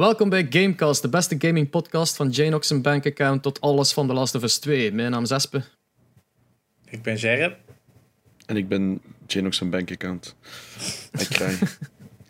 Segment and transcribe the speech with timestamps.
[0.00, 4.12] Welkom bij Gamecast, de beste gaming podcast van Janox zijn bankaccount tot alles van The
[4.12, 4.92] Last of Us 2.
[4.92, 5.62] Mijn naam is Espe.
[6.88, 7.52] Ik ben Gerrit.
[8.46, 10.34] En ik ben Janox zijn bankaccount.
[11.18, 11.78] Ik krijg.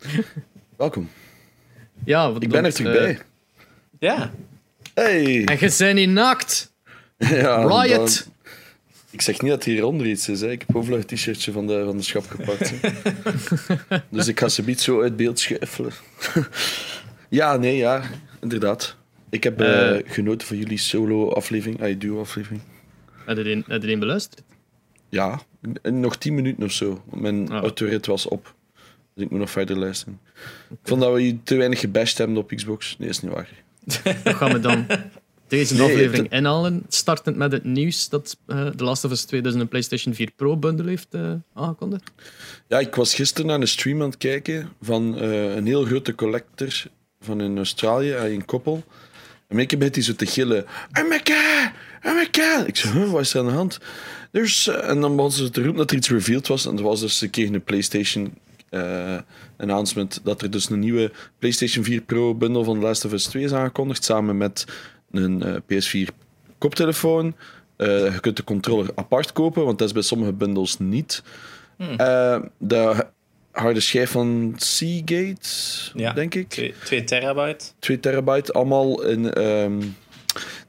[0.77, 1.09] Welkom.
[2.05, 3.19] Ja, wat Ik ben er terug eh, bij.
[3.99, 4.31] Ja,
[4.93, 5.43] Hey!
[5.45, 6.73] En je bent niet naakt.
[7.17, 8.25] Ja, Riot.
[8.25, 8.33] dan-
[9.09, 10.41] Ik zeg niet dat hieronder iets is.
[10.41, 10.51] Hè.
[10.51, 12.73] Ik heb overal het t-shirtje van de, van de schap gepakt.
[14.09, 15.91] dus ik ga ze niet zo uit beeld schuifelen.
[17.31, 18.01] Ja, nee, ja,
[18.41, 18.95] inderdaad.
[19.29, 20.03] Ik heb eh, Eh.
[20.05, 22.61] genoten van jullie solo-aflevering, ah, duo-aflevering.
[23.25, 24.43] Heb je heb je een beluisterd?
[25.09, 25.41] Ja,
[25.83, 27.01] nog tien minuten of zo.
[27.05, 27.61] want Mijn Ah.
[27.61, 28.53] autorit was op.
[29.13, 30.19] Dus ik moet nog verder luisteren.
[30.69, 32.95] Ik vond dat we je te weinig gebashed hebben op Xbox.
[32.99, 33.49] Nee, is niet waar.
[34.23, 34.85] Dan gaan we dan
[35.47, 36.83] deze Nee, aflevering het- inhalen.
[36.87, 40.31] Startend met het nieuws dat eh The Last of Us 2 dus een PlayStation 4
[40.35, 42.11] Pro bundle heeft eh, aangekondigd.
[42.67, 46.15] Ja, ik was gisteren naar een stream aan het kijken van eh, een heel grote
[46.15, 46.83] collector
[47.21, 48.83] van in Australië, eh, in Koppel.
[49.47, 50.65] En een keer begint hij zo te gillen.
[50.91, 52.65] Amerika!
[52.65, 53.79] Ik zei, huh, wat is er aan de hand?
[54.31, 56.65] There's, eh, en dan begon ze te roepen dat er iets revealed was.
[56.65, 58.33] En dat was dus, ze kregen een PlayStation
[58.69, 59.17] eh
[59.57, 63.23] announcement dat er dus een nieuwe PlayStation 4 Pro bundle van The Last of Us
[63.23, 64.03] 2 is aangekondigd.
[64.03, 64.65] Samen met
[65.11, 66.13] een eh, PS4
[66.57, 67.35] koptelefoon.
[67.75, 71.23] Eh, je kunt de controller apart kopen, want dat is bij sommige bundles niet.
[71.97, 73.05] Eh, de
[73.51, 75.49] harde schijf van Seagate,
[75.93, 76.13] Ja.
[76.13, 76.49] denk ik.
[76.49, 77.65] 2, 2 terabyte.
[77.65, 79.81] 2 2 terabyte, allemaal in ehm,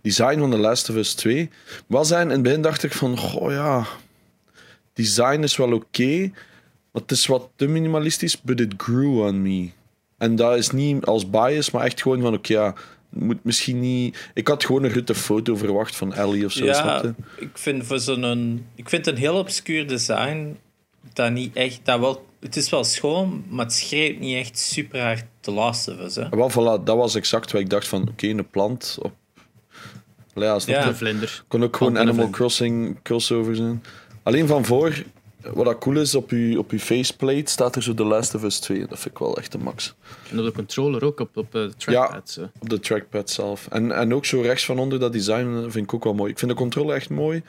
[0.01, 1.51] design van The Last of Us 2.
[1.87, 3.87] Wel zijn, in het begin dacht ik van, goh ja,
[4.93, 6.31] design is wel oké,
[6.93, 9.71] maar het is wat te minimalistisch, but it grew on me.
[10.19, 12.75] En dat is niet als bias, maar echt gewoon van, oké, ja,
[13.09, 14.31] moet misschien niet...
[14.35, 17.99] Ik had gewoon een grote foto verwacht van Ellie of zo, Ja, ik vind voor
[17.99, 18.67] zo'n.
[18.75, 20.59] Ik vind een heel obscuur design
[21.13, 21.81] dat niet echt.
[21.85, 25.99] Dat wel, het is wel schoon, maar het schreeuwt niet echt super hard Last of
[25.99, 26.15] Us.
[26.15, 26.29] Hè.
[26.29, 29.13] Wel, voilà, dat was exact wat ik dacht van, oké, een plant op...
[30.35, 30.87] Allee, Ja?
[30.87, 31.45] De vlinder.
[31.49, 33.83] Kon ook gewoon Animal Crossing crossover zijn.
[34.23, 35.03] Alleen van voor,
[35.43, 38.43] wat dat cool is, op je, op je faceplate staat er zo The Last of
[38.43, 38.79] Us 2.
[38.79, 39.95] Dat vind ik wel echt de max.
[40.31, 42.41] En op de controller ook, op, op eh, de trackpad.
[42.61, 43.67] Op de trackpad zelf.
[43.71, 46.31] En, en ook zo rechts van onder dat design eh, vind ik ook wel mooi.
[46.31, 47.43] Ik vind de controle echt mooi.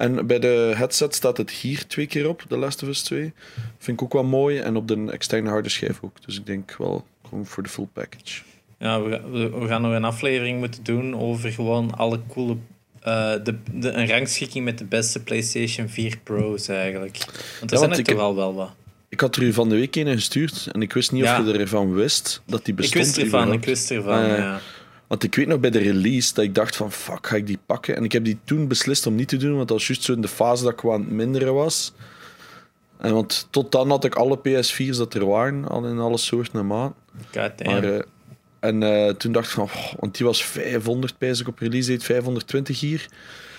[0.00, 3.32] En bij de headset staat het hier twee keer op, The Last of Us 2.
[3.78, 4.58] Vind ik ook wel mooi.
[4.58, 6.16] En op de externe harde schijf ook.
[6.26, 8.42] Dus ik denk wel gewoon voor de full package.
[8.78, 9.20] Ja, we,
[9.58, 12.56] we, gaan nog een aflevering moeten doen over gewoon alle coole.
[13.00, 17.16] eh, de, de, een rangschikking met de beste PlayStation 4 Pro's eigenlijk.
[17.60, 18.70] Want er Ja, zijn er ik toch wel wel wat.
[19.08, 20.68] Ik had er u van de week een gestuurd.
[20.72, 21.40] En ik wist niet Ja.
[21.40, 23.04] of je ervan wist dat die Ik bestond.
[23.04, 23.62] wist ervan, überhaupt.
[23.62, 24.22] ik wist ervan.
[24.30, 24.60] Ah, ja.
[25.10, 27.58] Want ik weet nog bij de release dat ik dacht van fuck, ga ik die
[27.66, 27.96] pakken?
[27.96, 30.12] En ik heb die toen beslist om niet te doen, want dat was juist zo
[30.12, 31.92] in de fase dat ik aan het minderen was.
[32.98, 36.58] En want tot dan had ik alle PS4's dat er waren, al in alle soorten
[36.58, 36.92] en maat.
[37.64, 38.02] Maar, eh,
[38.60, 41.90] en eh, toen dacht ik van, oh, want die was 500 pijs ik op release
[41.90, 43.06] date, 520 hier.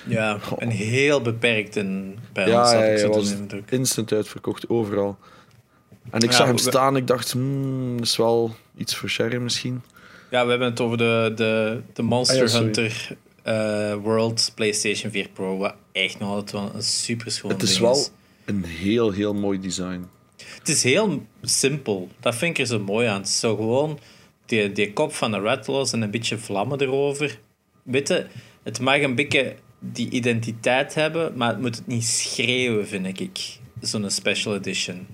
[0.07, 2.47] Ja, een heel beperkt in, bij.
[2.47, 3.33] Ja, ja, ik ja, was
[3.69, 5.18] instant uitverkocht, overal.
[6.09, 9.38] En ik Ja, zag hem staan, ik dacht, hmm, dat is wel iets voor Sherry
[9.38, 9.81] misschien.
[10.31, 12.59] Ja, we hebben het over de, de, de Monster Ah, ja.
[12.59, 15.58] Hunter eh, World PlayStation 4 Pro.
[15.58, 18.08] Wat echt nog altijd wel een super schoon Het is ding wel
[18.46, 20.06] een heel, heel mooi design.
[20.59, 22.09] Het is heel simpel.
[22.19, 23.18] Dat vind ik er zo mooi aan.
[23.19, 24.00] Het is zo gewoon
[24.46, 27.40] die, die kop van de Rattlos en een beetje vlammen erover.
[27.84, 28.25] Weet je,
[28.63, 33.40] het mag een beetje die identiteit hebben, maar het moet het niet schreeuwen, vind ik.
[33.81, 35.08] Zo'n special edition.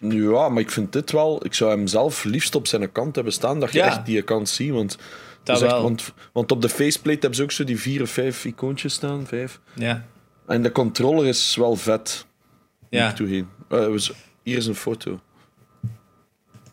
[0.00, 1.44] Ja, maar ik vind dit wel...
[1.44, 3.86] Ik zou hem zelf liefst op zijn kant hebben staan, dat je Ja.
[3.86, 4.70] echt die kant ziet.
[4.70, 4.98] Want,
[5.42, 5.82] Dat echt- wel.
[5.82, 9.26] want, want op de faceplate hebben ze ook zo die vier of vijf icoontjes staan.
[9.26, 9.60] Vijf.
[9.74, 10.04] Ja.
[10.46, 12.26] En de controller is wel vet.
[12.90, 13.14] Ja.
[13.68, 13.86] Eh,
[14.42, 15.20] hier is een foto.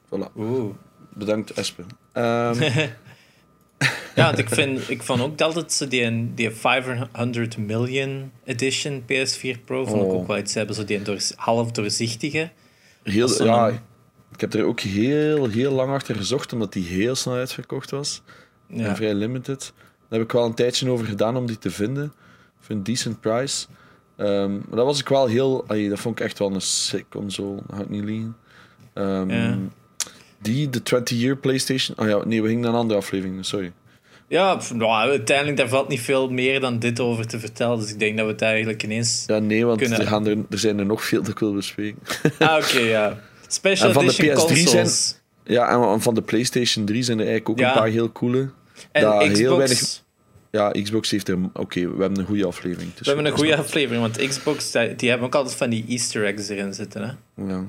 [0.05, 0.31] Voilà.
[0.37, 0.73] Oeh.
[1.13, 1.85] Bedankt, Espen.
[2.13, 2.89] Ehm,
[4.15, 9.63] Ja, want ik, vind, ik vond ook altijd zo die, die 500 million edition PS4
[9.65, 10.13] Pro vond ik Oh.
[10.13, 10.75] ook wel iets hebben.
[10.75, 12.49] Zo die door, half doorzichtige.
[13.09, 13.67] Heel, ja,
[14.31, 18.21] ik heb er ook heel, heel lang achter gezocht, omdat die heel snel uitverkocht was.
[18.67, 18.85] Ja.
[18.85, 19.73] en vrij limited.
[20.09, 22.13] Daar heb ik wel een tijdje over gedaan om die te vinden.
[22.59, 23.67] Voor een decent price.
[24.15, 25.63] Ehm, maar dat was ik wel heel...
[25.67, 27.59] allee, dat vond ik echt wel een sick console.
[27.67, 28.37] Dat ik niet liegen.
[28.93, 29.57] Ehm, Ja.
[30.41, 31.97] Die, de 20-year PlayStation...
[31.99, 33.45] Oh ja, nee, we gingen naar een andere aflevering.
[33.45, 33.73] Sorry.
[34.27, 37.79] Ja, nou, uiteindelijk daar valt niet veel meer dan dit over te vertellen.
[37.79, 39.23] Dus ik denk dat we het eigenlijk ineens.
[39.27, 41.53] Ja, nee, want Kunnen- er, gaan er, er zijn er nog veel dat ik wil
[41.53, 41.99] bespreken.
[42.39, 43.19] Ah, oké, ja.
[43.47, 44.89] Special En van de edition PS3 zijn-
[45.43, 47.73] ja, en van de PlayStation 3 zijn er eigenlijk ook Ja.
[47.73, 48.49] een paar heel coole.
[48.91, 49.39] En dat Xbox.
[49.39, 50.03] heel weinig-
[50.51, 51.37] Ja, Xbox heeft er...
[51.53, 52.89] Oké, we hebben een goede aflevering.
[52.93, 56.25] dus We hebben een goede aflevering, want Xbox die hebben ook altijd van die Easter
[56.25, 57.01] eggs erin zitten.
[57.01, 57.43] Hè?
[57.47, 57.63] Ja.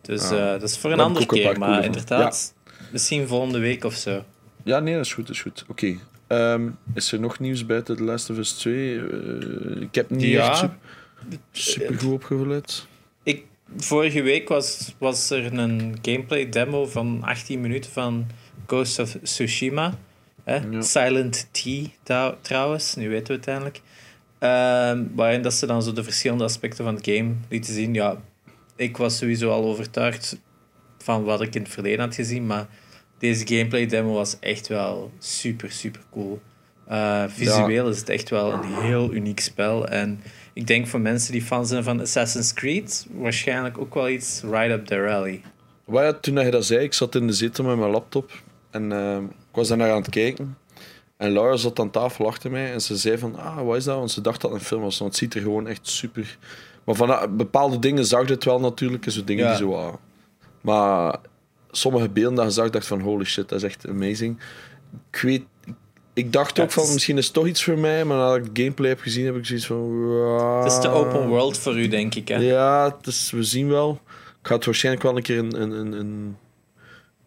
[0.00, 1.58] Dus eh, dat is voor een andere een keer.
[1.58, 2.54] Maar inderdaad,
[2.92, 4.24] misschien volgende week of zo.
[4.68, 5.26] Ja, nee, dat is goed.
[5.26, 5.64] Dat is goed.
[5.68, 5.96] Oké.
[6.26, 8.98] Ehm, is er nog nieuws buiten The Last of Us 2?
[9.00, 10.48] Eh, ik heb niet Ja.
[10.50, 10.76] echt super,
[11.52, 12.86] super goed opgelet.
[13.22, 13.44] Ik,
[13.76, 18.26] vorige week was, was er een gameplay demo van 18 minuten van
[18.66, 19.98] Ghost of Tsushima.
[20.44, 20.56] Hè?
[20.56, 20.82] Ja.
[20.82, 21.64] Silent T
[22.02, 23.80] trouw- trouwens, nu weten we het eindelijk.
[24.38, 27.94] Ehm, waarin dat ze dan zo de verschillende aspecten van het game lieten zien.
[27.94, 28.16] Ja,
[28.76, 30.38] ik was sowieso al overtuigd
[30.98, 32.66] van wat ik in het verleden had gezien, maar
[33.18, 36.40] deze gameplay demo was echt wel super, super cool.
[36.86, 39.88] Eh, visueel is het echt wel een heel uniek spel.
[39.88, 40.20] En
[40.52, 44.70] ik denk voor mensen die fan zijn van Assassin's Creed, waarschijnlijk ook wel iets right
[44.70, 45.40] up their alley.
[45.84, 48.30] Wat ja, toen hij dat zei, ik zat in de zetel met mijn laptop
[48.70, 50.56] en ehm, ik was daarnaar aan het kijken.
[51.16, 53.96] En Laura zat aan tafel achter mij en ze zei van, ah, wat is dat?
[53.96, 56.38] Want ze dacht dat het een film was, want het ziet er gewoon echt super...
[56.84, 59.50] Maar van ah, bepaalde dingen zag je het wel natuurlijk, en zo dingen Ja.
[59.50, 59.74] die zo...
[59.74, 59.94] ah.
[60.60, 61.16] Maar
[61.70, 64.38] sommige beelden dat je zag, dacht van, holy shit, dat is echt amazing.
[65.10, 65.42] Ik weet...
[66.12, 68.46] Ik dacht ook van, het is- misschien is het toch iets voor mij, maar nadat
[68.46, 70.02] ik gameplay heb gezien, heb ik zoiets van...
[70.62, 72.28] Het is de open world voor u, denk ik.
[72.28, 72.36] Hè?
[72.36, 74.00] Ja, het is, we zien wel.
[74.40, 76.36] Ik ga het waarschijnlijk wel een keer een, een, een,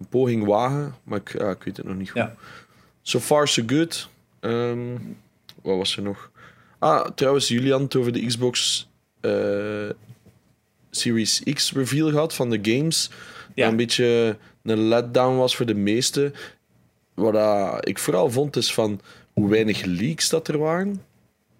[0.09, 2.21] poging wagen, maar ik, ja, ik weet het nog niet goed.
[2.21, 2.35] Ja.
[3.01, 4.09] So far, so good.
[4.39, 4.79] Ehm,
[5.61, 6.31] wat was er nog?
[6.79, 8.87] Ah, trouwens, Julian had over de Xbox
[9.19, 9.89] eh,
[10.91, 13.09] Series X reveal gehad van de games.
[13.55, 13.67] Ja.
[13.67, 16.33] Een beetje een letdown was voor de meesten.
[17.13, 19.01] Wat ik vooral vond, is van
[19.33, 21.01] hoe weinig leaks dat er waren.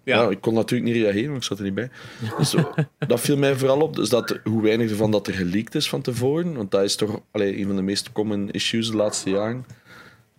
[0.04, 0.22] Ja.
[0.22, 0.30] Ja.
[0.30, 1.90] ik kon natuurlijk niet reageren, want ik zat er niet bij.
[2.38, 2.54] Dus
[3.06, 3.96] dat viel mij vooral op.
[3.96, 6.56] Dus dat, hoe weinig ervan dat er geleakt is van tevoren.
[6.56, 9.66] Want dat is toch allee, een van de meest common issues de laatste jaren.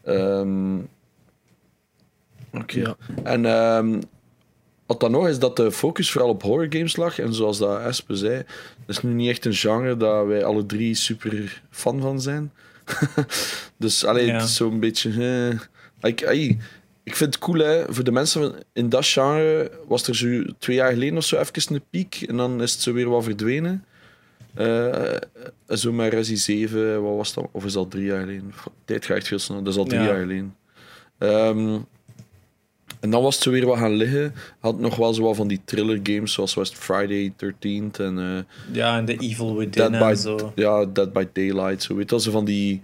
[0.04, 0.78] Ehm,
[2.54, 2.80] Oké.
[2.80, 2.96] Ja.
[3.24, 4.02] En ehm,
[5.00, 7.20] wat dan nog is dat de focus vooral op horror games lag.
[7.20, 8.36] En zoals dat Espe zei,
[8.86, 12.52] dat is nu niet echt een genre dat wij alle drie super fan van zijn.
[13.78, 14.34] dus allee, Ja.
[14.34, 15.10] het is zo'n beetje...
[15.10, 15.60] eh,
[16.02, 16.60] like, ai,
[17.04, 17.84] ik vind het cool, hè.
[17.94, 21.38] Voor de mensen van- in dat genre was er zo twee jaar geleden of zo
[21.40, 22.22] even een piek.
[22.28, 23.86] En dan is het zo weer wat verdwenen.
[24.54, 25.16] Eh,
[25.68, 27.48] zo met Resi 7, wat was dat?
[27.52, 28.54] Of is dat drie jaar geleden?
[28.86, 29.64] Tijd gaat echt veel snel.
[29.64, 30.06] Dat is al drie Ja.
[30.08, 30.56] jaar geleden.
[31.18, 31.80] Ehm,
[33.04, 34.34] en dan was het weer wat gaan liggen.
[34.60, 38.76] Had nog wel zo wat van die thriller games, zoals West Friday 13th en eh,
[38.76, 40.52] ja, en de Evil Within Dead en by, zo.
[40.56, 41.84] ja, Dead by Daylight.
[41.84, 42.82] Zo weet je wel, zo van die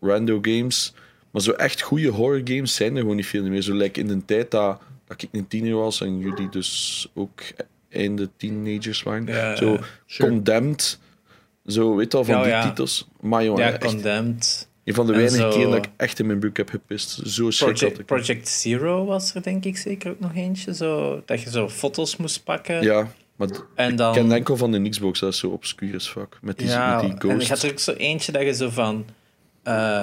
[0.00, 0.94] rando games.
[1.30, 3.62] Maar zo echt goede horror games zijn er gewoon niet veel meer.
[3.62, 7.40] Zo like in de tijd dat, dat ik een tiener was en jullie dus ook
[7.90, 9.26] einde teenagers waren.
[9.26, 9.78] Ja, zo.
[10.06, 10.28] Sure.
[10.30, 10.98] Condemned.
[11.66, 12.68] Zo, weet je wel, van Ja, die ja.
[12.68, 13.08] titels.
[13.20, 14.68] Maar jongen, Ja, Condemned.
[14.84, 17.20] Een van de weinige keren dat ik echt in mijn broek heb gepist.
[17.24, 18.06] Zo Project, ik.
[18.06, 20.74] Project Zero was er denk ik zeker ook nog eentje.
[20.74, 22.82] Zo, dat je zo foto's moest pakken.
[22.82, 24.14] Ja, maar En dan...
[24.14, 26.38] ik ken enkel van de Xbox, dat is zo obscuur as fuck.
[26.40, 28.70] Met die, ja, met die en je had er ook zo eentje dat je zo
[28.70, 29.04] van...
[29.62, 30.00] eh,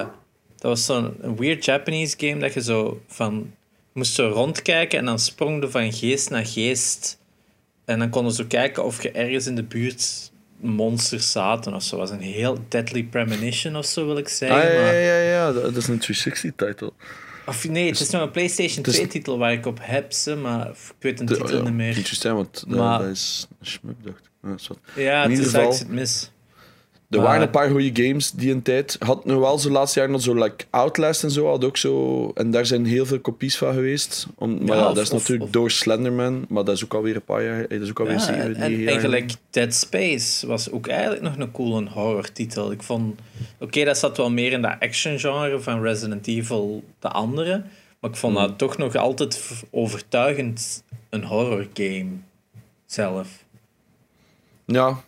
[0.56, 3.54] dat was zo'n een weird Japanese game dat je zo van...
[3.94, 7.18] moest zo rondkijken en dan sprong je van geest naar geest.
[7.86, 10.32] En dan konden ze zo kijken of je ergens in de buurt
[10.62, 11.98] monsters zaten of zo.
[11.98, 14.58] was een heel Deadly Premonition of zo, wil ik zeggen.
[14.58, 14.94] Ah, ja, ja, maar...
[14.96, 16.94] ja, ja, dat dat is een 360-titel.
[17.46, 20.36] Of nee, het is nog een PlayStation het is- 2-titel waar ik op heb, ze,
[20.36, 21.94] maar ik weet De- titel ja, niet meer.
[22.34, 24.80] Want dat, Maar- dat is een dacht ik.
[24.96, 26.32] Ja, het is eigenlijk het mis.
[27.10, 28.96] Er waren een paar goede games die een tijd.
[29.00, 32.32] Had nu wel zo laatste jaar nog zo like Outlast en zo had ook zo.
[32.36, 34.28] En daar zijn heel veel kopies van geweest.
[34.36, 36.84] Om, maar Ja, ja, of- dat is of- natuurlijk of- door Slenderman, maar dat is
[36.84, 37.62] ook alweer een paar jaar.
[37.64, 39.32] eh, Dat is ook alweer Ja, zeven, en, en eigenlijk.
[39.50, 42.72] Dead Space was ook eigenlijk nog een coole horror-titel.
[42.72, 43.20] Ik vond...
[43.60, 47.64] Oké, dat zat wel meer in dat action-genre van Resident Evil, de andere.
[48.00, 48.48] Maar ik vond Hmm.
[48.48, 52.08] dat toch nog altijd overtuigend een horror-game
[52.86, 53.28] zelf.
[54.66, 55.02] Ja.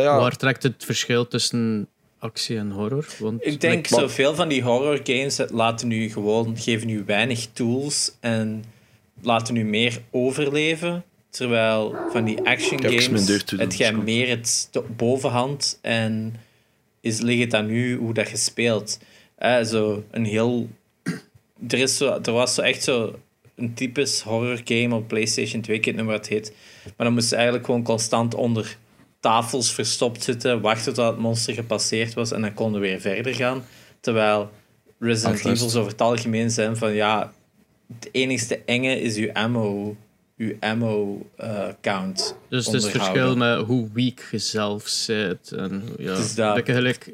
[0.00, 0.18] Ja.
[0.18, 1.88] Waar trekt het verschil tussen
[2.18, 3.06] actie en horror?
[3.18, 8.12] Want Ik denk, zoveel van die horror games laten nu gewoon, geven nu weinig tools
[8.20, 8.64] en
[9.22, 11.04] laten nu meer overleven.
[11.30, 16.34] Terwijl van die action games het jij meer het de bovenhand en
[17.00, 18.98] is, ligt het aan u hoe dat je speelt.
[19.34, 20.68] Eh, zo een heel...
[21.68, 23.18] Er, is zo, er was zo echt zo
[23.54, 26.52] een typisch horror game op PlayStation 2, ik weet niet meer wat het heet.
[26.84, 28.76] Maar dan moest je eigenlijk gewoon constant onder
[29.26, 33.34] tafels verstopt zitten, wachten tot het monster gepasseerd was en dan konden we weer verder
[33.34, 33.64] gaan.
[34.00, 34.50] Terwijl
[34.98, 35.62] Resident Outlast.
[35.62, 37.32] Evil over het algemeen zijn van ja,
[37.94, 39.96] het enigste enge is uw ammo,
[40.36, 42.36] uw ammo eh, count.
[42.48, 45.52] Dus het is het verschil met hoe weak je zelf bent.
[45.52, 46.56] En ja, Het is dat.
[46.56, 47.10] dat je gelijk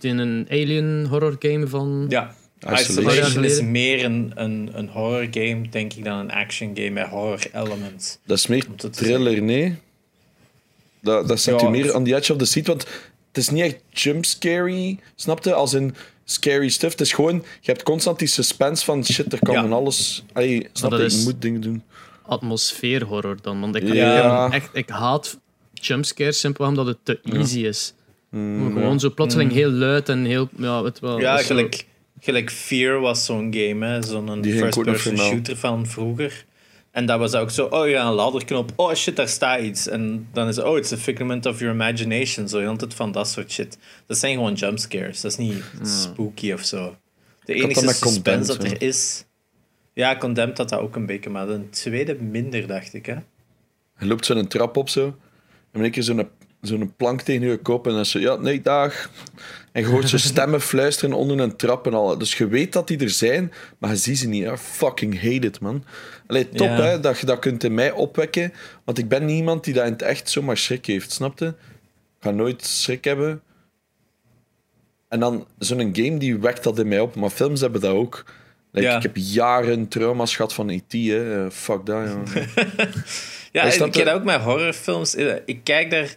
[0.00, 2.06] in een alien horror game van...
[2.08, 3.12] Ja, Isolation.
[3.12, 7.06] Isolation is meer een, een, een horror game, denk ik, dan een action game met
[7.06, 8.18] horror elements.
[8.26, 9.78] Dat is meer thriller, nee.
[11.02, 12.82] Dat, dat zet Ja, u meer on the edge of the seat, want
[13.28, 15.52] het is niet echt jumpscary, snapte?
[15.54, 16.92] Als in, scary stuff.
[16.92, 19.60] Het is gewoon, je hebt constant die suspense van shit, er kan Ja.
[19.60, 20.24] van alles.
[20.32, 21.82] Allee, snap je, je moet dingen doen.
[22.26, 23.60] atmosfeerhorror dan.
[23.60, 24.46] Want ik, Ja.
[24.46, 25.38] ik, echt, ik haat
[25.72, 27.94] jumpscares simpel omdat het te easy is.
[28.30, 30.48] Mm, Gewoon zo plotseling heel luid en heel.
[30.56, 31.86] Ja, het wel, Ja, gelijk,
[32.20, 34.02] gelijk Fear was zo'n game, hè.
[34.02, 36.44] Zo'n first-person shooter van vroeger.
[36.90, 38.72] En dat was ook zo, oh ja, een ladderknop.
[38.76, 39.88] Oh shit, daar staat iets.
[39.88, 42.48] En dan is het, oh, it's a figment of your imagination.
[42.48, 43.78] Zo heel de tijd van dat soort shit.
[44.06, 45.20] Dat zijn gewoon jumpscares.
[45.20, 46.96] Dat is niet spooky of zo.
[47.44, 49.24] De enige suspense Condemned, dat er is...
[49.92, 53.16] Ja, Condemned had dat ook een beetje, maar de tweede minder, dacht ik, hè.
[53.98, 55.16] Je loopt zo'n trap op zo.
[55.72, 56.28] En één keer zo'n
[56.60, 57.86] zo'n plank tegen je kop.
[57.86, 59.10] En dan zo, ja, nee, dag.
[59.72, 62.18] En je hoort zo stemmen fluisteren onder een trap en al.
[62.18, 64.44] Dus je weet dat die er zijn, maar je ziet ze niet.
[64.44, 65.84] I fucking hate it, man.
[66.26, 66.80] Allee, top Ja.
[66.82, 68.52] hè, dat je dat kunt in mij opwekken.
[68.84, 71.46] Want ik ben niemand die dat in het echt zomaar schrik heeft, snapte?
[71.46, 73.42] Ik ga nooit schrik hebben.
[75.08, 77.14] En dan zo'n game die wekt dat in mij op.
[77.14, 78.24] Maar films hebben dat ook.
[78.72, 78.96] Like, Ja.
[78.96, 80.92] Ik heb jaren trauma's gehad van E.T.
[80.92, 81.44] Hè.
[81.44, 82.22] Eh, fuck dat, ja.
[83.52, 85.14] Ja, ik dat ook met horrorfilms.
[85.14, 86.14] Eh, Ik kijk daar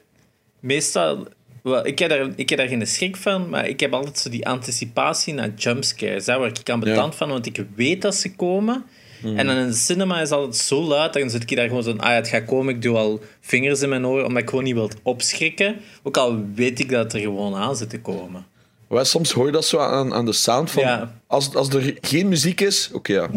[0.63, 1.27] meestal...
[1.63, 4.29] Wel, ik, heb daar, ik heb daar geen schrik van, maar ik heb altijd zo
[4.29, 6.25] die anticipatie naar jumpscares.
[6.25, 8.85] Daar word ik aan betand van, want ik weet dat ze komen.
[9.21, 9.37] Mhm.
[9.37, 11.91] En dan in de cinema is altijd zo luid, dan zit ik daar gewoon zo
[11.91, 14.63] ah ja, het gaat komen, ik doe al vingers in mijn oren, omdat ik gewoon
[14.63, 15.75] niet wil opschrikken.
[16.03, 18.45] Ook al weet ik dat het er gewoon aan zit te komen.
[18.87, 20.83] Maar soms hoor je dat zo aan, aan de sound van...
[20.83, 21.13] Ja.
[21.27, 23.29] Als, als er geen muziek is, oké ja.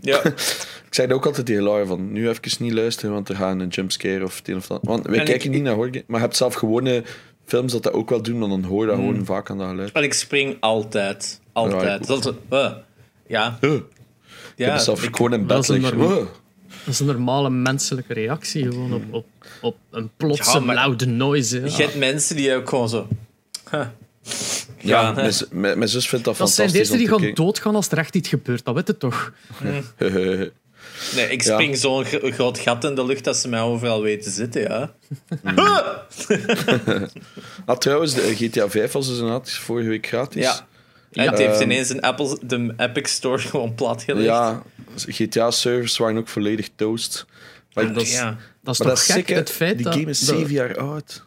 [0.00, 0.22] Ja,
[0.92, 3.68] Ik zei ook altijd tegen Laura van, nu even niet luisteren, want er gaat een
[3.68, 4.78] jumpscare of het een of dat.
[4.82, 7.02] Want wij En kijken ik- niet naar horror, maar je hebt zelf gewone
[7.44, 9.08] films dat dat ook wel doen, maar dan hoor je dat Hmm.
[9.08, 9.92] gewoon vaak aan dat geluid.
[9.92, 11.40] en ik spring altijd.
[11.44, 12.00] Ja, Altijd.
[12.00, 12.70] ik dat is, eh,
[13.26, 13.82] ja, ik
[14.56, 14.70] ja.
[14.70, 15.98] heb zelf ik- gewoon in dat bed is een liggen.
[16.00, 16.16] Huh.
[16.84, 19.26] Dat is een normale menselijke reactie gewoon op, op,
[19.60, 21.60] op een plotse Ja, loud noise.
[21.60, 23.08] Je hebt mensen die ook gewoon zo...
[23.70, 23.80] huh.
[24.78, 27.88] Ja, Ja, mijn, zus vindt dat, dat zijn de fantastisch eerste die gaan doodgaan als
[27.90, 28.64] er echt iets gebeurt.
[28.64, 29.32] Dat weet je toch?
[31.14, 31.52] Nee, ik Ja.
[31.52, 34.92] spring zo'n gro- groot gat in de lucht dat ze mij overal weten zitten, ja.
[37.66, 40.42] ah, trouwens, de GTA 5 was dus inderdaad vorige week gratis.
[40.42, 40.66] Ja.
[41.12, 44.24] En het heeft Ehm, ineens een Apple, de Epic Store gewoon platgelegd.
[44.26, 44.62] Ja,
[44.96, 47.26] GTA-servers waren ook volledig toast.
[47.74, 48.24] Maar ik- Dat is, Ja.
[48.62, 49.94] dat is Maar toch dat is gek, het feit Die dat...
[49.94, 51.22] game is zeven jaar oud.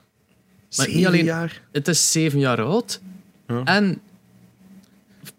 [0.77, 1.61] Maar niet Zeven alleen- jaar.
[1.71, 2.99] Het is zeven jaar oud.
[3.47, 3.61] Ja.
[3.63, 4.01] En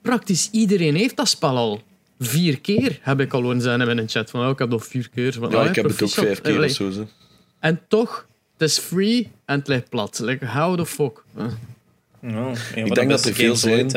[0.03, 1.83] praktisch iedereen heeft dat spel al.
[2.19, 4.31] Vier keer heb ik al horen zijn in een chat.
[4.31, 5.33] Van, oh, ik heb nog vier keer.
[5.33, 6.91] Van, Ja, ah, ik heb het ook vijf keer of zo.
[6.91, 7.07] zo.
[7.61, 10.19] En toch, het is free en het ligt plat.
[10.19, 11.23] Like, how the fuck?
[11.35, 13.91] Een de Ik denk dat er veel zijn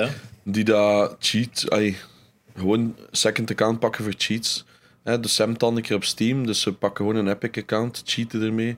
[0.43, 1.95] die dat cheat, ay,
[2.57, 4.65] gewoon second account pakken voor cheats.
[5.03, 8.01] Hè, dus Sam dan een keer op Steam, dus ze pakken gewoon een Epic account,
[8.05, 8.69] cheaten ermee.
[8.69, 8.77] Ik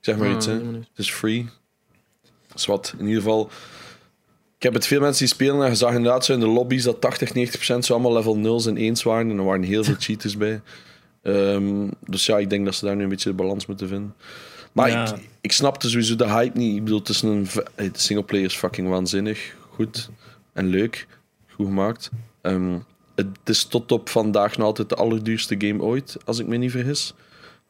[0.00, 0.52] zeg maar Ah, iets, hè.
[0.52, 1.48] het is free.
[2.48, 3.50] Dat is wat, in ieder geval.
[4.62, 6.82] Ik heb het veel mensen die spelen en je zag inderdaad zo in de lobby's
[6.82, 9.94] dat 80, 90% zo allemaal level 0's en 1's waren en er waren heel veel
[10.06, 10.60] cheaters bij.
[11.22, 14.14] Ehm, dus ja, ik denk dat ze daar nu een beetje de balans moeten vinden.
[14.72, 15.14] Maar Ja.
[15.14, 16.76] ik, ik snapte sowieso de hype niet.
[16.76, 17.46] Ik bedoel, het is een...
[17.76, 19.54] De singleplayer is fucking waanzinnig.
[19.70, 20.10] Goed
[20.52, 21.06] en leuk.
[21.48, 22.10] Goed gemaakt.
[22.42, 22.78] Ehm,
[23.14, 26.70] het is tot op vandaag nog altijd de allerduurste game ooit, als ik me niet
[26.70, 27.14] vergis.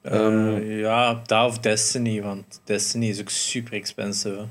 [0.03, 4.47] Ehm, Eh, ja, dat of Destiny, want Destiny is ook super expensive.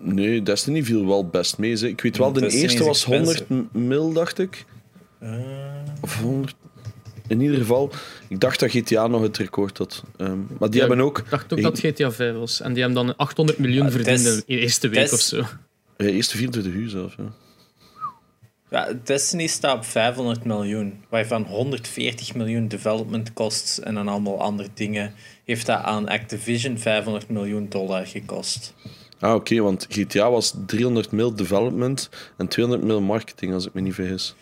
[0.00, 1.76] Nee, Destiny viel wel best mee.
[1.76, 1.90] zeg.
[1.90, 4.64] Ik weet wel, de Destiny eerste was 100 mil, dacht ik.
[5.20, 5.30] Eh,
[6.00, 6.54] Of 100.
[7.28, 7.90] In ieder geval,
[8.28, 10.02] ik dacht dat GTA nog het record had.
[10.16, 11.18] Ehm, maar die Ja, hebben ook...
[11.18, 12.60] Ik dacht ook dat GTA 5 was.
[12.60, 15.20] En die hebben dan 800 miljoen Ja, verdiend Des- in de eerste week Des- of
[15.20, 15.36] zo.
[15.96, 17.14] Ja, eerste 24 uur zelf.
[17.16, 17.32] Ja.
[18.70, 24.68] ja, Destiny staat op 500 miljoen, waarvan 140 miljoen development costs en dan allemaal andere
[24.74, 25.12] dingen.
[25.44, 28.74] Heeft dat aan Activision 500 miljoen dollar gekost.
[29.24, 33.80] Ah, oké, want GTA was 300 mil development en 200 mil marketing, als ik me
[33.80, 34.34] niet vergis.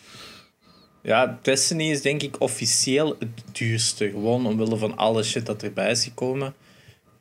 [1.02, 4.10] Ja, Destiny is denk ik officieel het duurste.
[4.10, 6.54] Gewoon omwille van alle shit dat erbij is gekomen.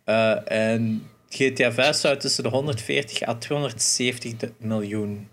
[0.04, 5.28] Eh, en GTA 5 zou tussen de 140 à 270 de- miljoen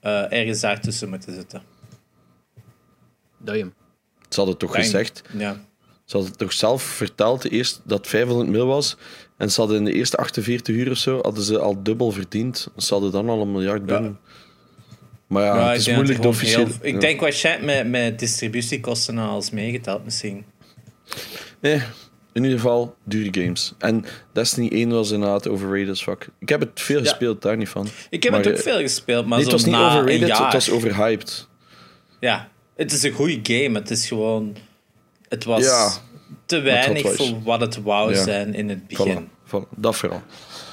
[0.00, 1.62] eh, ergens daartussen moeten zitten.
[3.38, 3.74] Damn.
[4.28, 4.84] Ze hadden toch Bang.
[4.84, 5.64] gezegd, Ja.
[6.06, 8.96] Ze hadden toch zelf verteld eerst dat het 500 mil was.
[9.36, 12.68] En ze hadden in de eerste 48 uur of zo hadden ze al dubbel verdiend.
[12.76, 14.18] Ze hadden dan al een miljard binnen.
[15.26, 16.64] Maar ja, Ja, het is moeilijk de officiële...
[16.66, 20.44] heel- Ik denk waarschijnlijk met, met distributiekosten en alles meegeteld misschien.
[21.60, 21.74] Nee,
[22.32, 23.72] in ieder geval dure games.
[23.78, 26.28] En Destiny 1 was inderdaad overrated as fuck.
[26.38, 27.88] Ik heb het veel gespeeld, daar niet van.
[28.10, 29.90] Ik heb Maar, het ook eh, veel gespeeld, maar Nee, het zo was niet na
[29.90, 30.44] een overrated, jaar...
[30.44, 31.48] het was overhyped.
[32.20, 33.78] Ja, het is een goede game.
[33.78, 34.56] Het is gewoon...
[35.28, 35.90] Het was Ja,
[36.44, 38.22] te weinig voor wat het wou Ja.
[38.22, 39.28] zijn in het begin.
[39.28, 40.22] Voilà, voilà, dat vooral.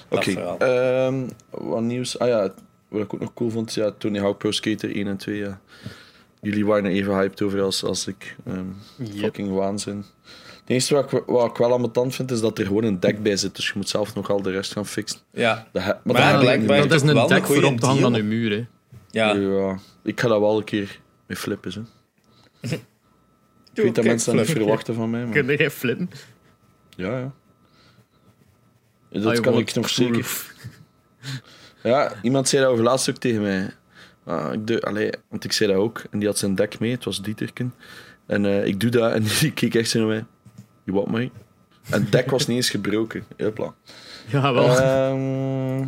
[0.10, 0.58] Oké, vooral.
[0.58, 2.20] ehm, wat nieuws?
[2.20, 2.54] Ah ja,
[2.88, 5.38] wat ik ook nog cool vond, ja, Tony Hawk Pro Skater 1 en 2.
[5.38, 5.60] Ja.
[6.42, 8.36] Jullie waren er even hyped over als, als ik.
[8.46, 8.58] Ehm,
[8.98, 9.18] Yep.
[9.18, 10.06] Fucking waanzin.
[10.60, 13.24] Het enige wat ik, wat ik wel ambetant vind, is dat er gewoon een deck
[13.24, 13.56] bij zit.
[13.56, 15.20] Dus je moet zelf nog al de rest gaan fixen.
[15.32, 15.68] Ja.
[15.72, 16.04] Dat, maar
[16.66, 18.52] Maar dat is een dek voor op te hangen aan uw muur.
[18.52, 18.66] Hè.
[19.12, 19.34] Ja.
[19.36, 21.72] Ja, ik ga dat wel een keer mee flippen.
[21.72, 21.82] Zo.
[23.74, 25.26] Ik Doe, weet dat mensen dat verwachten van mij.
[25.26, 25.34] Maar...
[25.34, 26.10] Kun jij flippen?
[26.96, 27.32] Ja, ja.
[29.10, 30.12] Dat I kan ik nog zeker.
[30.12, 30.54] proof.
[31.84, 33.70] Ja, iemand zei dat over laatst ook tegen mij.
[34.24, 36.04] Ah, ik doe, allee, want ik zei dat ook.
[36.12, 37.74] En die had zijn dek mee, het was Dieterken.
[38.26, 40.26] En eh, ik doe dat en die keek echt zo naar mij.
[40.84, 41.32] Je wat mij?
[41.90, 43.26] En het dek was niet eens gebroken.
[43.38, 43.74] Hopla.
[44.28, 44.80] Ja, wel.
[44.80, 45.88] Ehm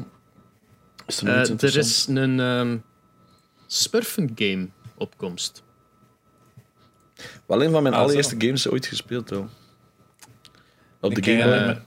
[1.08, 2.78] is er Eh, er is een ehm
[3.68, 5.64] Smurfen game opkomst.
[7.46, 8.06] Wel een van mijn Ah, zo.
[8.06, 9.48] allereerste games ooit gespeeld, hoor.
[11.02, 11.82] Op de Ik Game herinner, Boy.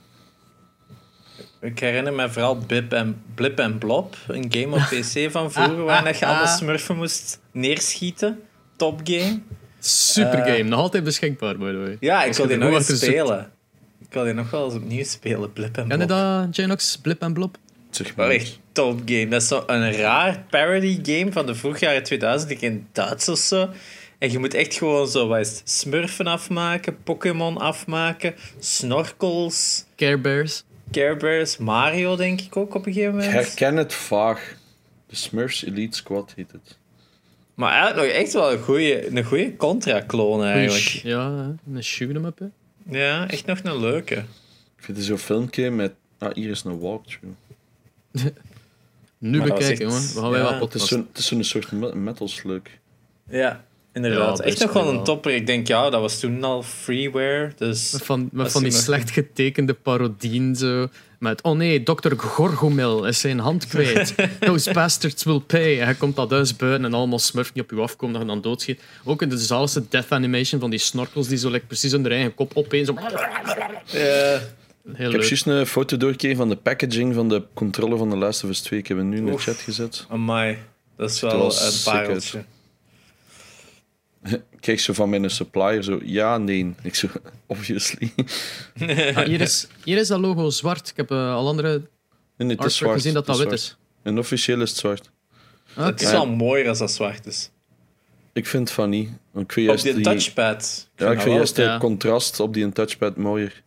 [1.61, 5.51] me, ik herinner me vooral Blip en, Blip en Blob, een game op PC van
[5.51, 8.39] vroeger, waar je allemaal smurfen moest neerschieten.
[8.75, 9.39] Top game.
[9.79, 10.45] Super Eh.
[10.55, 11.97] game, nog altijd beschikbaar, by the way.
[11.99, 13.51] Ja, ik wil je die nog eens spelen.
[13.99, 16.17] Ik wil die nog wel eens opnieuw spelen, Blip en Ken je Blob.
[16.19, 16.97] dat, Janox?
[16.97, 17.55] Blip en Blob?
[17.89, 18.35] Zeg Wel maar.
[18.35, 19.27] echt top game.
[19.27, 23.29] Dat is zo een raar parody game van de vroeg jaren 2000, ik in Duits
[23.29, 23.69] of zo.
[24.19, 30.17] En je moet echt gewoon zo, wat is het, smurfen afmaken, Pokémon afmaken, snorkels, Care
[30.17, 30.63] Bears?
[30.91, 33.45] Care Bears, Mario denk ik ook op een gegeven Ik moment.
[33.45, 34.55] herken het vaag.
[35.07, 36.77] De Smurfs Elite Squad heet het.
[37.53, 41.03] Maar eigenlijk nog echt wel een goede een goeie contra-clone Goeie eigenlijk.
[41.03, 42.39] Ja, een shoot 'em up.
[42.39, 42.45] Hè.
[42.99, 44.15] Ja, echt nog een leuke.
[44.77, 45.93] Ik vind het zo'n filmpje met...
[46.17, 47.35] Ah, hier is een walkthrough.
[49.17, 50.01] Nu Maar bekijken, echt- jongen.
[50.13, 50.87] We gaan wij wel Het is podcast.
[50.87, 52.61] zo'n- het is zo'n soort me- metal slug.
[53.29, 54.37] Ja, inderdaad.
[54.37, 55.33] Ja, echt nog wel een topper.
[55.35, 57.51] Ik denk, ja, dat was toen al freeware.
[57.57, 60.87] Dus Met van, van die nog- slecht getekende parodieën zo.
[61.19, 62.13] Met, oh nee, Dr.
[62.17, 64.15] Gorgomil is zijn hand kwijt.
[64.39, 65.79] Those bastards will pay.
[65.79, 68.27] En hij komt dat huis buiten en allemaal smurfen die op je afkomen dat je
[68.27, 68.81] dan doodschiet.
[69.03, 72.35] Ook in de zaligste death animation van die snorkels die zo like, precies hun eigen
[72.35, 72.87] kop opeens.
[72.87, 72.95] Zo...
[74.93, 78.15] Heel Ik heb juist een foto doorgekregen van de packaging van de controle van de
[78.17, 78.79] Last of Us 2.
[78.79, 79.43] Ik heb hem nu in de Oef.
[79.43, 80.05] chat gezet.
[80.09, 80.57] Amai,
[80.97, 82.43] dat is wel wel een pareltje.
[84.59, 86.73] Ik kreeg zo van mijn supplier zo, ja, nee.
[86.81, 87.07] Ik zo,
[87.47, 88.13] obviously.
[89.15, 90.89] Ah, hier, is, hier is dat logo zwart.
[90.89, 91.81] Ik heb eh, al andere
[92.37, 92.93] Nee, nee, is zwart.
[92.93, 93.77] gezien dat dat wit is.
[94.03, 95.09] En officieel is het zwart.
[95.73, 97.49] Het is wel mooier als dat zwart is.
[98.33, 99.09] Ik vind van niet.
[99.09, 100.89] Ik vind Op juist die die, touchpad.
[100.95, 101.77] ja, ik vind juist het ja.
[101.77, 103.63] contrast op die touchpad mooier.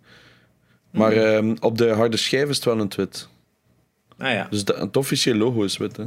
[0.90, 3.28] Maar ehm, op de harde schijf is het wel een wit.
[4.18, 4.46] Ah ja.
[4.50, 5.96] Dus de- het officiële logo is wit.
[5.96, 6.05] Hè.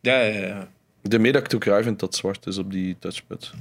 [0.00, 0.68] Ja, ja, ja.
[1.02, 3.52] Daarmee dat ik het ook raar vind dat zwart is op die touchpad.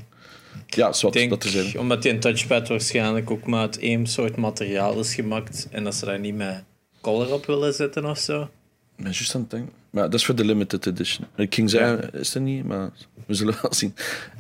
[0.68, 1.80] Ja, zwart, dat te zijn.
[1.80, 5.96] omdat die een touchpad waarschijnlijk ook maar uit één soort materiaal is gemaakt en dat
[5.96, 6.64] ze daar niet met
[7.02, 8.42] color op willen zetten of zo.
[8.42, 9.74] Ik ben juist aan het denken.
[9.90, 11.28] Maar dat is voor de limited edition.
[11.36, 12.92] Ik ging zeggen, is er niet, maar
[13.26, 13.96] we zullen wel zien.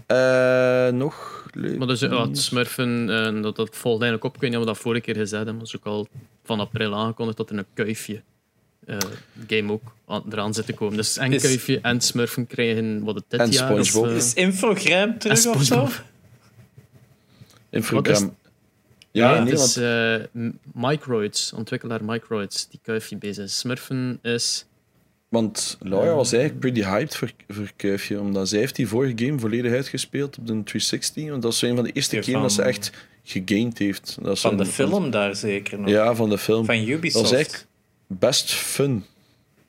[0.06, 1.78] Eh, nog leuk.
[1.78, 4.36] Maar dus, ja, het smurfen, eh, dat, dat volgt eigenlijk op.
[4.36, 5.54] Ik weet niet of we dat vorige keer gezegd hebben.
[5.54, 6.08] maar het is ook al
[6.44, 8.22] van april aangekondigd dat er een kuifje
[8.86, 8.98] eh,
[9.48, 10.98] game ook aan, eraan zit te komen.
[10.98, 13.88] Dus en Is- kuifje en smurfen krijgen wat het dit En jaar is.
[13.88, 14.12] SpongeBob.
[14.12, 15.88] eh, Is Infogram terug of zo?
[17.70, 18.13] Infogram.
[18.26, 18.34] Wat
[19.12, 23.58] Ja, nee, nee, het is eh, Microids, ontwikkelaar Microids, die kuifje bezig is.
[23.60, 24.65] Smurfen is...
[25.30, 29.39] Want Laura was eigenlijk pretty hyped voor, voor Kuifje, omdat zij heeft die vorige game
[29.39, 31.30] volledig uitgespeeld op de 360.
[31.30, 32.91] Want dat is een van de eerste keer dat ze echt
[33.24, 34.17] gegamed heeft.
[34.22, 35.89] Dat is Van de een- film daar zeker nog.
[35.89, 36.65] Ja, van de film.
[36.65, 37.30] Van dat Ubisoft.
[37.30, 37.67] was echt
[38.19, 39.06] best fun.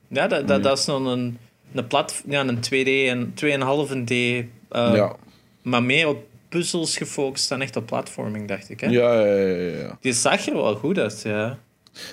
[0.08, 1.38] Ja, dat, dat, dat is nog een,
[1.72, 5.16] een, plat, ja, een 2D en 2,5D, eh, ja.
[5.62, 8.80] maar meer op puzzels gefocust dan echt op platforming, dacht ik.
[8.80, 8.86] Hè?
[8.86, 9.98] Ja, ja, ja, ja.
[10.00, 11.58] Die zag er wel goed uit, ja.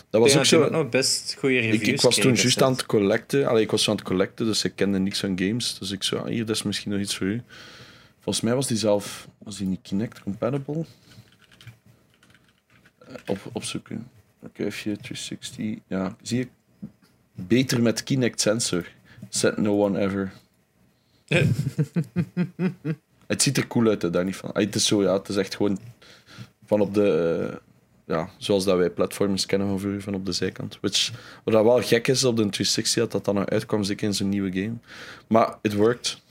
[0.09, 0.69] Dat was ik ook zo.
[0.69, 3.47] nog best goede Ik, reviews ik was toen juist aan het collecten.
[3.47, 5.77] Allee, ik was zo aan het collecten, dus ik kende niks van games.
[5.79, 7.41] Dus ik zo, ah, hier, dat is misschien nog iets voor u.
[8.19, 10.85] Volgens mij was die zelf, was die niet Kinect compatible?
[12.99, 14.07] Eh, Op, opzoeken.
[14.53, 15.77] Kuifje 360.
[15.87, 16.47] Ja, zie je?
[17.33, 18.91] Beter met Kinect sensor.
[19.29, 20.31] Said no one ever.
[23.27, 24.51] Het ziet er cool uit, hè, daar niet van.
[24.51, 25.79] Ah, Het is zo, ja, het is echt gewoon
[26.65, 27.49] van op de...
[27.51, 27.57] eh,
[28.15, 30.77] ja, zoals dat wij platformers kennen van vroeger, van op de zijkant.
[30.81, 31.11] Which,
[31.43, 34.13] wat dat wel gek is op de 360, dat dat dan nog uitkwam, zeker in
[34.13, 34.73] zo'n nieuwe game.
[35.27, 36.21] Maar it worked.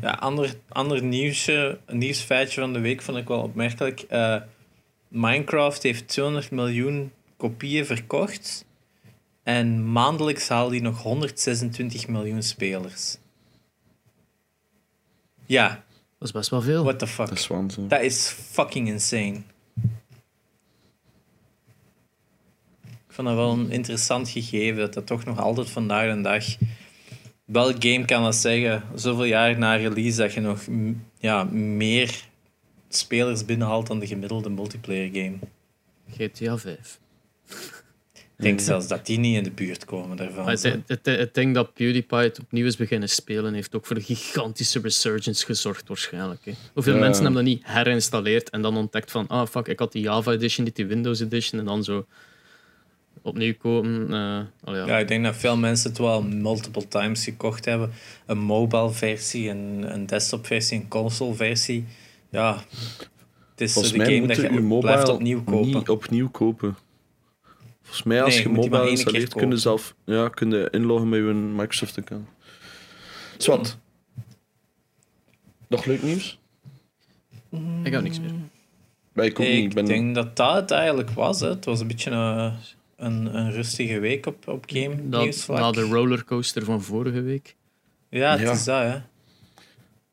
[0.00, 4.00] Ja, ander, ander nieuwsje, een nieuwsfeitje van de week vond ik wel opmerkelijk.
[4.00, 4.40] Eh,
[5.12, 8.64] Minecraft heeft 200 miljoen kopieën verkocht.
[9.42, 13.16] En maandelijks haalt hij nog 126 miljoen spelers.
[15.46, 15.68] Ja,
[16.18, 16.84] Dat is best wel veel.
[16.84, 17.28] what the fuck.
[17.28, 17.88] Dat is waanzin.
[17.88, 19.40] Dat is fucking insane.
[22.84, 26.44] Ik vond dat wel een interessant gegeven, dat dat toch nog altijd vandaag de dag...
[27.44, 30.60] Welk game kan dat zeggen, zoveel jaar na release, dat je nog
[31.18, 32.24] ja, meer
[32.96, 35.36] spelers binnenhaalt dan de gemiddelde multiplayer game.
[36.16, 36.98] GTA 5.
[38.36, 40.48] Ik denk zelfs dat die niet in de buurt komen daarvan.
[40.48, 43.96] Het, het, het, het ding dat PewDiePie het opnieuw is beginnen spelen, heeft ook voor
[43.96, 46.40] een gigantische resurgence gezorgd waarschijnlijk.
[46.44, 46.52] Hè.
[46.72, 47.00] Hoeveel Ja.
[47.00, 50.32] mensen hebben dat niet herinstalleerd en dan ontdekt van, ah fuck, ik had die Java
[50.32, 52.06] edition, niet die Windows edition, en dan zo
[53.22, 54.06] opnieuw kopen.
[54.12, 54.86] eh ja.
[54.86, 57.90] Ja, ik denk dat veel mensen het wel multiple times gekocht hebben.
[58.26, 61.84] Een mobile versie, een, een desktop versie, een console versie.
[62.32, 62.54] Ja,
[63.50, 65.66] het is zo Volgens de mij game moet dat je blijft mobile opnieuw kopen.
[65.66, 66.76] niet opnieuw kopen.
[67.82, 71.08] Volgens mij, als Nee, je maar mobile installeert, kun je zelf ja, kun je inloggen
[71.08, 72.28] met je Microsoft-account.
[73.36, 73.78] Zwat.
[75.68, 76.38] Nog leuk nieuws?
[77.82, 78.30] Ik heb niks meer.
[79.12, 79.64] Wij ik ook Nee, niet.
[79.68, 79.84] ik ben...
[79.84, 81.40] denk dat dat het eigenlijk was.
[81.40, 81.48] Hè.
[81.48, 82.52] Het was een beetje een,
[82.96, 85.58] een, een rustige week op, op game Na, nieuwsvlak.
[85.58, 87.56] na de rollercoaster van vorige week.
[88.08, 88.52] Ja, het Ja.
[88.52, 88.98] is dat, hè.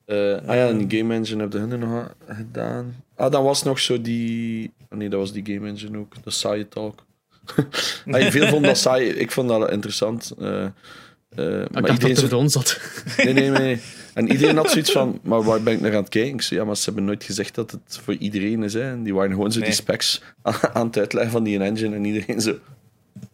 [0.10, 2.96] Eh, ah ja, en die Game Engine heb je hun nog gedaan.
[3.16, 4.72] Ah, dan was nog zo die...
[4.92, 6.14] oh nee, dat was die Game Engine ook.
[6.24, 7.06] De saaie talk.
[8.12, 9.06] ah, veel vonden dat saai.
[9.10, 10.32] Ik vond dat interessant.
[10.40, 12.80] Eh, eh, ik maar dacht dat het zo- voor ons zat.
[13.18, 13.80] Nee, nee, nee.
[14.14, 16.34] En iedereen had zoiets van, maar waar ben ik naar aan het kijken?
[16.34, 18.74] Ik zei, ja, maar ze hebben nooit gezegd dat het voor iedereen is.
[18.74, 18.82] Hè.
[18.92, 19.68] En die waren gewoon zo Nee.
[19.68, 21.96] die specs aan, aan het uitleggen van die engine.
[21.96, 22.58] En iedereen zo,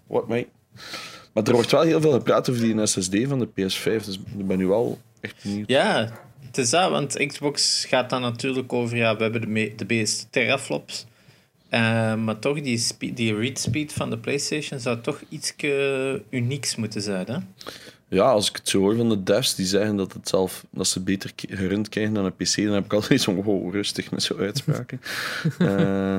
[0.07, 0.47] what, mate?
[1.33, 4.05] Maar er wordt wel heel veel gepraat over die SSD van de PS5.
[4.05, 5.69] Dus ik ben nu wel echt benieuwd.
[5.69, 6.11] Ja,
[6.55, 9.85] het is dat, want Xbox gaat dan natuurlijk over, ja, we hebben de, me- de
[9.87, 11.05] meeste teraflops.
[11.69, 15.53] Eh, maar toch, die, die read speed van de PlayStation zou toch iets
[16.29, 17.25] unieks moeten zijn.
[17.27, 17.37] Hè?
[18.07, 20.87] Ja, als ik het zo hoor van de devs die zeggen dat, het zelf, dat
[20.87, 24.23] ze beter gerund krijgen dan een PC, dan heb ik altijd van, wow, rustig met
[24.23, 25.01] zo'n uitspraken.
[25.57, 26.17] Eh,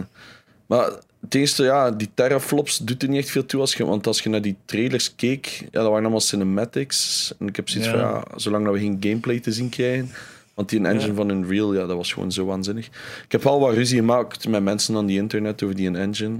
[0.67, 0.91] maar
[1.27, 3.61] het eerste, ja, die teraflops doet er niet echt veel toe.
[3.61, 7.33] Als je, want als je naar die trailers keek, ja, dat waren allemaal cinematics.
[7.39, 7.97] En ik heb zoiets Ja.
[7.99, 10.11] van, ja, zolang dat we geen gameplay te zien krijgen...
[10.55, 11.15] Want die engine Ja.
[11.15, 12.87] van Unreal, ja, dat was gewoon zo waanzinnig.
[13.25, 16.39] Ik heb wel wat ruzie gemaakt met mensen aan die internet over die engine.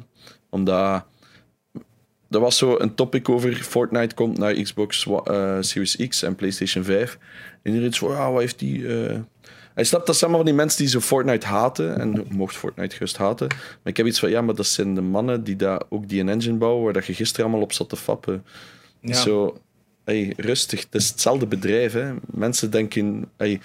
[0.51, 1.05] Omdat...
[2.31, 6.85] Er was zo een topic over Fortnite komt naar Xbox eh, Series X en PlayStation
[6.85, 7.19] 5.
[7.63, 8.87] En iedereen van, ja, wat heeft die...
[9.09, 9.19] eh
[9.77, 11.99] Hij snapt dat zijn allemaal van die mensen die zo Fortnite haten.
[11.99, 13.47] En mocht Fortnite gerust haten.
[13.47, 16.21] Maar ik heb iets van, ja, maar dat zijn de mannen die daar ook die
[16.21, 18.45] een engine bouwen, waar dat je gisteren allemaal op zat te fappen.
[19.01, 19.15] Ja.
[19.15, 19.59] Zo,
[20.05, 20.81] hey, rustig.
[20.81, 22.13] Het is hetzelfde bedrijf, hè.
[22.27, 23.31] Mensen denken...
[23.37, 23.61] Hey,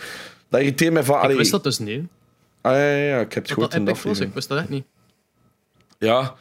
[0.49, 1.15] dat irriteert mij van...
[1.15, 2.03] Ik allee, wist dat dus niet.
[2.61, 4.29] Ah, ja, ja, ja, ik heb het gehoord in de aflevering.
[4.29, 4.85] ik wist dat echt niet.
[5.97, 6.35] Ja,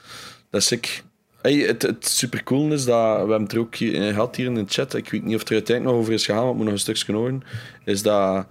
[0.50, 1.02] dat is ik.
[1.42, 4.46] Hey, het, het supercool is dat, we hebben het er ook hier, eh, gehad hier
[4.46, 6.54] in de chat, ik weet niet of het er uiteindelijk nog over is gegaan, maar
[6.54, 7.42] moet nog een stukje horen,
[7.84, 8.46] is dat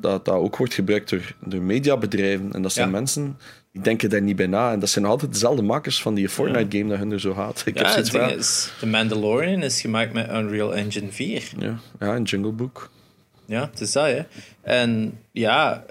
[0.00, 2.52] dat, dat ook wordt gebruikt door, door mediabedrijven.
[2.52, 2.92] En dat zijn Ja.
[2.92, 3.38] mensen
[3.72, 4.72] die denken daar niet bij na.
[4.72, 7.62] En dat zijn altijd dezelfde makers van die Fortnite-game dat hun er zo haat.
[7.66, 11.52] Ik heb het ding is, The Mandalorian is gemaakt met Unreal Engine 4.
[11.58, 12.90] ja, ja, een Jungle Book.
[13.46, 14.22] Ja, het is dat, hè.
[14.62, 15.84] En ja,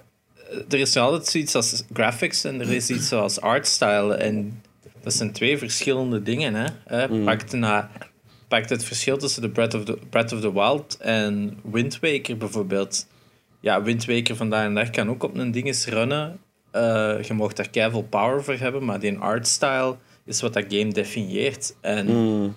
[0.70, 4.14] er is altijd zoiets als graphics en er is iets zoals artstyle.
[4.14, 4.62] En
[5.04, 6.66] dat zijn twee verschillende dingen, hè.
[6.86, 7.08] hè.
[7.24, 7.90] Pak, na,
[8.48, 12.38] pak het verschil tussen de Breath of the, Breath of the Wild en Wind Waker
[12.38, 13.08] bijvoorbeeld.
[13.60, 16.40] Ja, Wind Waker vandaag de dag kan ook op een dinges runnen.
[16.72, 19.96] Eh, je mocht daar keiveel power voor hebben, maar die artstyle
[20.26, 21.76] is wat dat game definieert.
[21.82, 22.56] En Mm,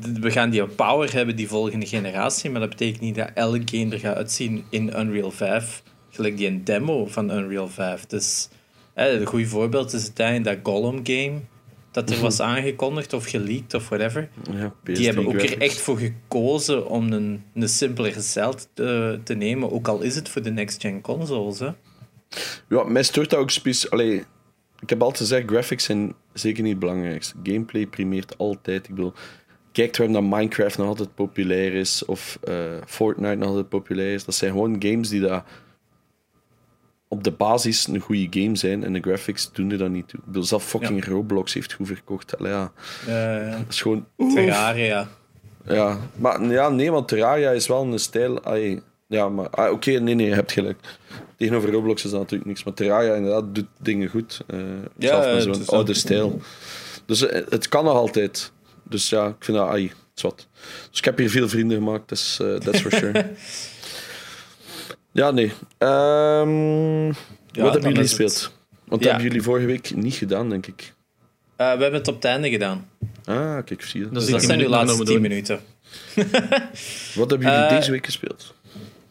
[0.00, 3.62] d- we gaan die power hebben die volgende generatie, maar dat betekent niet dat elk
[3.70, 5.82] game er gaat uitzien in Unreal 5.
[6.10, 8.06] Gelijk die een demo van Unreal 5.
[8.06, 8.48] Dus
[8.94, 11.40] hè, een goed voorbeeld is uiteindelijk dat Gollum game
[11.92, 14.28] dat er was aangekondigd of geleakt of whatever.
[14.52, 19.20] ja, Die hebben ook er PS3 echt voor gekozen om een, een simpelere cel te,
[19.24, 21.58] te nemen, ook al is het voor de next-gen consoles.
[21.58, 21.70] Hè.
[22.68, 23.90] Ja, mij stoort dat ook.
[23.90, 24.24] Allee,
[24.80, 27.34] ik heb altijd gezegd, graphics zijn zeker niet het belangrijkste.
[27.42, 28.88] Gameplay primeert altijd.
[28.88, 29.12] Ik bedoel,
[29.72, 32.54] kijk waarom dat Minecraft nog altijd populair is, of eh,
[32.86, 34.24] Fortnite nog altijd populair is.
[34.24, 35.44] Dat zijn gewoon games die dat
[37.12, 40.20] op de basis een goede game zijn en de graphics doen er dan niet toe.
[40.20, 42.38] Ik bedoel, zelf fucking Roblox heeft goed verkocht.
[42.38, 42.72] Allee, ja,
[43.06, 44.06] Eh dat is gewoon...
[44.18, 44.34] oef.
[44.34, 45.08] Terraria.
[45.66, 48.40] Ja, maar ja, nee, want Terraria is wel een stijl.
[48.40, 50.78] allee, ja, maar ah, oké, nee, nee, je hebt gelijk.
[51.36, 52.64] Tegenover Roblox is dat natuurlijk niks.
[52.64, 54.40] Maar Terraria inderdaad doet dingen goed.
[54.46, 54.58] eh
[54.98, 55.96] Ja, zelf met zo'n is oude dat.
[55.96, 56.40] stijl.
[57.06, 58.52] Dus eh, het kan nog altijd.
[58.82, 60.46] Dus ja, ik vind dat, ai, is wat.
[60.90, 63.24] Dus ik heb hier veel vrienden gemaakt, eh, that's for sure.
[65.12, 65.52] ja, nee.
[65.78, 68.52] Ehm, wat hebben jullie het- gespeeld?
[68.84, 69.10] Want Ja.
[69.10, 70.94] dat hebben jullie vorige week niet gedaan, denk ik.
[71.56, 72.88] Eh, we hebben het op het einde gedaan.
[73.24, 74.06] Ah, kijk, zie je.
[74.06, 75.30] Dat Dus is dat zijn minuten laatste dat we 10 doen.
[75.30, 75.60] minuten.
[77.14, 78.54] Wat hebben jullie Eh, deze week gespeeld?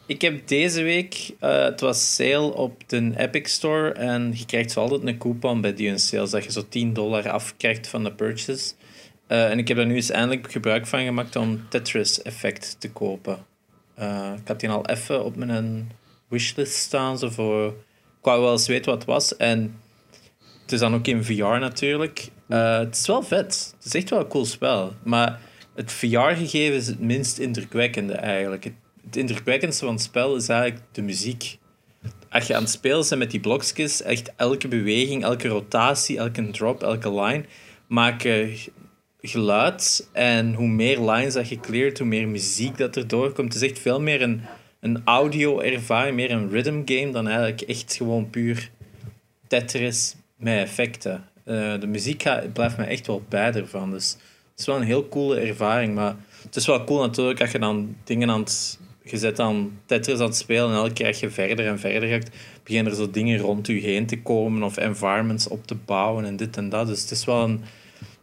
[0.06, 4.70] Ik heb deze week, eh, het was sale op de Epic Store en je krijgt
[4.70, 8.12] zo altijd een coupon bij die sales dat je zo 10 dollar afkrijgt van de
[8.12, 8.72] purchase.
[9.26, 12.90] Eh, en ik heb er nu eens eindelijk gebruik van gemaakt om Tetris Effect te
[12.90, 13.38] kopen.
[14.02, 15.92] Eh, ik had die al even op mijn
[16.28, 17.18] wishlist staan.
[17.18, 17.66] Zo voor...
[18.18, 19.36] Ik wou wel eens weten wat het was.
[19.36, 19.80] En
[20.62, 22.28] het is dan ook in VR natuurlijk.
[22.48, 23.74] Eh, het is wel vet.
[23.76, 24.92] Het is echt wel een cool spel.
[25.04, 25.40] Maar
[25.74, 28.64] het VR-gegeven is het minst indrukwekkende eigenlijk.
[28.64, 31.58] Het, het indrukwekkendste van het spel is eigenlijk de muziek.
[32.30, 36.50] Als je aan het spelen bent met die blokjes, echt elke beweging, elke rotatie, elke
[36.50, 37.44] drop, elke line
[37.86, 38.54] maken
[39.22, 40.08] geluid.
[40.12, 43.54] En hoe meer lines dat je cleart, hoe meer muziek dat er doorkomt.
[43.54, 44.40] Het is echt veel meer een,
[44.80, 48.70] een audio-ervaring, meer een rhythm game dan eigenlijk echt gewoon puur
[49.46, 51.24] Tetris met effecten.
[51.44, 53.90] Uh, de muziek blijft me echt wel bij ervan.
[53.90, 54.16] Dus
[54.50, 55.94] het is wel een heel coole ervaring.
[55.94, 58.80] Maar het is wel cool natuurlijk als je dan dingen aan het...
[59.04, 62.08] Je zet dan Tetris aan het spelen en elke keer als je verder en verder
[62.08, 62.30] gaat,
[62.62, 66.36] beginnen er zo dingen rond je heen te komen of environments op te bouwen en
[66.36, 66.86] dit en dat.
[66.86, 67.60] Dus het is wel een,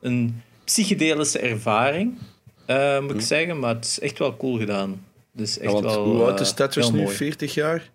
[0.01, 2.17] een psychedelische ervaring,
[2.67, 3.23] uh, moet ik hm.
[3.23, 3.59] zeggen.
[3.59, 5.05] Maar het is echt wel cool gedaan.
[5.31, 7.07] Dus echt ja, wel, hoe oud is Tetris nu?
[7.07, 7.89] 40 jaar?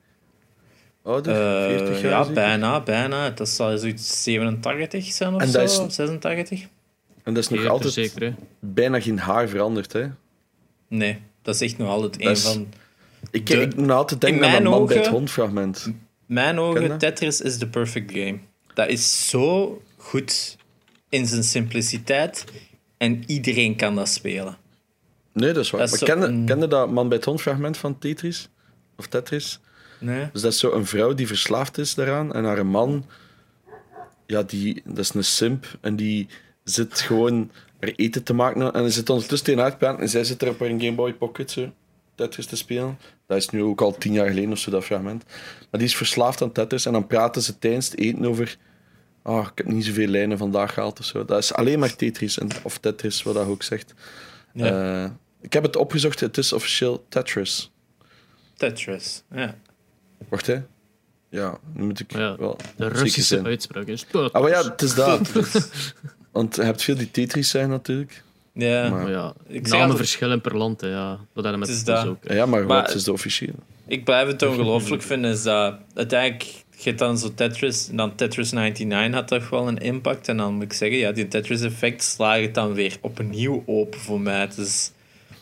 [1.02, 1.34] Ouder?
[1.78, 2.10] 40 jaar?
[2.10, 3.30] Ja, bijna, bijna.
[3.30, 6.60] Dat zal zoiets 87 zijn of en zo, is, 86.
[7.22, 10.06] En dat is nog altijd zeker, bijna geen haar veranderd, hè?
[10.88, 12.66] Nee, dat is echt nog altijd een van...
[13.30, 15.92] Ik, de, ik moet altijd denken aan dat man bij het hondfragment.
[16.26, 18.38] Mijn ogen, Tetris is the perfect game.
[18.74, 20.56] Dat is zo goed
[21.08, 22.44] in zijn simpliciteit
[22.96, 24.56] en iedereen kan dat spelen.
[25.32, 25.88] Nee, dat is waar.
[25.90, 26.44] maar kende, een...
[26.44, 28.48] kende dat man bij het hondfragment van Tetris?
[28.96, 29.60] Of Tetris?
[30.00, 30.28] Nee.
[30.32, 33.04] Dus dat is zo een vrouw die verslaafd is daaraan en haar man,
[34.26, 36.28] ja, die, dat is een simp en die
[36.64, 40.24] zit gewoon er eten te maken en hij zit ondertussen tegen haar praten en zij
[40.24, 41.72] zit er op een Game Boy Pocket zo,
[42.14, 42.98] Tetris te spelen.
[43.26, 45.24] Dat is nu ook al tien jaar geleden of zo, dat fragment.
[45.70, 48.58] Maar die is verslaafd aan Tetris en dan praten ze tijdens het eten over
[49.24, 51.24] oh, ik heb niet zoveel lijnen vandaag gehaald of zo.
[51.24, 53.94] Dat is alleen maar Tetris en, of Tetris, wat dat ook zegt.
[54.52, 55.02] Ja.
[55.04, 55.10] Uh,
[55.40, 57.72] ik heb het opgezocht, het is officieel Tetris.
[58.56, 59.54] Tetris, ja.
[60.28, 60.62] Wacht, hè.
[61.28, 64.94] Ja, nu moet ik ja, wel De Russische uitspraak is Ah, maar ja, het is
[64.94, 65.30] dat.
[66.32, 68.22] Want je hebt veel die Tetris zijn natuurlijk.
[68.52, 71.18] Ja, maar, ja ik namen verschillen per land, hè, ja.
[71.32, 72.16] Dat hebben met het is ook.
[72.22, 73.54] Ja, maar, maar wat is de officiële?
[73.86, 78.14] Ik blijf het ongelooflijk vinden, is dat uiteindelijk je hebt dan zo Tetris, en dan
[78.14, 80.28] Tetris 99 had toch wel een impact.
[80.28, 84.20] En dan moet ik zeggen, ja, die Tetris-effect slaagt het dan weer opnieuw open voor
[84.20, 84.40] mij.
[84.40, 84.92] Het is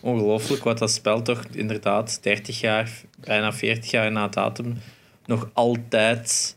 [0.01, 4.79] ongelooflijk wat dat spel toch inderdaad 30 jaar, bijna 40 jaar na datum,
[5.27, 6.57] nog altijd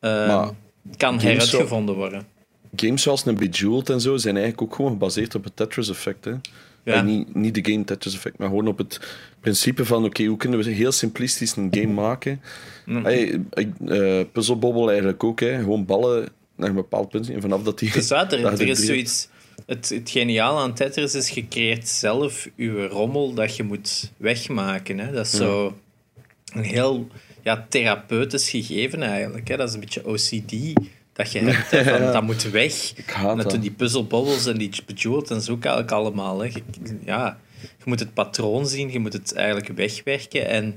[0.00, 0.48] uh,
[0.96, 2.26] kan heruitgevonden worden.
[2.76, 6.26] Games zoals een Bejeweled en zo zijn eigenlijk ook gewoon gebaseerd op het Tetris-effect.
[6.84, 7.02] Ja.
[7.02, 9.00] niet, niet de game Tetris effect, maar gewoon op het
[9.40, 12.40] principe van: oké, hoe kunnen we heel simplistisch een game maken?
[12.86, 13.04] Mm.
[13.04, 13.40] Hey,
[13.84, 15.58] uh, puzzelbobbel eigenlijk ook, hè.
[15.58, 17.30] gewoon ballen naar een bepaald punt.
[17.30, 17.92] En vanaf dat die.
[17.92, 19.28] Dus er, er is zoiets.
[19.66, 24.98] Het, het geniale aan Tetris is: je creëert zelf je rommel dat je moet wegmaken.
[24.98, 25.12] Hè.
[25.12, 25.76] Dat is zo
[26.52, 27.08] een heel
[27.42, 29.48] ja, therapeutisch gegeven eigenlijk.
[29.48, 29.56] Hè.
[29.56, 30.72] Dat is een beetje OCD
[31.14, 31.70] dat je hebt.
[31.70, 32.92] Hè, dat moet weg.
[33.36, 36.40] Met die puzzelbobbels en die bejeweled en zo eigenlijk allemaal.
[36.40, 36.50] Hè.
[37.04, 40.48] ja, je moet het patroon zien, je moet het eigenlijk wegwerken.
[40.48, 40.76] En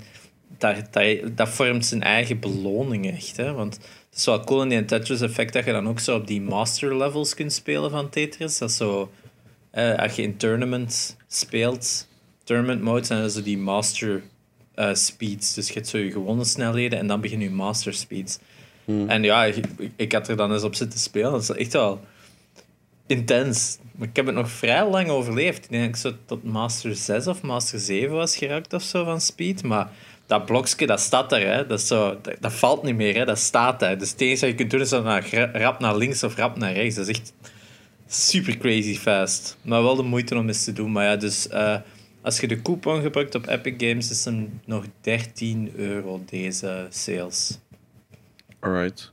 [0.58, 3.38] dat, dat, dat vormt zijn eigen beloning echt.
[3.38, 3.54] Hè.
[3.54, 3.76] Want
[4.10, 6.97] het is wel cool in die Tetris-effect dat je dan ook zo op die master
[6.97, 8.58] levels kunt spelen van Tetris.
[8.58, 9.12] Dat zo,
[9.71, 12.08] eh, als je in tournament speelt,
[12.43, 14.23] tournament mode, zijn er zo die master
[14.76, 15.54] uh, speeds.
[15.54, 18.39] Dus je hebt zo je gewone snelheden en dan begin je master speeds.
[18.88, 19.10] Hmm.
[19.10, 21.32] En ja, ik, ik, had er dan eens op zitten spelen.
[21.32, 22.02] Dat is echt wel
[23.08, 23.78] intens.
[23.91, 25.63] Maar ik heb het nog vrij lang overleefd.
[25.63, 29.04] Ik denk dat ik zo tot Master 6 of Master 7 was geraakt of zo
[29.04, 29.63] van Speed.
[29.63, 29.89] Maar
[30.26, 31.47] dat blokje, dat staat er.
[31.47, 31.67] Hè.
[31.67, 33.15] Dat, zo, dat, valt niet meer.
[33.15, 33.26] Hè.
[33.26, 33.97] Dat staat daar.
[33.97, 35.21] Dus het enige wat je kunt doen is dan
[35.54, 36.95] rap naar links of rap naar rechts.
[36.95, 37.34] Dat is echt
[38.08, 39.58] super crazy fast.
[39.62, 40.91] Maar wel de moeite om eens te doen.
[40.91, 41.47] Maar ja, dus...
[41.52, 41.76] Uh,
[42.21, 47.60] als je de coupon gebruikt op Epic Games, is hem nog 13 euro deze sales.
[48.67, 49.12] Alright.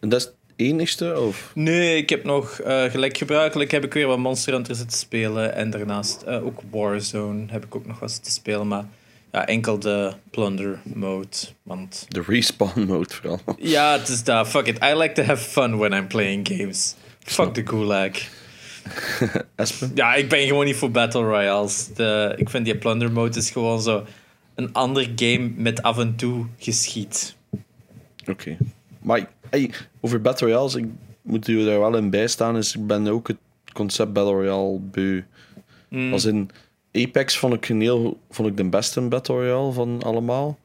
[0.00, 1.20] En dat is het enigste?
[1.20, 1.50] Of?
[1.54, 5.54] Nee, ik heb nog, uh, gelijk gebruikelijk, heb ik weer wat Monster Hunter zitten spelen.
[5.54, 8.68] En daarnaast uh, ook Warzone heb ik ook nog wat te spelen.
[8.68, 8.84] Maar
[9.32, 11.36] ja, enkel de plunder mode.
[11.62, 12.06] Want...
[12.08, 13.40] De respawn mode vooral.
[13.58, 14.48] Ja, het is dat.
[14.48, 14.84] Fuck it.
[14.84, 16.94] I like to have fun when I'm playing games.
[17.18, 18.10] Fuck the gulag.
[19.56, 19.90] Espen?
[19.94, 21.88] Ja, ik ben gewoon niet voor Battle Royales.
[21.94, 24.04] De, ik vind die plunder mode is gewoon zo
[24.54, 27.38] een ander game met af en toe geschiet.
[28.28, 28.56] Oké.
[29.02, 30.86] Maar hey, over Battle Royales, ik
[31.22, 32.56] moet u daar wel in bijstaan.
[32.56, 33.38] Is, ik ben ook het
[33.72, 35.22] concept Battle Royale beu.
[35.88, 36.12] Mm.
[36.12, 36.50] Als in
[36.92, 40.58] Apex vond ik, een heel, vond ik de beste Battle Royale van allemaal.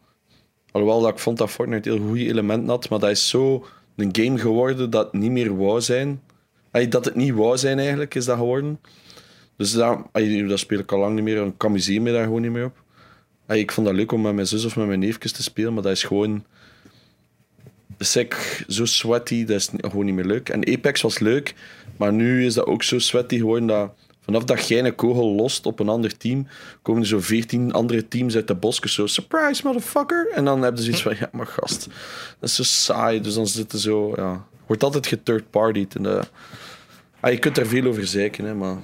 [0.71, 3.65] Alhoewel dat ik vond dat Fortnite heel goede elementen had, maar dat is zo
[3.95, 6.21] een game geworden dat niet meer wou zijn.
[6.89, 8.79] Dat het niet wou zijn eigenlijk, is dat geworden.
[9.57, 10.03] Dus daar,
[10.47, 11.45] dat speel ik al lang niet meer.
[11.45, 12.83] Ik amuseer me daar gewoon niet meer op.
[13.47, 15.83] Ik vond dat leuk om met mijn zus of met mijn neefjes te spelen, maar
[15.83, 16.45] dat is gewoon...
[17.97, 20.49] Eigenlijk zo sweaty, dat is gewoon niet meer leuk.
[20.49, 21.53] En Apex was leuk,
[21.97, 23.93] maar nu is dat ook zo sweaty geworden dat...
[24.21, 26.47] Vanaf dat jij een kogel lost op een ander team,
[26.81, 29.07] komen er zo veertien andere teams uit de bosken zo...
[29.07, 30.31] Surprise, motherfucker!
[30.33, 31.87] En dan hebben ze zoiets van, ja, maar gast,
[32.39, 33.21] dat is zo saai.
[33.21, 34.45] Dus dan zitten zo, ja...
[34.65, 35.95] Wordt altijd gethird-partied.
[35.95, 36.05] En,
[37.19, 38.77] ah, je kunt er veel over zeiken, hè, maar...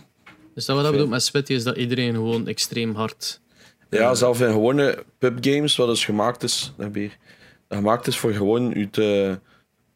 [0.53, 3.41] Dus dat wat dat bedoelt met sweaty is dat iedereen gewoon extreem hard.
[3.89, 7.17] Ja, zelfs in gewone pubgames, wat dus gemaakt is, dat weer,
[7.75, 9.39] gemaakt is voor gewoon u te,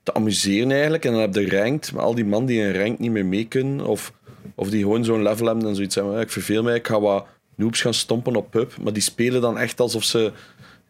[0.04, 1.06] te amuseren eigenlijk.
[1.06, 3.46] En dan heb je ranked, maar al die man die in ranked niet meer mee
[3.48, 4.14] kunnen, of,
[4.56, 7.26] of die gewoon zo'n level hebben en zoiets hebben, ik verveel mij, ik ga wat
[7.56, 10.32] noobs gaan stompen op pub, maar die spelen dan echt alsof ze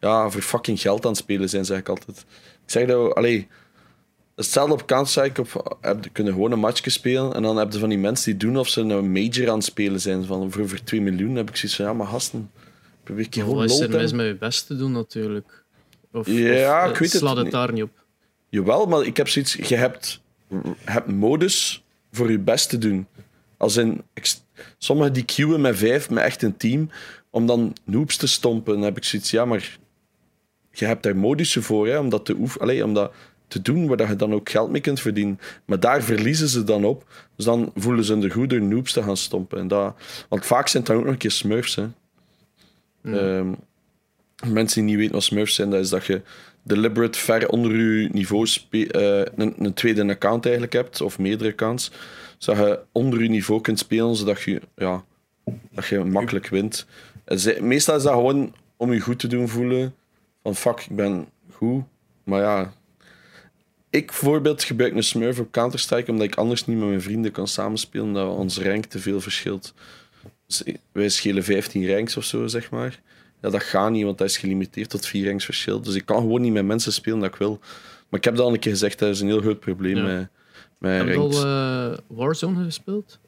[0.00, 2.18] ja, voor fucking geld aan het spelen zijn, zeg ik altijd.
[2.64, 3.48] Ik zeg dat, allee,
[4.34, 7.88] hetzelfde op Counter-Strike, op, heb kunnen gewoon een matchje spelen en dan heb je van
[7.88, 10.82] die mensen die doen of ze een major aan het spelen zijn, van voor, voor
[10.84, 12.50] 2 miljoen, heb ik zoiets van, ja, maar gasten,
[13.02, 14.26] probeer ik gewoon is lol er te mis hebben.
[14.26, 15.64] met je best te doen, natuurlijk?
[16.16, 18.04] Of, Ja, of, ik eh, weet het slaat het daar niet op.
[18.48, 19.54] Jawel, maar ik heb zoiets...
[19.54, 20.20] Je hebt,
[20.84, 23.06] hebt modus voor je best te doen.
[23.56, 24.02] Als in...
[24.78, 26.90] Sommigen die queuen met vijf, met echt een team,
[27.30, 28.74] om dan noobs te stompen.
[28.74, 29.30] Dan heb ik zoiets...
[29.30, 29.78] Ja, maar
[30.70, 32.46] je hebt daar modussen voor, hè, om dat te.
[32.58, 33.12] Allee, om dat
[33.48, 35.40] te doen, waar je dan ook geld mee kunt verdienen.
[35.64, 37.04] Maar daar verliezen ze dan op.
[37.36, 39.58] Dus dan voelen ze er goed door noobs te gaan stompen.
[39.58, 39.96] En dat,
[40.28, 41.86] want vaak zijn het dan ook nog een keer smurfs, hè.
[43.02, 43.52] Ehm,
[44.44, 46.22] mensen die niet weten wat smurfs zijn, dat is dat je
[46.62, 48.80] deliberate ver onder je niveau eh,
[49.36, 51.90] een, een tweede account eigenlijk hebt, of meerdere accounts,
[52.38, 55.04] zodat je onder je niveau kunt spelen, zodat je, ja,
[55.70, 56.86] dat je makkelijk wint.
[57.36, 59.94] Ze- meestal is dat gewoon om je goed te doen voelen,
[60.42, 61.84] van fuck, ik ben goed,
[62.24, 62.72] maar ja...
[63.90, 67.48] Ik bijvoorbeeld gebruik een smurf op Counter-Strike omdat ik anders niet met mijn vrienden kan
[67.48, 69.74] samenspelen, omdat ons rank te veel verschilt.
[70.92, 73.00] Wij schelen 15 ranks of zo, zeg maar.
[73.42, 75.80] Ja, dat gaat niet, want dat is gelimiteerd tot vier ranks verschil.
[75.80, 77.58] Dus ik kan gewoon niet met mensen spelen dat ik wil.
[78.08, 80.02] Maar ik heb dat al een keer gezegd, dat is een heel groot probleem Ja.
[80.02, 80.28] met,
[80.78, 81.38] met Heb je ranked.
[81.44, 81.44] al
[81.92, 83.18] eh, Warzone gespeeld?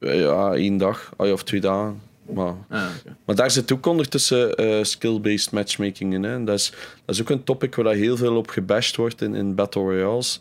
[0.00, 2.00] Ja, één dag ah, of twee dagen.
[2.34, 2.86] Maar, Ah,
[3.26, 6.22] maar daar zit ook ondertussen eh, skill-based matchmaking in.
[6.22, 6.44] Hè.
[6.44, 6.72] Dat, is,
[7.04, 10.40] dat is ook een topic waar heel veel op gebashed wordt in, in Battle Royales.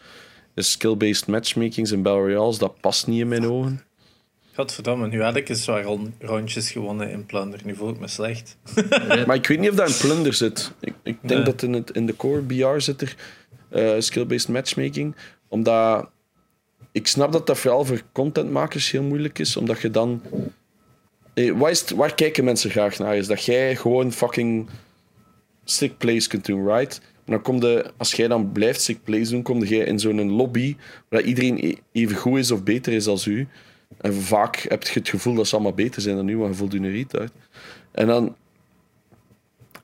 [0.55, 3.81] Skill-based matchmakings in Battle Royales, dat past niet in mijn ogen.
[4.57, 7.59] Godverdomme, nu had ik eens ron- rondjes gewonnen in Plunder.
[7.63, 8.57] Nu voel ik me slecht.
[9.27, 10.71] Maar ik weet niet of dat in Plunder zit.
[10.79, 11.43] Ik, ik denk Nee.
[11.53, 13.15] dat in, het, in de core BR zit er
[13.69, 15.15] eh, skill-based matchmaking.
[15.47, 16.09] Omdat
[16.91, 19.57] ik snap dat dat vooral voor contentmakers heel moeilijk is.
[19.57, 20.21] Omdat je dan.
[21.33, 23.15] Eh, wat is het- waar kijken mensen graag naar?
[23.17, 24.67] Is dat jij gewoon fucking
[25.63, 27.01] sick plays kunt doen, right?
[27.25, 30.31] En dan kom je, als jij dan blijft sick plays doen, kom jij in zo'n
[30.31, 30.75] lobby
[31.09, 33.47] waar iedereen e- even goed is of beter is als u.
[33.97, 36.57] En vaak heb je het gevoel dat ze allemaal beter zijn dan u, want je
[36.57, 37.31] voelt je een retard.
[37.91, 38.35] En dan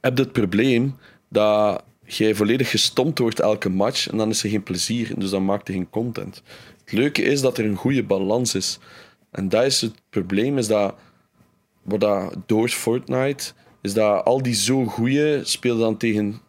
[0.02, 0.95] heb je het probleem
[1.30, 5.30] dat jij volledig gestompt wordt elke match en dan is er geen plezier in, dus
[5.30, 6.41] dan maakt er geen content.
[6.84, 8.80] Het leuke is dat er een goede balans is.
[9.32, 10.95] En dat is het probleem, is dat
[11.82, 16.41] wat dat door Fortnite, is dat al die zo goeie spelen dan tegen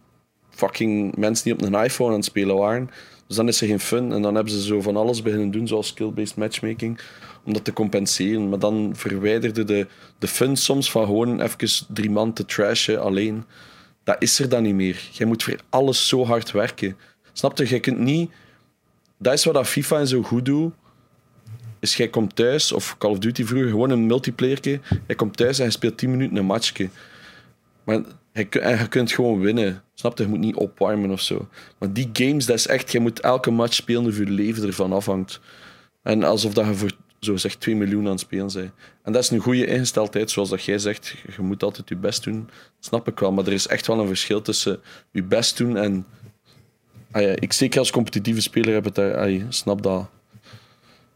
[0.50, 2.90] fucking mensen die op een iPhone aan het spelen waren.
[3.26, 5.68] Dus dan is er geen fun en dan hebben ze zo van alles beginnen doen,
[5.68, 7.00] zoals skill-based matchmaking,
[7.44, 8.48] om dat te compenseren.
[8.48, 9.86] Maar dan verwijderde de,
[10.18, 13.44] de fun soms van gewoon even drie man te trashen alleen.
[14.04, 15.08] Dat is er dan niet meer.
[15.12, 16.96] Jij moet voor alles zo hard werken.
[17.32, 17.66] Snap je?
[17.66, 18.30] Jij kunt niet...
[19.18, 20.74] Dat is wat dat FIFA en zo goed doet.
[21.80, 24.80] Is jij komt thuis, of Call of Duty vroeger, gewoon een multiplayerke.
[25.06, 26.88] Jij komt thuis en je speelt 10 minuten een matchje.
[27.84, 28.00] Maar
[28.32, 29.82] je, kun- en je kunt gewoon winnen.
[29.94, 30.24] Snap je?
[30.24, 31.48] Je moet niet opwarmen of zo.
[31.78, 32.92] Maar die games, dat is echt...
[32.92, 35.40] Je moet elke match spelen of je leven ervan afhangt.
[36.02, 36.92] En alsof dat je voor
[37.24, 38.70] zo zeg 2 miljoen aan het spelen bent.
[39.02, 41.14] En dat is een goede ingesteldheid, zoals dat jij zegt.
[41.36, 42.48] Je moet altijd je best doen.
[42.80, 43.32] Snap ik wel.
[43.32, 46.06] Maar er is echt wel een verschil tussen je best doen en...
[47.10, 49.16] Ah ja, ik zeker als competitieve speler heb het daar...
[49.16, 50.08] ah ja, snap dat.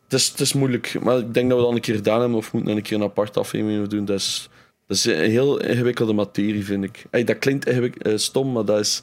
[0.04, 2.38] Het is, het is moeilijk, maar ik denk dat we dat een keer gedaan hebben
[2.38, 4.04] of moeten een keer een apart aflevering doen.
[4.04, 4.48] Dat is,
[4.86, 7.04] dat is een heel ingewikkelde materie, vind ik.
[7.10, 9.02] Ey, dat klinkt eh, stom, maar dat is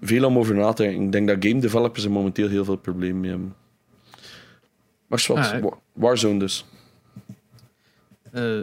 [0.00, 1.04] veel om over na te denken.
[1.04, 3.54] Ik denk dat game developers er momenteel heel veel problemen mee hebben.
[5.06, 5.72] Maar zwart, Ah.
[5.94, 6.64] Wa- Warzone dus.
[8.32, 8.60] Eh,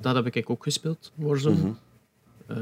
[0.00, 1.56] dat heb ik ook gespeeld, Warzone.
[1.56, 1.72] Mhm.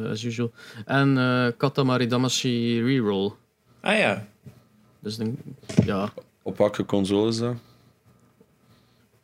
[0.05, 0.53] eh, as usual.
[0.85, 3.33] En eh Katamari Damacy Reroll.
[3.81, 4.27] Ah ja,
[5.01, 5.37] Dus dan,
[5.85, 7.55] ja, Op welke console is dat?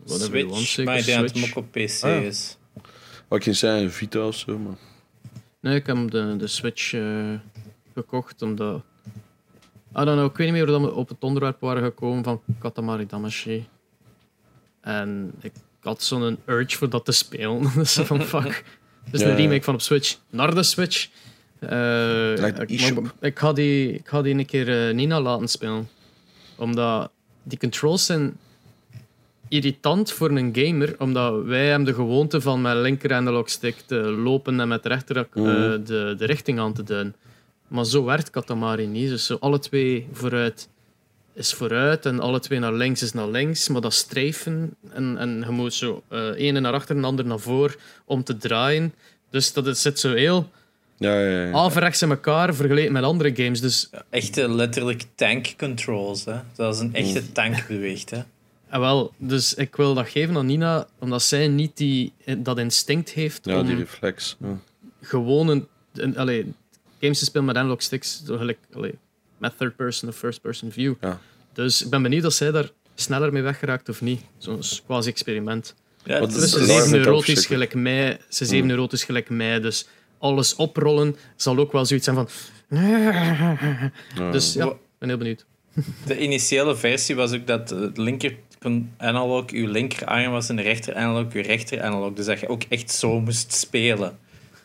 [0.04, 0.68] whatever you want, Switch.
[0.72, 2.22] zeker Maar ik denk dat het ook op PC Ah.
[2.22, 2.56] is.
[3.28, 4.58] Wat ik kan zeggen, Vita of zo.
[4.58, 4.76] Maar...
[5.60, 7.34] Nee, ik heb de, de Switch eh,
[7.94, 8.82] gekocht omdat...
[9.96, 12.24] I don't know, ik weet niet meer hoe dat we op het onderwerp waren gekomen
[12.24, 13.64] van Katamari Damacy.
[14.82, 17.70] En ik had zo'n urge voor dat te spelen.
[17.74, 18.64] dus van fuck.
[19.10, 21.08] Dus Ja, een remake van op Switch naar de Switch.
[21.58, 22.70] Eh, maar
[23.20, 25.88] ik, ga die, ik ga die een keer eh, Nina laten spelen.
[26.56, 27.10] Omdat
[27.42, 28.36] die controls zijn
[29.48, 30.94] irritant voor een gamer.
[30.98, 35.16] Omdat wij hebben de gewoonte van met linker analog stick te lopen en met rechter
[35.16, 35.84] eh, Mhm.
[35.84, 37.14] de, de richting aan te duiden.
[37.68, 39.08] Maar zo werkt Katamari niet.
[39.08, 40.68] Dus zo alle twee vooruit
[41.34, 43.68] is vooruit en alle twee naar links is naar links.
[43.68, 47.24] Maar dat strijfen en, en je moet zo eh ene naar achter en de ander
[47.26, 48.94] naar voor om te draaien.
[49.30, 50.48] Dus dat het zit zo heel
[50.96, 51.52] Ja, ja, ja.
[51.52, 53.60] averechts in elkaar vergeleken met andere games.
[53.60, 56.24] Dus Echte letterlijk tank controls.
[56.24, 56.34] Hè?
[56.56, 57.32] Zoals een echte Mm.
[57.32, 58.10] tank beweegt.
[58.10, 58.22] Hè?
[58.68, 63.10] Ah, wel, dus ik wil dat geven aan Nina, omdat zij niet die, dat instinct
[63.10, 64.36] heeft ja om die reflex.
[64.40, 64.56] Ja.
[65.02, 66.52] gewoon een, een- allee,
[67.00, 68.94] games te spelen met analog sticks, zo gelijk, allee,
[69.42, 70.94] met third person of first person view.
[71.00, 71.20] Ja.
[71.52, 74.20] Dus ik ben benieuwd of zij daar sneller mee weggeraakt of niet.
[74.38, 75.74] Zo'n quasi-experiment.
[76.04, 76.62] Ja, het is Dus ze het?
[76.62, 77.70] is Daar even vind ik ook neurotisch verschrikkelijk.
[77.72, 78.66] gelijk mij, ze is even Mm.
[78.70, 79.86] neurotisch gelijk mij, dus
[80.18, 82.28] alles oprollen zal ook wel zoiets zijn van...
[84.14, 84.30] Ja.
[84.30, 85.44] Dus ja, ben heel benieuwd.
[86.06, 88.34] de initiële versie was ook dat het linker
[88.96, 92.12] analog uw linkerarm was en de rechter analog uw rechter analog.
[92.12, 94.18] Dus dat je ook echt zo moest spelen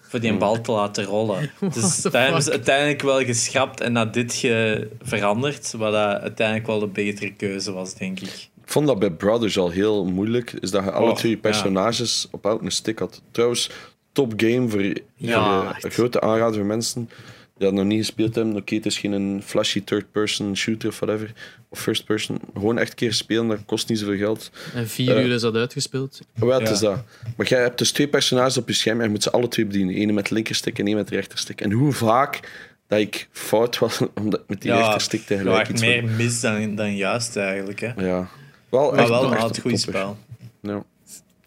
[0.10, 1.50] voor die bal te laten rollen.
[1.74, 2.14] Dus fuck?
[2.16, 7.72] uiteindelijk wel geschrapt en naar dit ge veranderd, wat dat uiteindelijk wel de betere keuze
[7.72, 8.48] was, denk ik.
[8.64, 10.52] Ik vond dat bij Brothers al heel moeilijk.
[10.52, 11.38] Is dat je alle Oh, twee ja.
[11.38, 13.22] personages op elke stick had.
[13.32, 13.70] Trouwens,
[14.12, 17.10] top game voor, Ja, voor, eh, grote aanrader voor mensen
[17.58, 18.56] dat nog niet gespeeld hebben.
[18.56, 21.34] Oké, het is geen flashy third-person shooter of whatever.
[21.70, 22.40] Of first-person.
[22.54, 24.52] Gewoon echt een keer spelen, dat kost niet zoveel geld.
[24.74, 25.26] En vier Eh.
[25.26, 26.20] uur is dat uitgespeeld.
[26.42, 26.60] Ja.
[26.60, 27.04] is dat?
[27.38, 29.66] Maar jij hebt dus twee personages op je scherm en je moet ze alle twee
[29.66, 30.02] bedienen.
[30.02, 31.62] Eén met de linkerstick en één met de rechterstick.
[31.62, 32.40] En hoe vaak
[32.88, 36.76] dat ik fout was omdat ik met die rechterstick je tegelijk iets meer mis dan,
[36.76, 37.80] dan juist eigenlijk.
[37.80, 37.92] Hè.
[37.98, 38.30] Ja.
[38.70, 39.78] Wel Maar echt, wel echt een goed topper.
[39.80, 40.18] spel.
[40.62, 40.84] Ja.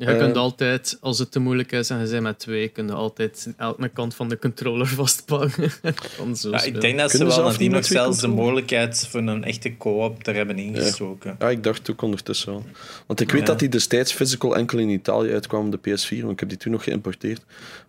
[0.07, 2.93] Je kunt altijd, als het te moeilijk is en je bent met twee, kun je
[2.93, 5.71] altijd elke kant van de controller vastpakken.
[6.17, 9.21] Van zo Ja, ik denk dat ze wel nadien niet nog zelfs de mogelijkheid voor
[9.21, 11.37] een echte co-op er hebben ingestoken.
[11.39, 12.65] Ja, ik dacht ook ondertussen wel.
[13.07, 13.47] Want ik weet Ja.
[13.47, 16.73] dat die destijds physical enkel in Italië uitkwam, de PS4, want ik heb die toen
[16.73, 17.43] nog geïmporteerd.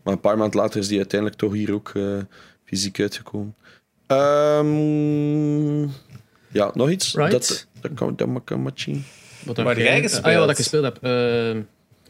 [0.03, 2.03] Maar een paar maanden later is die uiteindelijk toch hier ook eh,
[2.65, 3.55] fysiek uitgekomen.
[4.07, 5.81] Ehm,
[6.47, 7.13] ja, nog iets?
[7.13, 7.31] Right.
[7.31, 9.05] Dat, dat kan dat kan matchen.
[9.45, 10.23] Wat heb jij gespeeld?
[10.23, 10.97] Ah ja, wat ik gespeeld heb.
[11.01, 11.61] Eh,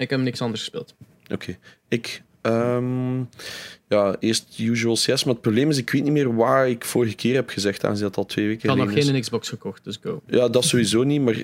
[0.02, 0.96] ik heb niks anders gespeeld.
[1.32, 1.58] Oké.
[1.88, 2.22] Ik.
[2.42, 3.18] ehm,
[3.88, 7.16] ja, eerst usual CS, maar het probleem is, ik weet niet meer waar ik vorige
[7.16, 9.84] keer heb gezegd, aangezien dat al twee weken Ik had nog geleden geen Xbox gekocht,
[9.84, 10.22] dus go.
[10.28, 11.44] Ja, dat sowieso niet, maar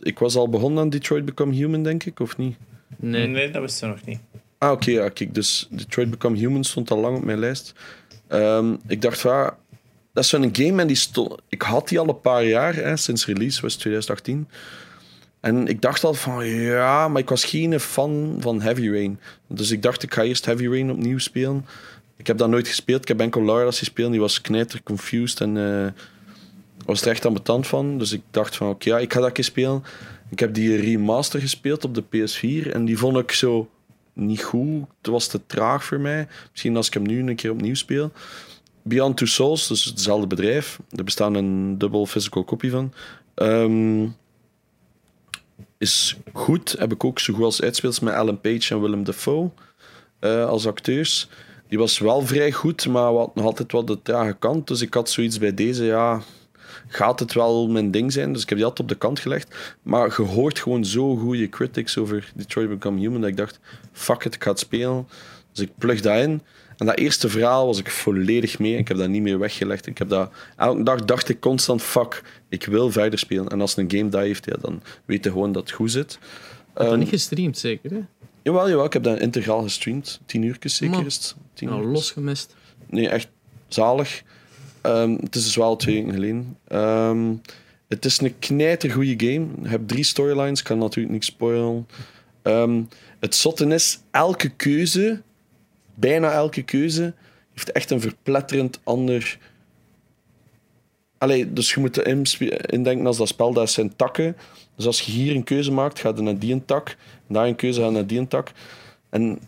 [0.00, 2.56] ik was al begonnen aan Detroit Become Human, denk ik, of niet?
[2.96, 3.26] Nee.
[3.26, 4.18] Nee, dat wist ze nog niet.
[4.58, 7.72] Ah, oké, ja, kijk, dus Detroit Become Human stond al lang op mijn lijst.
[8.28, 9.56] Ehm, ik dacht van, ja,
[10.12, 11.40] dat is zo'n game en die stond...
[11.48, 14.48] Ik had die al een paar jaar, hè, sinds release, was 2018.
[15.42, 19.20] En ik dacht al van, ja, maar ik was geen fan van Heavy Rain.
[19.46, 21.66] Dus ik dacht, ik ga eerst Heavy Rain opnieuw spelen.
[22.16, 23.02] Ik heb dat nooit gespeeld.
[23.02, 24.10] Ik heb enkel Laura's gespeeld.
[24.10, 25.92] Die was knijter confused en eh,
[26.84, 27.98] was er echt ambetant van.
[27.98, 29.84] Dus ik dacht van, oké, ik ga dat keer spelen.
[30.28, 33.68] Ik heb die remaster gespeeld op de PS4 en die vond ik zo
[34.12, 34.84] niet goed.
[34.98, 36.28] Het was te traag voor mij.
[36.50, 38.12] Misschien als ik hem nu een keer opnieuw speel.
[38.82, 40.78] Beyond Two Souls, dus hetzelfde bedrijf.
[40.90, 42.92] Er bestaat een dubbel physical copy van.
[43.34, 44.06] Ehm,
[45.82, 46.74] is goed.
[46.78, 49.50] Heb ik ook zo goed als uitspeels met Alan Page en Willem Dafoe
[50.18, 51.28] eh, als acteurs.
[51.68, 54.68] Die was wel vrij goed, maar wat nog altijd wat de trage kant.
[54.68, 56.22] Dus ik had zoiets bij deze, ja,
[56.88, 58.32] gaat het wel mijn ding zijn?
[58.32, 59.74] Dus ik heb die altijd op de kant gelegd.
[59.82, 63.60] Maar je hoort gewoon zo goede critics over Detroit Become Human dat ik dacht,
[63.92, 65.08] fuck it, ik ga het spelen.
[65.52, 66.42] Dus ik plug dat in.
[66.76, 68.76] En dat eerste verhaal was ik volledig mee.
[68.76, 69.86] Ik heb dat niet meer weggelegd.
[69.86, 73.48] Ik heb dat, elke dag dacht ik constant, fuck, ik wil verder spelen.
[73.48, 76.18] En als een game dat heeft, ja, dan weet je gewoon dat het goed zit.
[76.74, 77.90] dat Ehm, niet gestreamd, zeker?
[77.90, 78.00] Hè?
[78.42, 80.20] Jawel, jawel, ik heb dat integraal gestreamd.
[80.26, 81.34] Tien uurtjes zeker is het.
[81.54, 82.54] Tien Nou, losgemist.
[82.86, 83.28] Nee, echt
[83.68, 84.22] zalig.
[84.80, 86.56] Ehm, het is dus wel twee weken geleden.
[86.68, 87.32] Ehm,
[87.88, 89.46] het is een knijtergoeie game.
[89.62, 91.86] Je hebt drie storylines, ik kan natuurlijk niks spoilen.
[92.42, 92.82] Ehm,
[93.20, 95.22] het zotte is, elke keuze,
[95.94, 97.14] bijna elke keuze,
[97.52, 99.38] heeft echt een verpletterend ander...
[101.18, 101.98] Allee, dus je moet
[102.66, 104.36] indenken als dat spel, dat zijn takken.
[104.76, 106.96] Dus als je hier een keuze maakt, gaat je naar die een tak.
[107.28, 108.52] Daar een keuze gaat naar die een tak.
[109.10, 109.38] En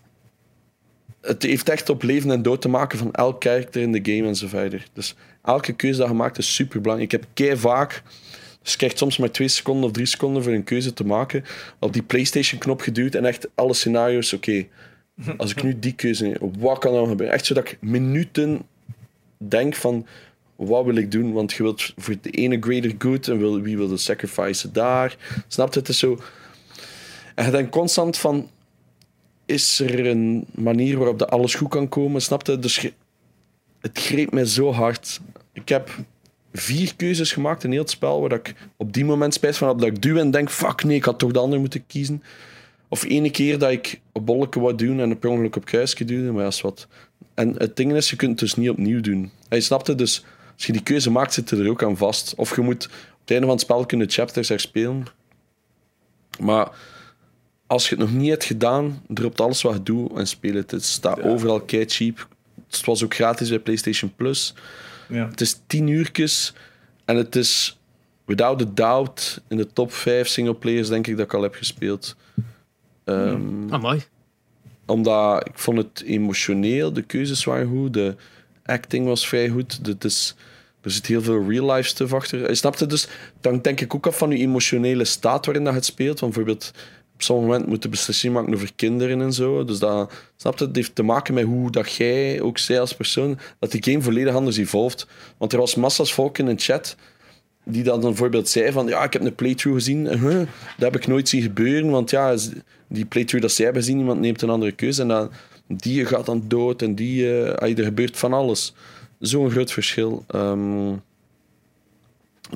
[1.20, 4.28] het heeft echt op leven en dood te maken van elk karakter in de game
[4.28, 4.86] en verder.
[4.92, 7.12] Dus elke keuze dat je maakt is super belangrijk.
[7.12, 8.02] Ik heb kei vaak,
[8.62, 11.44] dus je krijgt soms maar twee seconden of drie seconden voor een keuze te maken,
[11.78, 14.32] op die PlayStation-knop geduwd en echt alle scenario's.
[14.32, 14.66] Oké,
[15.36, 17.34] als ik nu die keuze neem, wat kan dan gebeuren?
[17.34, 18.62] Echt zodat ik minuten
[19.38, 20.06] denk van.
[20.56, 21.32] Wat wil ik doen?
[21.32, 25.16] Want je wilt voor de ene greater good en wil, wie wil de sacrifice daar.
[25.48, 25.78] Snap je?
[25.78, 26.18] Het is zo.
[27.34, 28.50] En je denkt constant van...
[29.46, 32.22] Is er een manier waarop dat alles goed kan komen?
[32.60, 32.92] Dus je-
[33.80, 35.20] het greep mij zo hard.
[35.52, 35.90] Ik heb
[36.52, 39.78] vier keuzes gemaakt in heel het spel waar ik op die moment spijt van heb
[39.78, 42.22] dat ik duw en denk, fuck nee, ik had toch de andere moeten kiezen.
[42.88, 46.32] Of ene keer dat ik op bolletje wou doen en per ongeluk op kruisje duwde,
[46.32, 46.88] maar ja, is wat.
[47.34, 49.30] En het ding is, je kunt het dus niet opnieuw doen.
[49.48, 50.24] Hij snapte dus,
[50.54, 52.34] als je die keuze maakt, zit je er ook aan vast.
[52.36, 55.06] Of je moet op het einde van het spel kunnen chapters herspelen.
[56.38, 56.70] Maar
[57.66, 60.70] als je het nog niet hebt gedaan, drop alles wat je doet en speel het.
[60.70, 62.28] Het staat overal kei cheap.
[62.70, 64.54] Het was ook gratis bij PlayStation Plus.
[65.08, 65.28] Ja.
[65.28, 66.52] Het is tien uurtjes
[67.04, 67.78] en het is
[68.24, 72.16] without a doubt in de top 5 singleplayers denk ik dat ik al heb gespeeld.
[73.04, 74.02] Ehm, Amai.
[74.86, 78.14] Omdat ik vond het emotioneel, de keuzes waren goed, de
[78.64, 79.80] acting was vrij goed.
[79.82, 80.34] Het is,
[80.80, 82.48] er zit heel veel real-life stuff achter.
[82.48, 83.08] Je snapt het dus?
[83.40, 86.20] Dan denk ik ook af van je emotionele staat waarin dat je het speelt.
[86.20, 86.72] Want bijvoorbeeld,
[87.14, 89.64] op sommige moment moet je beslissingen maken over kinderen en zo.
[89.64, 90.64] Dus dat, snap je?
[90.64, 94.02] Het heeft te maken met hoe dat jij ook zij als persoon, dat die game
[94.02, 95.06] volledig anders evolved.
[95.38, 96.96] Want er was massa's volk in een chat
[97.64, 100.08] die dan bijvoorbeeld zei van ja, ik heb een playthrough gezien.
[100.18, 100.46] Huh, dat
[100.92, 102.36] heb ik nooit zien gebeuren, want ja,
[102.88, 105.30] die playthrough dat zij hebben gezien, iemand neemt een andere keuze en dan,
[105.68, 108.74] die gaat dan dood en die, ah, er gebeurt van alles.
[109.18, 110.24] Zo'n groot verschil.
[110.28, 110.92] Ehm,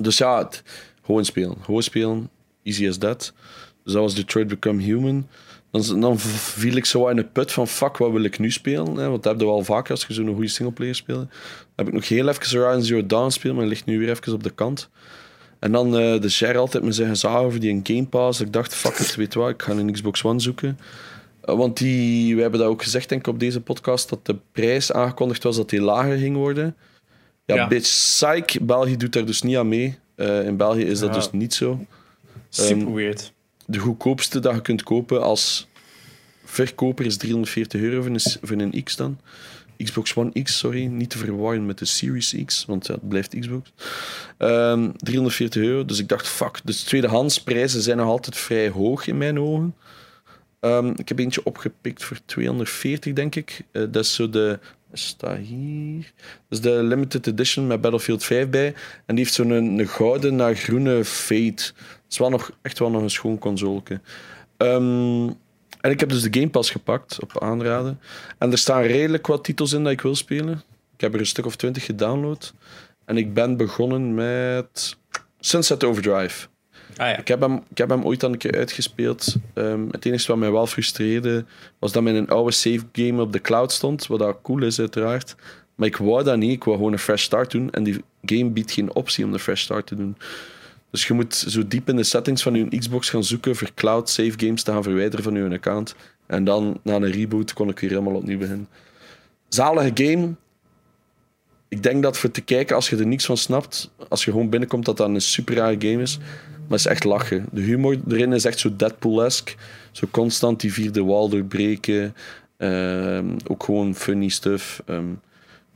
[0.01, 0.63] dus ja, het-
[1.03, 1.55] gewoon spelen.
[1.61, 2.29] Gewoon spelen.
[2.63, 3.33] Easy as that.
[3.83, 5.27] Dus dat was Detroit Become Human.
[5.71, 8.95] Dan, dan viel ik zo in een put van fuck, wat wil ik nu spelen?
[8.95, 9.09] Hè?
[9.09, 11.17] Want dat heb je wel vaker als je zo'n goede singleplayer speelt.
[11.19, 11.29] Dan
[11.75, 14.43] heb ik nog heel even Horizon Zero Dawn gespeeld, maar ligt nu weer even op
[14.43, 14.89] de kant.
[15.59, 18.41] En dan eh, de share altijd met zijn gezag over die een Game Pass.
[18.41, 20.79] Ik dacht, fuck it, weet wat, ik ga een Xbox One zoeken.
[21.41, 24.35] Eh, want die, we hebben dat ook gezegd, denk ik, op deze podcast, dat de
[24.51, 26.75] prijs aangekondigd was dat die lager ging worden.
[27.45, 27.67] Ja, Ja.
[27.67, 28.61] bitch, psych.
[28.61, 29.97] België doet daar dus niet aan mee.
[30.15, 31.15] Eh, in België is dat Ja.
[31.15, 31.85] dus niet zo.
[32.49, 33.33] Super Ehm, weird.
[33.69, 35.67] De goedkoopste dat je kunt kopen als
[36.43, 39.19] verkoper is 340 euro voor een, voor een X dan.
[39.83, 40.85] Xbox One X, sorry.
[40.85, 43.71] Niet te verwarren met de Series X, want ja, het blijft Xbox.
[44.37, 45.85] Ehm 340 euro.
[45.85, 46.59] Dus ik dacht, fuck.
[46.63, 49.75] Dus tweedehands prijzen zijn nog altijd vrij hoog in mijn ogen.
[50.59, 53.61] Ehm, ik heb eentje opgepikt voor 240, denk ik.
[53.71, 54.59] Eh, dat is zo de...
[54.93, 56.13] Staat hier.
[56.49, 58.67] Dat is de limited edition met Battlefield 5 bij.
[59.05, 61.61] En die heeft zo'n een gouden naar groene fade.
[62.09, 64.01] Het is wel nog, echt wel nog een schoon consoleke.
[64.57, 65.27] Ehm,
[65.81, 67.99] en ik heb dus de Game Pass gepakt, op aanraden.
[68.37, 70.63] En er staan redelijk wat titels in dat ik wil spelen.
[70.93, 72.53] Ik heb er een stuk of twintig gedownload.
[73.05, 74.97] En ik ben begonnen met
[75.39, 76.47] Sunset Overdrive.
[76.97, 77.17] Ah ja.
[77.17, 79.35] Ik heb hem, ik heb hem ooit al een keer uitgespeeld.
[79.53, 81.45] Ehm, het enige wat mij wel frustreerde,
[81.79, 84.07] was dat mijn een oude save game op de cloud stond.
[84.07, 85.35] Wat dat cool is, uiteraard.
[85.75, 86.51] Maar ik wou dat niet.
[86.51, 87.69] Ik wou gewoon een fresh start doen.
[87.69, 90.17] En die game biedt geen optie om de fresh start te doen.
[90.91, 94.09] Dus je moet zo diep in de settings van je Xbox gaan zoeken voor cloud
[94.09, 95.95] save games te gaan verwijderen van je account.
[96.25, 98.67] En dan, na een reboot, kon ik weer helemaal opnieuw beginnen.
[99.47, 100.33] Zalige game.
[101.67, 104.49] Ik denk dat voor te kijken, als je er niks van snapt, als je gewoon
[104.49, 106.17] binnenkomt, dat dat een super rare game is.
[106.17, 107.45] Maar het is echt lachen.
[107.51, 109.55] De humor erin is echt zo Deadpool-esque.
[109.91, 112.15] Zo constant die vierde wall doorbreken.
[112.57, 114.81] Ehm, ook gewoon funny stuff.
[114.85, 115.05] Ehm,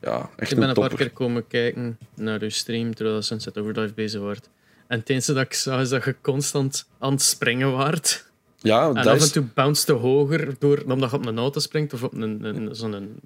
[0.01, 3.57] ja, echt Ik ben een een paar keer komen kijken naar uw stream terwijl Sunset
[3.57, 4.49] Overdrive bezig wordt.
[4.93, 8.31] En het dat ik zag is dat je constant aan het springen waart.
[8.57, 9.23] Ja, En dat af is...
[9.25, 12.43] en toe bounce te hoger door, omdat je op een auto springt of op een,
[12.45, 13.19] een, zo'n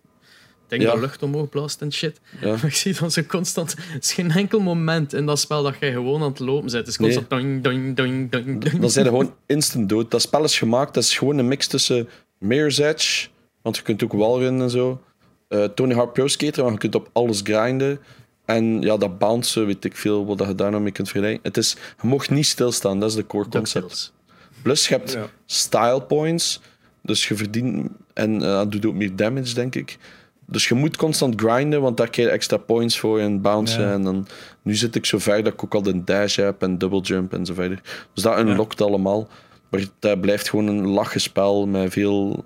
[0.67, 0.91] ding Ja.
[0.91, 2.19] dat lucht omhoog blaast en shit.
[2.41, 2.47] Ja.
[2.47, 3.71] Maar ik zie dan zo constant...
[3.73, 6.71] Er is geen enkel moment in dat spel dat jij gewoon aan het lopen bent.
[6.71, 7.29] Het is constant...
[7.29, 8.79] doing, doing, doing, doing, doing.
[8.81, 10.11] Dan zijn er gewoon instant dood.
[10.11, 13.27] Dat spel is gemaakt, dat is gewoon een mix tussen Mirror's Edge,
[13.61, 15.01] want je kunt ook wallrunnen en zo.
[15.47, 17.99] eh, Tony Hawk Pro Skater, want je kunt op alles grinden.
[18.47, 21.43] En ja, dat bounce, weet ik veel wat je daar nou mee kunt vergelijken.
[21.43, 24.13] Het is, je mocht niet stilstaan, dat is de core concept.
[24.61, 25.25] Plus, je hebt Ja.
[25.45, 26.61] style points,
[27.01, 27.89] dus je verdient...
[28.13, 29.97] En eh, dat doet ook meer damage, denk ik.
[30.45, 33.81] Dus je moet constant grinden, want daar krijg je extra points voor en bouncen.
[33.81, 33.91] Ja.
[33.93, 34.27] En dan,
[34.61, 37.33] nu zit ik zo ver dat ik ook al een dash heb en double jump
[37.33, 37.81] en zo verder.
[38.13, 39.27] Dus dat unlockt allemaal.
[39.69, 42.45] Maar het blijft gewoon een lachenspel met veel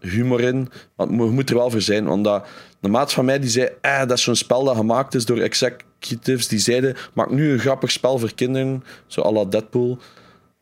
[0.00, 0.68] humor in.
[0.96, 2.04] Want je moet er wel voor zijn.
[2.04, 2.46] Want dat,
[2.80, 5.38] de maat van mij die zei: eh, dat is zo'n spel dat gemaakt is door
[5.38, 9.98] executives die zeiden: maak nu een grappig spel voor kinderen, zo à la Deadpool.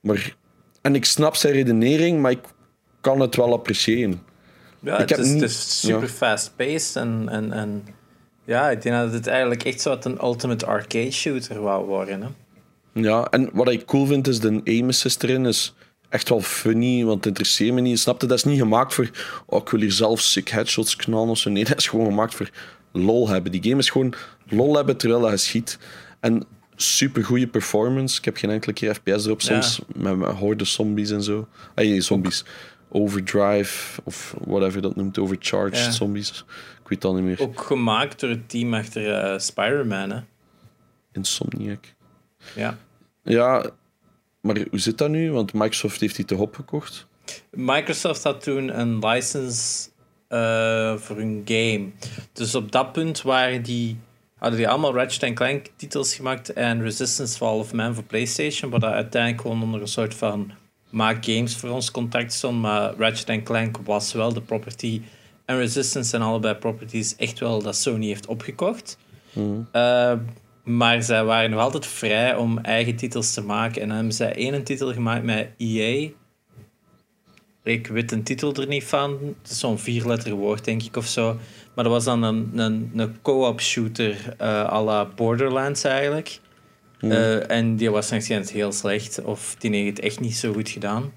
[0.00, 0.36] Maar,
[0.82, 2.40] en ik snap zijn redenering, maar ik
[3.00, 4.22] kan het wel appreciëren.
[4.80, 6.08] Ja, Ik het, is, niet- het is super ja.
[6.08, 7.84] fast-paced en, en, en
[8.44, 12.22] ja, ik denk dat het eigenlijk echt zo een ultimate arcade shooter wou worden.
[12.22, 12.28] Hè?
[12.92, 15.74] Ja, en wat ik cool vind is de aim assist erin is
[16.08, 17.98] echt wel funny, want het interesseert me niet.
[17.98, 18.26] Snap je?
[18.26, 19.10] Dat is niet gemaakt voor,
[19.46, 21.50] oh, ik wil hier zelf sick headshots knallen of zo.
[21.50, 22.50] Nee, dat is gewoon gemaakt voor
[22.92, 23.52] lol hebben.
[23.52, 24.14] Die game is gewoon
[24.48, 25.78] lol hebben terwijl je schiet.
[26.20, 26.44] En
[26.76, 28.18] super goede performance.
[28.18, 29.60] Ik heb geen enkele keer FPS erop Ja.
[29.62, 29.80] soms.
[29.94, 31.48] Met, met horde zombies en zo.
[31.74, 32.44] Ah, nee, zombies.
[32.88, 35.18] Overdrive of whatever dat noemt.
[35.18, 35.90] Overcharged Ja.
[35.90, 36.44] zombies.
[36.82, 37.40] Ik weet dat niet meer.
[37.40, 40.10] Ook gemaakt door het team achter eh, Spider-Man.
[40.10, 40.20] Hè?
[41.12, 41.84] Insomniac.
[42.54, 42.78] Ja.
[43.22, 43.70] Ja,
[44.46, 45.32] maar hoe zit dat nu?
[45.32, 47.06] Want Microsoft heeft die toch opgekocht?
[47.50, 49.88] Microsoft had toen een license
[50.28, 51.90] eh, voor hun game.
[52.32, 53.98] Dus op dat punt waren die,
[54.38, 58.82] hadden die allemaal Ratchet Clank titels gemaakt en Resistance Fall of Man voor PlayStation, dat
[58.84, 60.52] uiteindelijk gewoon onder een soort van
[60.90, 62.60] maak games voor ons contract stond.
[62.60, 65.02] Maar Ratchet Clank was wel de property
[65.44, 68.98] en Resistance zijn allebei properties echt wel dat Sony heeft opgekocht.
[69.72, 70.12] Eh,
[70.66, 73.82] maar zij waren nog altijd vrij om eigen titels te maken.
[73.82, 76.08] En dan hebben zij één titel gemaakt met EA.
[77.62, 79.10] Ik weet een titel er niet van.
[79.42, 81.38] Het is zo'n vierletter woord, denk ik, of zo.
[81.74, 86.40] Maar dat was dan een, een, een co-op shooter eh à la Borderlands eigenlijk.
[87.00, 89.22] Eh, en die was waarschijnlijk heel slecht.
[89.22, 91.12] Of die heeft het echt niet zo goed gedaan.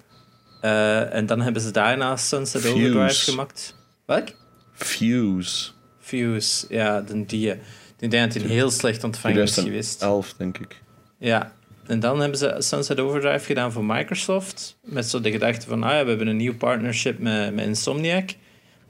[0.61, 2.75] Eh, en dan hebben ze daarna Sunset Fuse.
[2.75, 3.75] Overdrive gemaakt.
[4.05, 4.27] Welk?
[4.73, 5.71] Fuse.
[5.99, 7.55] Fuse, ja, de die.
[7.99, 9.99] Ik denk dat die heel slecht ontvangen is geweest.
[9.99, 10.81] 2011, denk ik.
[11.17, 11.53] Ja,
[11.85, 14.77] en dan hebben ze Sunset Overdrive gedaan voor Microsoft.
[14.83, 18.29] Met zo de gedachte van, ah ja, we hebben een nieuw partnership met, met Insomniac.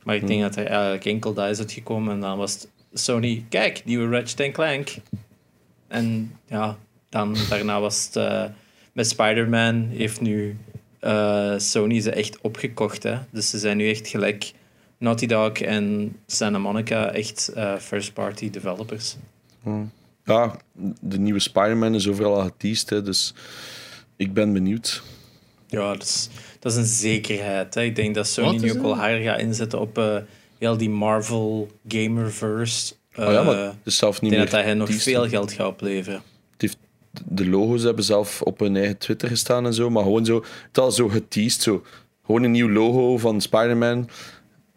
[0.04, 2.14] Maar ik denk dat er eigenlijk enkel dat is uitgekomen.
[2.14, 4.96] En dan was het Sony, kijk, nieuwe Ratchet Clank.
[5.88, 6.78] En ja,
[7.10, 8.44] dan daarna was het eh,
[8.94, 10.58] met Spider-Man heeft nu
[11.00, 13.04] eh, Sony ze echt opgekocht.
[13.04, 13.18] Hè?
[13.32, 14.52] Dus ze zijn nu echt gelijk
[15.00, 19.16] Naughty Dog en Santa Monica echt eh, first-party developers.
[20.26, 20.56] Ja,
[21.00, 23.34] de nieuwe Spider-Man is overal al geteased, hè, dus
[24.16, 25.02] ik ben benieuwd.
[25.68, 26.30] Ja, dat is,
[26.60, 27.74] dat is een zekerheid.
[27.74, 27.82] Hè.
[27.82, 30.16] Ik denk dat Sony nu ook wel harder gaat inzetten op eh,
[30.58, 32.94] heel die Marvel Gamerverse.
[33.16, 35.28] oh ja, maar Eh, het is zelf ik niet denk meer dat hen nog veel
[35.28, 36.22] geld gaat opleveren.
[36.52, 36.78] Het heeft,
[37.26, 40.78] de logo's hebben zelf op hun eigen Twitter gestaan en zo, maar gewoon zo, het
[40.78, 41.84] al zo geteased, zo.
[42.26, 44.10] Gewoon een nieuw logo van Spider-Man.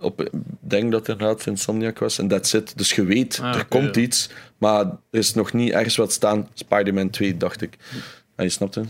[0.02, 0.30] Op, ik
[0.60, 2.78] denk dat het inderdaad Insomniac was en that's it.
[2.78, 4.00] Dus je weet, Ah, er komt ja.
[4.02, 6.48] iets, maar er is nog niet ergens wat staan.
[6.54, 7.76] Spider-Man 2, dacht ik.
[8.36, 8.86] En je snapt het?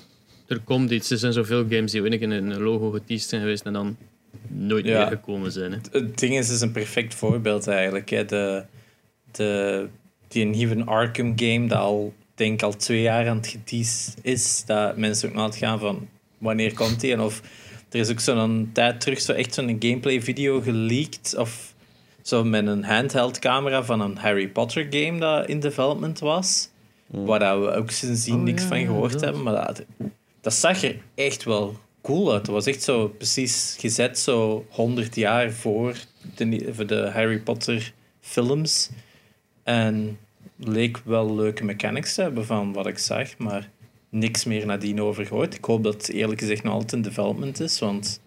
[0.46, 1.10] Er komt iets.
[1.10, 3.96] Er zijn zoveel games die in een logo geteased zijn geweest en dan
[4.48, 4.98] nooit Ja.
[4.98, 5.72] meer gekomen zijn.
[5.72, 5.78] Hè.
[5.90, 8.10] Het ding is, is een perfect voorbeeld eigenlijk.
[8.10, 8.24] Hè.
[8.24, 8.64] De,
[9.30, 9.86] de,
[10.28, 14.96] die nieuwe Arkham game, dat al, denk al twee jaar aan het geteased is, dat
[14.96, 16.08] mensen ook naar het gaan van
[16.38, 17.12] wanneer komt die?
[17.12, 17.42] En of
[17.93, 21.74] er is ook zo'n tijd terug zo echt zo'n gameplay video geleakt of
[22.22, 26.68] zo met een handheld camera van een Harry Potter game dat in development was.
[27.07, 29.43] Waar dat we ook sindsdien Oh, niks ja, van gehoord hebben.
[29.43, 29.84] Maar dat,
[30.40, 32.40] dat zag er echt wel cool uit.
[32.40, 35.97] Het was echt zo precies gezet zo 100 jaar voor
[36.34, 38.90] de, voor de Harry Potter films.
[39.62, 40.18] En
[40.57, 43.70] leek wel leuke mechanics te hebben van wat ik zag, maar
[44.12, 45.54] niks meer nadien over gehoord.
[45.54, 48.20] Ik hoop dat het eerlijk gezegd nog altijd in development is, want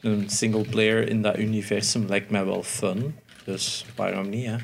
[0.00, 3.14] een single player in dat universum lijkt mij wel fun.
[3.44, 4.56] Dus waarom niet, hè?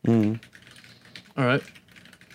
[0.00, 0.34] Mhm.
[1.34, 1.70] Alright.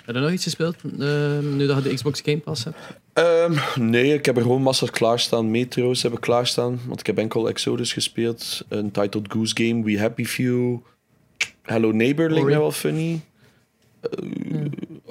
[0.06, 2.78] Heb je nog iets gespeeld ehm, nu dat je de Xbox Game Pass hebt?
[3.14, 3.54] Ehm,
[3.90, 5.52] nee, ik heb er gewoon massa's klaarstaan.
[5.52, 6.80] Metro's heb ik klaarstaan.
[6.88, 8.66] Want ik heb enkel Exodus gespeeld.
[8.68, 10.78] Een Titled Goose Game, We Happy Few.
[11.62, 12.44] Hello Neighbor Ori.
[12.44, 13.22] mij wel funny.
[14.02, 14.10] Eh,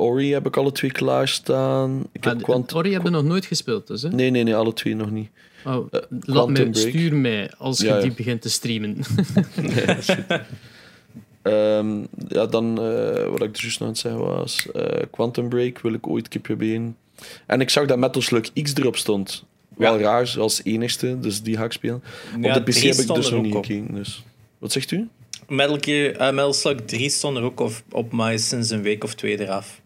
[0.01, 2.01] Ori heb ik alle twee klaarstaan.
[2.13, 4.03] Ik heb Ah, Quant- Ori hebben nog nooit gespeeld, dus.
[4.03, 4.09] Hè?
[4.09, 5.29] Nee, nee, nee, alle twee nog niet.
[5.65, 6.89] Oh, Eh, laat Quantum mij, Break.
[6.89, 8.01] stuur mij als je Ja, ja.
[8.03, 8.97] die begint te streamen.
[11.43, 11.99] Ehm,
[12.29, 14.67] ja, dan eh, wat ik er juist nog aan het zeggen was.
[14.73, 16.97] eh, Quantum Break wil ik ooit een keer proberen.
[17.47, 19.45] En ik zag dat Metal Slug X erop stond.
[19.77, 20.03] Wel Ja.
[20.05, 22.03] raar, als enigste, dus die ga ik spelen.
[22.41, 23.95] Ja, op de PC heb ik dus er nog ook niet gekeken.
[23.95, 24.25] Dus.
[24.59, 25.09] Wat zegt u?
[25.49, 29.05] Metal, Gear, Metal Slug 3 stond er ook op, op maar is sinds een week
[29.05, 29.81] of twee eraf.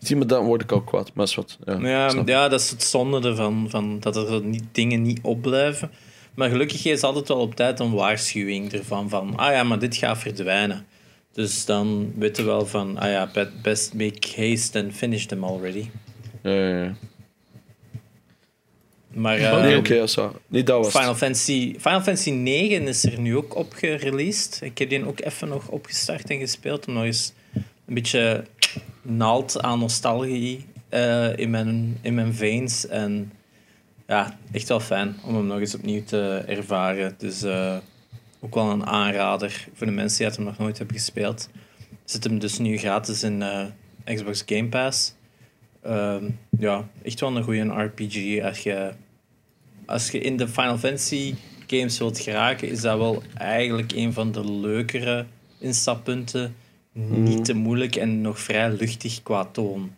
[0.00, 1.10] Zie me, dan word ik al kwaad.
[1.14, 1.58] Maar is wat.
[1.64, 5.90] Ja, Ja, ja, dat is het zonde ervan, van, dat er niet, dingen niet opblijven.
[6.34, 9.96] Maar gelukkig is altijd wel op tijd een waarschuwing ervan van, ah ja, maar dit
[9.96, 10.86] gaat verdwijnen.
[11.32, 15.44] Dus dan weten we wel van, ah ja, be- best make haste and finish them
[15.44, 15.86] already.
[16.42, 16.94] Ja, ja, ja.
[19.12, 19.60] Maar Oké.
[19.62, 20.36] Nee, oké, zo.
[20.46, 20.96] Nee, dat was het.
[20.96, 24.58] Final, Fantasy, Final Fantasy 9 is er nu ook op gereleased.
[24.62, 27.32] Ik heb die ook even nog opgestart en gespeeld om nog eens
[27.86, 28.44] een beetje
[29.04, 32.86] naald aan nostalgie eh, in, mijn, in mijn veins.
[32.86, 33.32] En
[34.06, 37.14] ja, echt wel fijn om hem nog eens opnieuw te ervaren.
[37.18, 37.76] Dus eh,
[38.40, 41.48] ook wel een aanrader voor de mensen die het hem nog nooit hebben gespeeld.
[42.04, 43.66] Zit hem dus nu gratis in eh,
[44.04, 45.14] Xbox Game Pass.
[45.82, 46.24] Ehm,
[46.58, 48.42] ja, echt wel een goede RPG.
[48.42, 48.92] Als je,
[49.86, 51.34] als je in de Final Fantasy
[51.66, 55.26] games wilt geraken, is dat wel eigenlijk een van de leukere
[55.58, 56.54] instappunten
[56.94, 59.94] niet te moeilijk en nog vrij luchtig qua toon.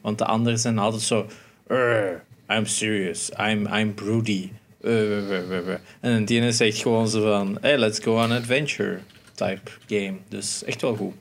[0.00, 1.26] Want de anderen zijn altijd zo...
[1.70, 3.30] "Urgh, I'm serious.
[3.40, 4.50] I'm, I'm broody.
[4.80, 7.58] Wuh." En die ene zegt gewoon zo van...
[7.60, 8.98] Hey, let's go on adventure
[9.34, 10.14] type game.
[10.28, 11.14] Dus echt wel goed.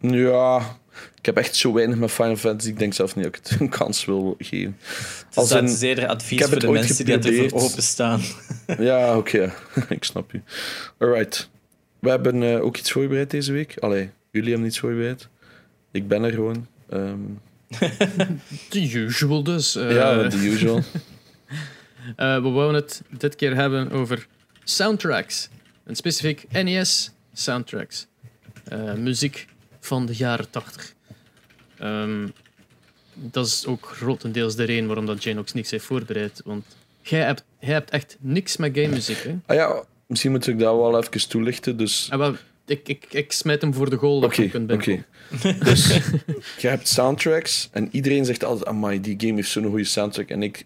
[0.00, 0.78] Ja,
[1.18, 2.68] ik heb echt zo weinig met Final Fantasy.
[2.70, 4.76] Ik denk zelf niet dat ik het een kans wil geven.
[5.34, 7.62] Als dat een- is eerder advies voor de mensen die ervoor geprobeerd.
[7.70, 8.20] openstaan.
[8.78, 9.52] Ja, oké.
[9.88, 10.40] ik snap je.
[10.98, 11.48] Alright.
[12.06, 13.78] We hebben eh, ook iets voorbereid deze week.
[13.78, 15.28] Allee, jullie hebben iets voorbereid.
[15.90, 16.66] Ik ben er gewoon.
[16.88, 17.20] Ehm,
[18.70, 19.76] The usual dus.
[19.76, 20.76] Eh, ja, the usual.
[22.16, 24.26] eh, we wouden het dit keer hebben over
[24.64, 25.48] soundtracks.
[25.84, 28.06] En specifiek NES soundtracks.
[28.96, 29.46] Muziek
[29.80, 30.94] van de jaren 80.
[31.78, 32.28] Ehm,
[33.14, 36.40] dat is ook grotendeels de reden waarom dat Janox niks heeft voorbereid.
[36.44, 36.64] Want
[37.02, 39.22] jij hebt, jij hebt echt niks met game muziek.
[39.22, 39.36] Hè?
[39.46, 41.76] Ah ja, misschien moet ik dat wel even toelichten.
[41.76, 42.34] Dus Ah, wel,
[42.66, 44.20] ik, ik, ik smijt hem voor de goal.
[44.20, 44.50] dat Oké, oké.
[44.58, 45.04] binnenkomen.
[45.64, 45.86] Dus
[46.58, 50.28] je hebt soundtracks en iedereen zegt altijd: Amai, die game heeft zo'n goede soundtrack.
[50.28, 50.64] En ik,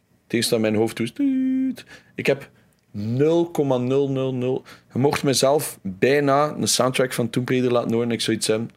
[0.50, 1.12] aan mijn hoofd doe is.
[1.12, 1.84] tuut.
[2.14, 2.50] Ik heb
[2.92, 4.62] 0,000.
[4.92, 8.08] Je mocht mezelf bijna een soundtrack van Tomb Raider laten horen.
[8.08, 8.70] En ik zou iets hebben.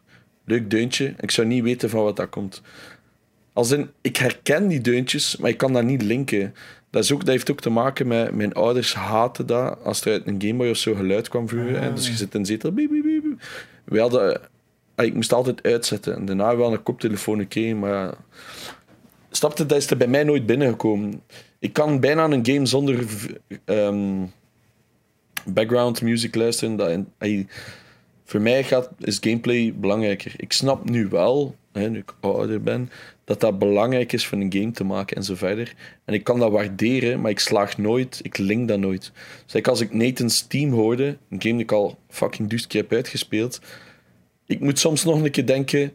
[0.44, 1.14] Leuk deuntje.
[1.20, 2.62] Ik zou niet weten van wat dat komt.
[3.52, 6.54] Als in, ik herken die deuntjes, maar ik kan dat niet linken.
[6.94, 10.12] Dat, is ook, dat heeft ook te maken met mijn ouders haten dat als er
[10.12, 11.80] uit een Gameboy of zo geluid kwam vroeger.
[11.80, 11.92] hè.
[11.92, 12.72] Dus je zit in een zetel.
[12.72, 13.42] Biep, biep, biep, biep.
[13.84, 14.40] We hadden,
[14.94, 16.16] ah, ik moest altijd uitzetten.
[16.16, 18.14] En daarna wel een koptelefoon gekregen, maar.
[19.30, 21.22] Snapte, dat is er bij mij nooit binnengekomen.
[21.58, 23.04] Ik kan bijna een game zonder
[23.64, 24.24] ehm,
[25.44, 26.76] background music luisteren.
[26.76, 26.98] Dat,
[28.24, 30.34] voor mij gaat, is gameplay belangrijker.
[30.36, 32.90] Ik snap nu wel, hè, nu ik ouder ben,
[33.24, 35.74] dat dat belangrijk is voor een game te maken en zo verder.
[36.04, 39.12] En ik kan dat waarderen, maar ik slaag nooit, ik link dat nooit.
[39.46, 42.92] Dus als ik Nathan's Team hoorde, een game die ik al fucking duizend keer heb
[42.92, 43.60] uitgespeeld,
[44.46, 45.92] ik moet soms nog een keer denken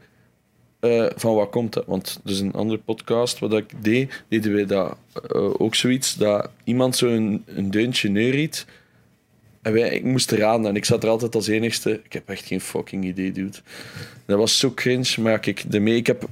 [0.80, 1.86] eh, van waar komt dat?
[1.86, 6.50] Want is een andere podcast wat ik deed, deden wij dat eh, ook zoiets, dat
[6.64, 8.66] iemand zo'n een deuntje neurriet
[9.62, 12.02] en wij, ik moest raden en ik zat er altijd als enigste.
[12.04, 13.58] Ik heb echt geen fucking idee, dude.
[14.26, 16.30] Dat was zo cringe, maar ja, kijk, daarmee, ik heb...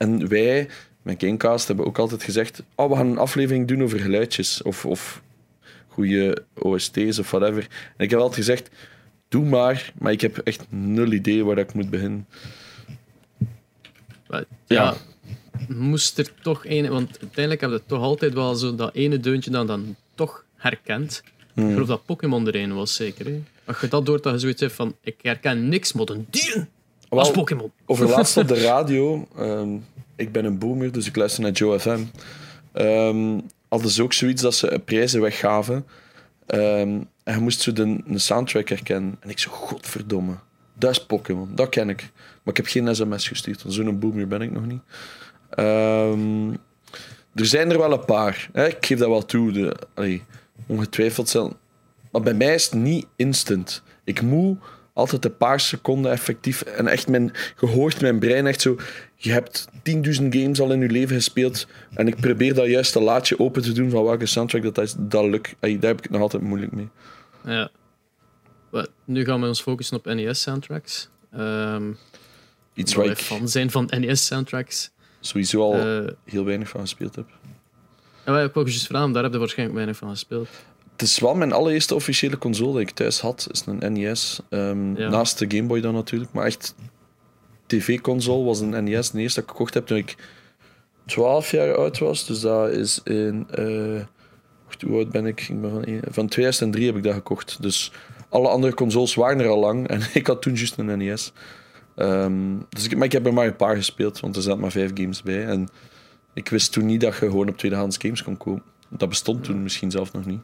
[0.00, 0.68] En wij,
[1.02, 2.62] met Gamecast, hebben ook altijd gezegd...
[2.74, 4.62] Oh, we gaan een aflevering doen over geluidjes.
[4.62, 5.22] Of, of
[5.88, 7.62] goede OST's of whatever.
[7.96, 8.70] En ik heb altijd gezegd...
[9.28, 12.26] Doe maar, maar ik heb echt nul idee waar ik moet beginnen.
[14.28, 14.82] Maar, Ja.
[14.82, 14.96] ja.
[15.68, 19.50] moest er toch een, want uiteindelijk heb je toch altijd wel zo dat ene deuntje
[19.50, 21.22] dat dan toch herkent.
[21.54, 21.66] Hmm.
[21.66, 23.26] Ik geloof dat Pokémon er een was, zeker.
[23.26, 23.42] Hè?
[23.64, 26.66] Als je dat doort, dat je zoiets hebt van: ik herken niks, maar een dier
[27.18, 27.72] als Pokémon.
[27.86, 29.28] Over laatst op de radio.
[29.36, 29.68] ehm,
[30.16, 32.00] ik ben een boomer, dus ik luister naar Joe FM.
[32.72, 33.38] ehm
[33.68, 35.86] hadden ze ook zoiets dat ze prijzen weggaven.
[36.46, 39.16] Ehm, en je moest zo de, de soundtrack herkennen.
[39.20, 40.34] En ik zo, godverdomme.
[40.74, 42.10] Dat is Pokémon, dat ken ik.
[42.14, 44.80] Maar ik heb geen sms gestuurd, want zo'n boomer ben ik nog niet.
[47.34, 48.48] Er zijn er wel een paar.
[48.52, 48.66] Hè?
[48.66, 49.52] Ik geef dat wel toe.
[49.52, 50.22] De, allee,
[50.66, 51.52] ongetwijfeld zijn.
[52.12, 53.82] Maar bij mij is het niet instant.
[54.04, 54.58] Ik moet
[55.00, 56.62] altijd een paar seconden effectief.
[56.62, 58.76] En echt, mijn, je hoort mijn brein echt zo.
[59.16, 59.72] Je hebt 10.000
[60.28, 61.66] games al in je leven gespeeld.
[61.94, 64.94] En ik probeer dat juiste laadje open te doen van welke soundtrack dat is.
[64.98, 65.54] Dat lukt.
[65.60, 66.88] Daar heb ik het nog altijd moeilijk mee.
[67.44, 67.70] Ja.
[69.04, 71.08] Nu gaan we ons focussen op NES-soundtracks.
[71.32, 71.92] Ehm
[72.74, 74.90] Iets waar ik fan zijn van NES-soundtracks.
[75.20, 77.26] sowieso al Eh heel weinig van gespeeld heb.
[78.24, 80.48] en wij ook juist vragen, daar heb je waarschijnlijk weinig van gespeeld.
[81.00, 83.48] Het is wel mijn allereerste officiële console dat ik thuis had.
[83.50, 84.40] is een NES.
[84.48, 85.08] Ehm, Ja.
[85.08, 86.32] Naast de Game Boy dan natuurlijk.
[86.32, 86.74] Maar echt,
[87.66, 89.10] tv-console was een NES.
[89.10, 90.16] De eerste dat ik gekocht heb toen ik
[91.06, 92.26] 12 jaar oud was.
[92.26, 93.46] Dus dat is in...
[93.50, 94.04] eh,
[94.86, 95.40] hoe oud ben ik?
[95.48, 97.62] ik ben van, van 2003 heb ik dat gekocht.
[97.62, 97.92] Dus
[98.28, 99.88] alle andere consoles waren er al lang.
[99.88, 101.32] En ik had toen juist een NES.
[101.96, 104.20] Ehm, dus ik, maar ik heb er maar een paar gespeeld.
[104.20, 105.46] Want er zaten maar vijf games bij.
[105.46, 105.68] En
[106.34, 108.62] ik wist toen niet dat je gewoon op tweedehands games kon kopen.
[108.88, 110.40] Dat bestond toen misschien zelf nog niet.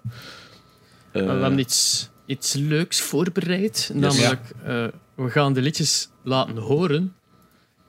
[1.25, 3.91] Maar we Eh, hebben iets, iets leuks voorbereid.
[3.95, 7.15] Namelijk, eh, we gaan de liedjes laten horen.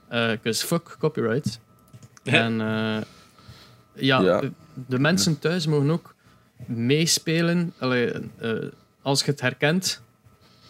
[0.09, 1.59] Because fuck copyright.
[2.23, 3.01] en eh,
[3.93, 4.39] ja, Ja.
[4.41, 4.51] De,
[4.88, 6.15] de mensen thuis mogen ook
[6.65, 7.73] meespelen.
[7.80, 8.51] Allee, eh,
[9.01, 10.01] als je het herkent,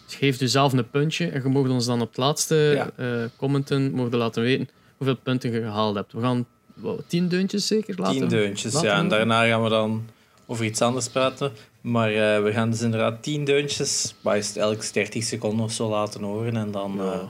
[0.06, 1.26] geef jezelf een puntje.
[1.28, 2.90] En je mag ons dan op het laatste Ja.
[2.96, 6.12] eh, commenten mogen laten weten hoeveel punten je gehaald hebt.
[6.12, 8.98] We gaan wat, tien deuntjes zeker laten Tien deuntjes, laten ja.
[8.98, 10.06] En daarna gaan we dan
[10.46, 11.52] over iets anders praten.
[11.80, 16.22] Maar eh, we gaan dus inderdaad tien deuntjes, maar elke 30 seconden of zo laten
[16.22, 16.56] horen.
[16.56, 16.92] En dan...
[16.96, 17.12] Ja.
[17.12, 17.28] eh,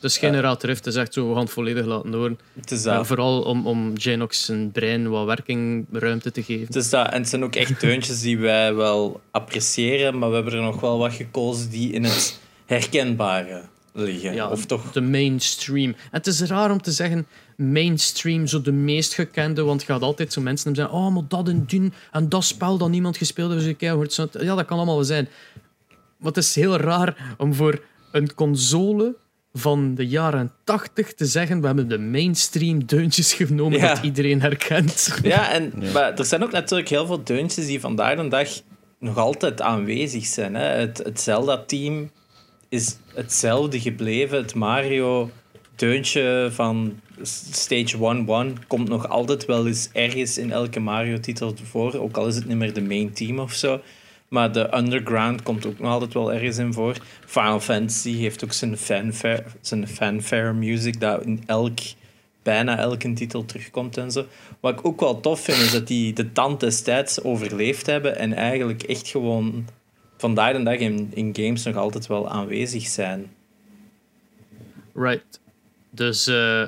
[0.00, 2.38] Dus geen raad het is echt zo, we gaan het volledig laten horen.
[2.60, 6.66] het is Ja, vooral om, om Janox zijn brein wat werkingruimte te geven.
[6.66, 7.10] Het is dat.
[7.10, 10.80] En het zijn ook echt deuntjes die wij wel appreciëren, maar we hebben er nog
[10.80, 13.62] wel wat gekozen die in het herkenbare
[13.92, 14.34] liggen.
[14.34, 14.92] ja, of toch...
[14.92, 15.90] de mainstream.
[15.90, 17.26] En het is raar om te zeggen
[17.62, 21.22] mainstream, zo de meest gekende, want je gaat altijd zo mensen hebben zeggen, oh, maar
[21.28, 24.26] dat en die en dat spel dat niemand gespeeld heeft, dus ik hoort zo.
[24.40, 25.28] Ja, dat kan allemaal wel zijn.
[26.16, 27.82] Maar het is heel raar om voor
[28.12, 29.14] een console
[29.52, 33.94] van de jaren 80 te zeggen, we hebben de mainstream deuntjes genomen Ja.
[33.94, 35.14] dat iedereen herkent.
[35.22, 38.48] Ja, en, maar er zijn ook natuurlijk heel veel deuntjes die vandaag de dag
[38.98, 40.54] nog altijd aanwezig zijn.
[40.54, 40.64] Hè.
[40.64, 42.10] Het, het Zelda-team
[42.68, 44.38] is hetzelfde gebleven.
[44.38, 51.94] Het Mario-deuntje van Stage 1-1 komt nog altijd wel eens ergens in elke Mario-titel voor.
[51.94, 53.80] Ook al is het niet meer de main team of zo.
[54.28, 56.96] Maar de Underground komt ook nog altijd wel ergens in voor.
[57.26, 61.78] Final Fantasy heeft ook zijn fanfare, zijn fanfare music dat in elk,
[62.42, 64.26] bijna elke titel terugkomt en zo.
[64.60, 68.16] Wat ik ook wel tof vind, is dat die de tand des tijds overleefd hebben
[68.18, 69.64] en eigenlijk echt gewoon
[70.16, 73.30] vandaag de dag in, in games nog altijd wel aanwezig zijn.
[74.94, 75.40] Right.
[75.90, 76.62] Dus eh,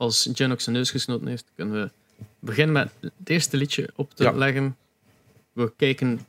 [0.00, 1.90] als Jen ook zijn neus gesnoten heeft, kunnen we
[2.38, 4.32] beginnen met het eerste liedje op te Ja.
[4.32, 4.76] leggen.
[5.52, 6.20] We kijken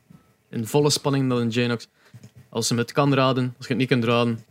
[0.50, 1.88] in volle spanning naar een Janox.
[2.48, 4.44] Als ze het kan raden, als je het niet kunt raden,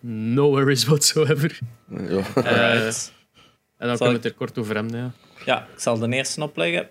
[0.00, 1.58] no worries whatsoever.
[1.88, 1.98] Ja.
[2.34, 3.12] Alright.
[3.76, 4.96] En dan Zal kunnen we het er kort over hebben.
[4.96, 5.12] Ja.
[5.44, 6.88] Ja, ik zal de eerste opleggen.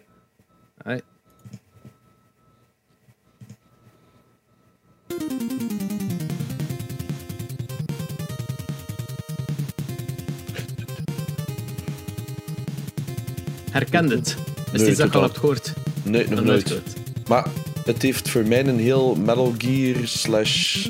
[13.78, 14.36] Herkend het.
[14.72, 15.74] Is Nee, iets dat je al hebt gehoord?
[16.04, 16.68] Nee, nog nooit.
[16.68, 16.94] gehoord.
[17.28, 17.48] Maar
[17.86, 20.88] het heeft voor mij een heel Metal Gear slash...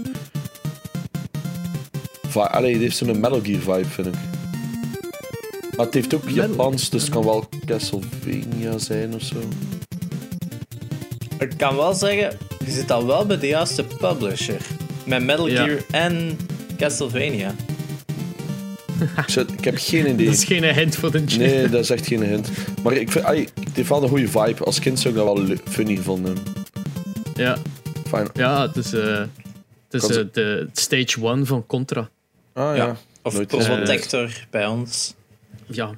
[2.33, 4.13] Allee, het heeft zo'n Metal Gear vibe, vind ik.
[5.77, 9.35] Maar het heeft ook Japans, dus het kan wel Castlevania zijn of zo.
[11.39, 14.61] Ik kan wel zeggen, je zit al wel bij de juiste publisher.
[15.05, 15.63] Met Metal Ja.
[15.63, 16.37] Gear en
[16.77, 17.55] Castlevania.
[19.57, 20.25] Ik, heb geen idee.
[20.25, 21.39] Dat is geen hint voor de Jen.
[21.39, 22.49] Nee, dat is echt geen hint.
[22.83, 24.63] Maar ik vind, allee, het heeft wel een goede vibe.
[24.63, 26.37] Als kind zou ik dat wel funny gevonden.
[27.35, 27.57] Ja,
[28.07, 28.27] Fijn.
[28.33, 29.23] ja het is, eh,
[29.89, 32.09] het is eh, de stage one van Contra.
[32.53, 32.85] Ah ja.
[32.85, 32.97] Ja.
[33.21, 35.15] Of Nooit Protector bij ons.
[35.65, 35.91] Ja,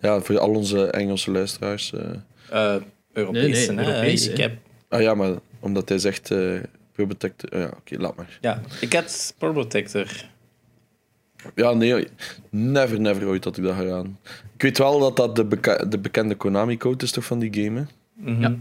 [0.00, 1.92] Ja, voor al onze Engelse luisteraars.
[1.92, 2.74] eh.
[2.74, 2.82] Eh
[3.12, 3.90] Europese, Nee, nee, hè.
[3.92, 4.56] Europees, ik heb...
[4.88, 6.60] Ah ja, maar omdat hij zegt uh,
[6.92, 7.42] Probotect...
[7.50, 8.38] ja, oké, laat maar.
[8.40, 10.06] Ja, ik heb Protector.
[11.54, 12.06] Ja, nee,
[12.50, 14.18] never, never ooit had ik dat gedaan.
[14.54, 17.78] Ik weet wel dat dat de, beka- de bekende Konami-code is toch van die game,
[17.80, 17.84] hè?
[18.32, 18.40] Mhm.
[18.42, 18.54] Ja.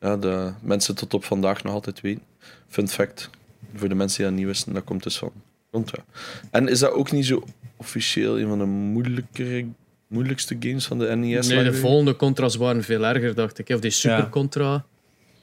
[0.00, 2.22] Ja, de mensen tot op vandaag nog altijd weten.
[2.68, 3.30] Fun fact,
[3.74, 5.32] voor de mensen die dat niet wisten, dat komt dus van
[5.70, 6.04] Contra.
[6.50, 7.44] En is dat ook niet zo
[7.76, 9.66] officieel een van de moeilijkere,
[10.08, 11.48] moeilijkste games van de NES?
[11.48, 13.68] nee, de volgende Contra's waren veel erger, dacht ik.
[13.68, 14.28] Of die Super Ja.
[14.28, 14.84] Contra.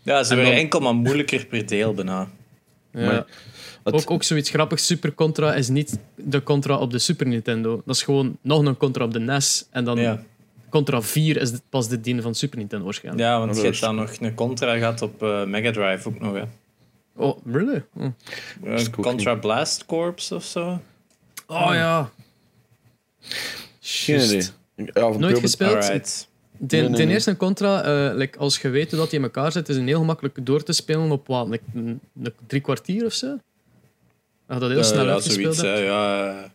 [0.01, 2.27] Ja, ze En werden dan- enkel maar moeilijker per deel bijna.
[2.91, 3.05] Ja.
[3.05, 3.25] Maar
[3.83, 4.85] het- Ook, ook zoiets grappigs.
[4.85, 7.81] Super Contra is niet de Contra op de Super Nintendo.
[7.85, 9.65] Dat is gewoon nog een Contra op de NES.
[9.71, 10.23] En dan Ja,
[10.69, 13.23] Contra 4 is pas de dien van Super Nintendo waarschijnlijk.
[13.25, 16.33] ja want je hebt dan nog een Contra gehad op eh, Mega Drive ook nog,
[16.33, 16.43] hè.
[17.15, 17.83] Oh, really?
[17.95, 18.03] Oh,
[18.63, 20.81] Eh, Contra Blast Corps of zo.
[21.47, 22.09] Oh, ja.
[23.79, 24.41] Geen idee.
[24.93, 25.73] Van Nooit gespeeld?
[26.57, 29.25] Nee, nee, ten eerste een Contra, eh, like, als je weet hoe dat die in
[29.25, 31.63] elkaar zit, is een heel gemakkelijk door te spelen op wat, like,
[32.47, 33.37] drie kwartier of zo.
[34.49, 35.85] Je dat heel snel ja, uitgespeeld zoiets, hè.
[35.85, 36.51] Ja,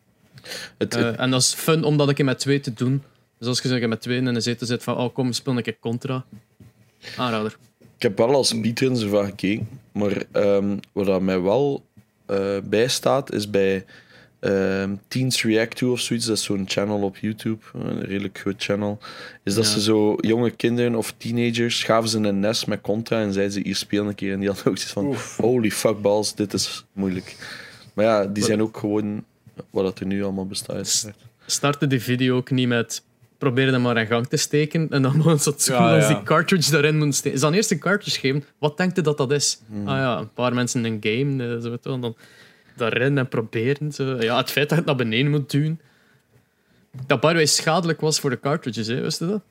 [0.78, 3.02] Het, Eh, het- en dat is fun om dat een keer met twee te doen.
[3.38, 5.62] Dus als je zo met twee in een zetel zit van, oh kom, speel een
[5.62, 6.24] keer Contra.
[7.16, 7.56] Aanrader.
[7.96, 11.84] ik heb wel als speedruns ervan gekeken, maar ehm, wat dat mij wel
[12.26, 13.84] eh bij staat, is bij
[14.40, 16.26] ehm, Teens React To of zoiets.
[16.26, 18.98] Dat is zo'n channel op YouTube, een redelijk goed channel.
[19.44, 19.70] Is dat Ja.
[19.70, 23.60] ze zo jonge kinderen of teenagers gaven ze een NES met Contra en zeiden ze
[23.60, 24.32] hier spelen een keer.
[24.32, 25.36] En die hadden ook zoiets van: Oef.
[25.36, 27.36] holy fuck balls, dit is moeilijk.
[27.98, 29.24] Maar ja, die zijn ook gewoon
[29.70, 31.12] wat dat er nu allemaal bestaat.
[31.46, 33.02] Startte die video ook niet met
[33.38, 36.14] probeer hem maar in gang te steken en dan moet het zo Ja, als ja.
[36.14, 37.36] die cartridge daarin moet steken.
[37.36, 39.60] Is dan eerst een cartridge geven, wat denkt je dat dat is?
[39.66, 39.88] Hmm.
[39.88, 42.16] Ah ja, een paar mensen in een game, eh, zo, weet je wel, en dan
[42.76, 43.92] daarin en proberen.
[43.92, 44.04] Zo.
[44.20, 45.80] Ja, het feit dat je het naar beneden moet doen.
[47.06, 49.42] Dat way schadelijk was voor de cartridges, hè, wist je dat?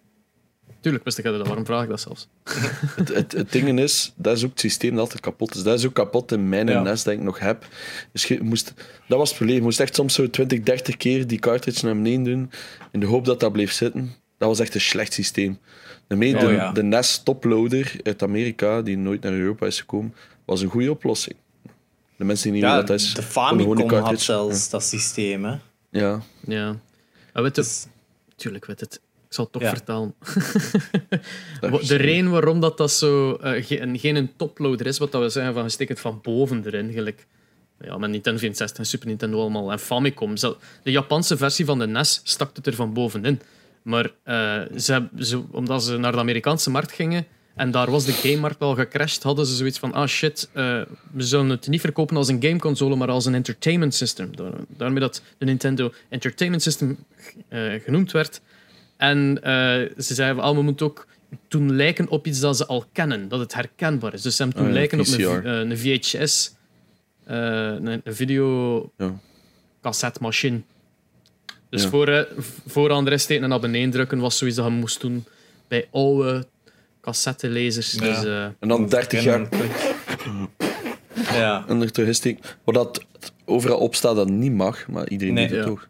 [0.80, 2.28] Tuurlijk wist ik dat, waarom vraag ik dat zelfs?
[2.96, 5.64] Het, het, het ding is, dat is ook het systeem dat altijd kapot is.
[5.64, 6.82] Dat is ook kapot in mijn Ja.
[6.82, 7.66] NES dat ik nog heb.
[8.12, 8.74] Dus je moest,
[9.08, 9.58] dat was het probleem.
[9.58, 12.52] Je moest echt soms zo 20, 30 keer die cartridge naar beneden doen.
[12.92, 14.14] In de hoop dat dat bleef zitten.
[14.38, 15.58] Dat was echt een slecht systeem.
[16.08, 16.72] Daarmee, Oh, de, ja.
[16.72, 20.14] de NES toploader uit Amerika, die nooit naar Europa is gekomen,
[20.46, 21.36] was een goede oplossing.
[22.18, 23.14] De mensen die niet Ja, weten wat dat is.
[23.14, 25.56] de Famicom had zelfs dat systeem, hè.
[25.90, 26.22] Ja.
[26.48, 26.76] Ja.
[27.34, 27.86] Ja, weet je, Dus,
[28.36, 29.02] tuurlijk weet het.
[29.28, 29.70] Ik zal het toch Ja.
[29.70, 30.14] vertalen.
[31.88, 35.22] De reden waarom dat, dat zo, eh, ge- een- geen een toploader is, wat dat
[35.22, 37.28] we zeggen van je steekt het van boven erin, gelijk
[37.82, 40.36] ja, met Nintendo 64 en Super Nintendo allemaal en Famicom.
[40.36, 43.42] De Japanse versie van de NES stak het er van bovenin.
[43.82, 47.26] Maar eh, ze, ze, omdat ze naar de Amerikaanse markt gingen
[47.56, 51.24] en daar was de gamemarkt al gecrashed, hadden ze zoiets van: ah shit, eh, we
[51.24, 54.36] zullen het niet verkopen als een gameconsole, maar als een entertainment system.
[54.36, 56.98] Daar- Daarmee dat de Nintendo Entertainment System
[57.84, 58.42] genoemd werd.
[58.98, 59.52] En eh,
[59.98, 61.08] ze zeiden: ah, we moeten ook
[61.48, 64.22] doen lijken op iets dat ze al kennen, dat het herkenbaar is.
[64.22, 66.54] Dus ze hebben toen ja, lijken op een, eh, een VHS,
[67.24, 69.14] eh, een, een video Ja.
[69.82, 70.62] cassettemachine.
[71.70, 71.90] Dus Ja.
[71.90, 72.28] voor,
[72.68, 75.26] vooraan de rest en naar beneden drukken was zoiets dat je moest doen
[75.68, 76.46] bij oude
[77.02, 77.92] cassettelezers.
[77.94, 78.00] Ja.
[78.00, 79.48] Dus, eh, En dan 30 jaar
[81.34, 81.64] Ja.
[81.68, 82.44] en er terug insteken.
[82.64, 83.06] Waar dat
[83.46, 85.48] overal op staat dat niet mag, maar iedereen Nee.
[85.48, 85.72] doet het Ja.
[85.72, 85.88] toch.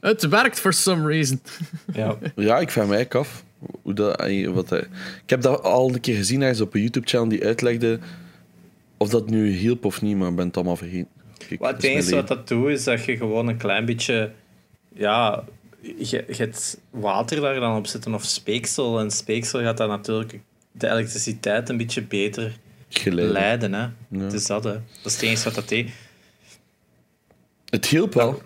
[0.00, 1.40] Het werkt for some reason.
[1.94, 2.16] ja.
[2.36, 3.44] Ja, ik vraag me eigenlijk af.
[3.82, 4.16] Hoe dat,
[4.54, 4.86] wat hij-
[5.22, 7.98] ik heb dat al een keer gezien ergens op een YouTube-channel die uitlegde
[8.96, 11.08] of dat nu hielp of niet, maar ik ben het allemaal vergeten.
[11.48, 14.30] Kijk, Wat het enige wat dat doet, is dat je gewoon een klein beetje...
[14.92, 15.44] Ja,
[15.80, 19.00] je, je hebt water daar dan op zitten of speeksel.
[19.00, 20.40] En speeksel gaat dan natuurlijk
[20.72, 22.58] de elektriciteit een beetje beter.
[22.88, 23.32] Geleiden.
[23.32, 23.72] leiden.
[23.72, 23.82] Hè.
[24.08, 24.24] Ja.
[24.24, 24.72] Het is dat, hè.
[24.72, 25.90] Dat is het enige wat dat deed.
[27.68, 28.42] Het hielp wel.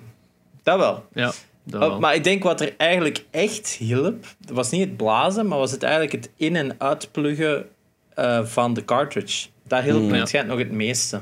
[0.68, 1.04] Dat wel.
[1.12, 1.32] Ja,
[1.64, 2.00] dat wel.
[2.00, 5.82] maar ik denk wat er eigenlijk echt hielp, was niet het blazen, maar was het
[5.82, 7.68] eigenlijk het in- en uitpluggen
[8.14, 9.48] eh, van de cartridge.
[9.66, 11.20] Dat hielp het schijnt nog het meeste.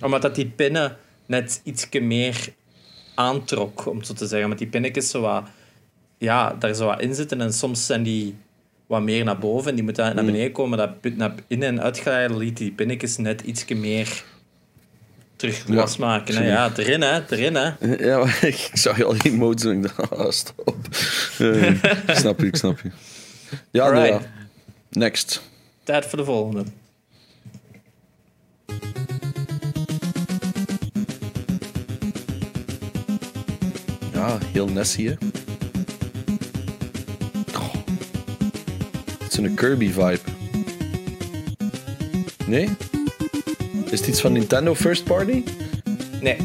[0.00, 0.96] Omdat dat die pinnen
[1.26, 2.48] net iets meer
[3.14, 4.46] aantrok, om het zo te zeggen.
[4.48, 5.42] Want die pinnetjes zo wat,
[6.18, 8.36] ja, daar zo wat in zitten en soms zijn die
[8.86, 10.78] wat meer naar boven en die moeten naar beneden komen.
[10.78, 14.24] Dat naar in- en uitglijden liet die pinnetjes net iets meer
[15.38, 16.36] terug Ja, losmaken.
[16.36, 16.48] hè.
[16.48, 17.70] Ja, erin hè, erin hè.
[18.06, 20.76] Ja, maar ik zag je al emotes en ik dacht, ah, stop.
[21.38, 22.90] Ik snap je, ik snap je.
[23.70, 24.20] Ja, nou.
[24.90, 25.42] Next.
[25.84, 26.64] Tijd voor de volgende.
[34.12, 35.14] Ja, heel Nessie, hè.
[37.56, 37.74] Oh.
[39.22, 40.18] Het is een Kirby-vibe.
[42.46, 42.68] Nee?
[43.90, 45.42] Is het iets van Nintendo First Party?
[46.20, 46.36] Nee,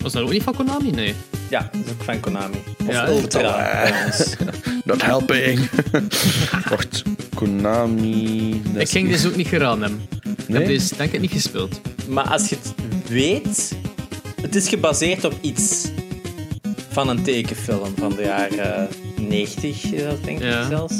[0.00, 0.90] Was dat ook niet van Konami?
[0.90, 1.14] Nee.
[1.48, 2.56] ja, dat is ook van Konami.
[2.86, 3.28] Of Ja, Ultra.
[3.38, 4.34] trouwens.
[4.84, 5.68] Not helping.
[6.70, 7.02] Wacht,
[7.34, 8.62] Konami...
[8.74, 10.00] Ik ging deze ook niet geraden hebben.
[10.38, 10.58] Ik Nee?
[10.58, 11.80] heb deze denk ik niet gespeeld.
[12.08, 12.74] Maar als je het
[13.08, 13.72] weet,
[14.40, 15.88] het is gebaseerd op iets
[16.90, 18.88] van een tekenfilm van de jaren
[19.20, 20.68] 90, is dat denk ik Ja.
[20.68, 20.94] zelfs.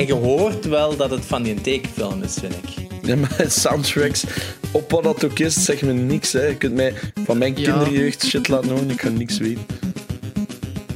[0.00, 3.02] En je hoort wel dat het van die tekenfilm is, vind ik.
[3.02, 4.24] Nee, maar soundtracks,
[4.70, 6.32] op wat dat ook is, zeg me niks.
[6.32, 6.44] Hè.
[6.46, 6.94] Je kunt mij
[7.24, 7.70] van mijn Ja.
[7.72, 9.62] kinderjeugd shit laten horen, ik ga niks weten.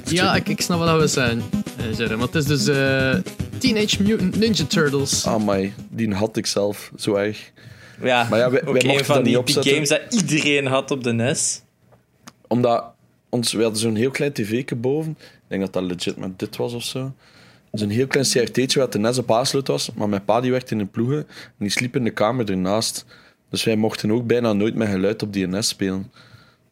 [0.04, 1.42] Ja, ik, ik snap wat we zijn.
[1.98, 3.14] eh, het is dus eh,
[3.58, 5.26] Teenage Mutant Ninja Turtles.
[5.26, 7.52] Amai, die had ik zelf, zo erg.
[8.02, 9.72] Ja, Maar ja, wij- mochten van dat die, niet die opzetten.
[9.72, 11.60] games dat iedereen had op de NES.
[12.48, 12.84] Omdat
[13.28, 15.10] ons, we hadden zo'n heel klein tv'tje boven.
[15.20, 17.12] Ik denk dat dat legit met dit was of zo.
[17.74, 19.90] Zo'n heel klein CRT'tje waar de NES op aansluit was.
[19.94, 23.04] Maar mijn pa die werkte in een ploegen en die sliep in de kamer ernaast.
[23.50, 26.12] Dus wij mochten ook bijna nooit met geluid op die NES spelen.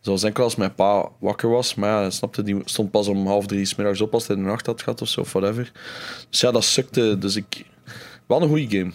[0.01, 1.75] Zoals enkel als mijn pa wakker was.
[1.75, 4.43] Maar ja, snapte, die stond pas om half drie 's middags op als hij de
[4.43, 5.73] nacht had gehad of zo, of whatever.
[6.31, 7.19] Dus ja, dat sukte.
[7.19, 7.65] Dus ik...
[8.27, 8.93] Wel een goede game.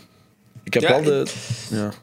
[0.64, 1.26] Ik heb Ja, wel de...
[1.70, 1.94] Ja.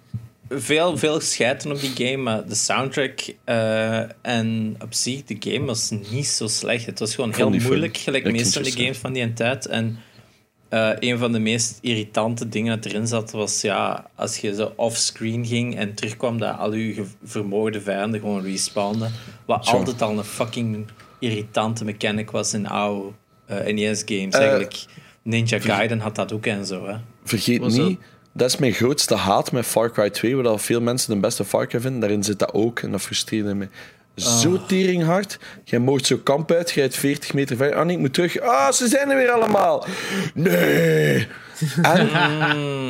[0.57, 5.65] Veel, veel schijten op die game, maar de soundtrack eh, en op zich, de game
[5.65, 6.87] was niet zo slecht.
[6.87, 7.63] Het was gewoon heel fun.
[7.63, 9.67] moeilijk, gelijk meestal de games van die tijd.
[9.67, 9.99] En
[10.69, 14.73] eh, een van de meest irritante dingen dat erin zat, was ja, als je zo
[14.77, 19.13] off-screen ging en terugkwam, dat al je vermoorde vijanden gewoon respawnden.
[19.47, 20.87] Wat altijd al een fucking
[21.19, 23.13] irritante mechanic was in oude
[23.47, 24.35] eh, NES-games.
[24.35, 24.85] Eigenlijk,
[25.23, 26.87] Ninja Gaiden had dat ook en zo.
[26.87, 26.97] Hè.
[27.25, 28.09] Vergeet Was niet, dat
[28.43, 31.67] is mijn grootste haat met Far Cry 2, waar dat veel mensen de beste Far
[31.67, 32.01] Cry vinden.
[32.01, 33.69] Daarin zit dat ook en dat frustreerde me.
[34.15, 35.39] Zo teringhard.
[35.65, 37.75] Jij mocht zo kamp uit, jij uit 40 meter ver.
[37.75, 38.41] Ah nee, ik moet terug.
[38.41, 39.87] Ah, ze zijn er weer allemaal.
[40.35, 41.27] Nee.
[41.83, 42.09] En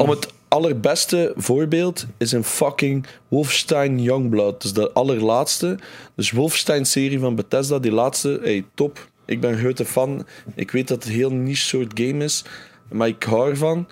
[0.01, 4.62] om het allerbeste voorbeeld is een fucking Wolfenstein Youngblood.
[4.62, 5.78] Dus de allerlaatste.
[6.16, 8.38] Dus Wolfenstein-serie van Bethesda, die laatste.
[8.42, 9.09] Hey, top.
[9.26, 10.26] Ik ben grote fan.
[10.55, 12.45] Ik weet dat het een heel niche soort game is,
[12.90, 13.86] maar ik hou ervan.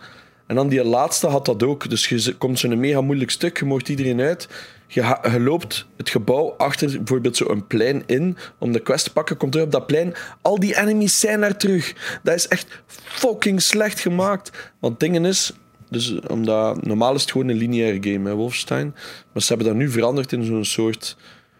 [0.53, 1.91] En dan die laatste had dat ook.
[1.91, 4.49] Dus je komt zo'n mega moeilijk stuk, je mocht iedereen uit.
[4.87, 9.37] Je, loopt het gebouw achter bijvoorbeeld zo'n plein in om de quest te pakken.
[9.37, 10.15] Komt terug op dat plein.
[10.43, 11.95] Al die enemies zijn daar terug.
[12.23, 14.73] Dat is echt fucking slecht gemaakt.
[14.79, 15.53] Want het ding is,
[15.89, 18.95] dus omdat normaal is het gewoon een lineaire game, hè, Wolfenstein.
[19.33, 21.17] Maar ze hebben dat nu veranderd in zo'n soort.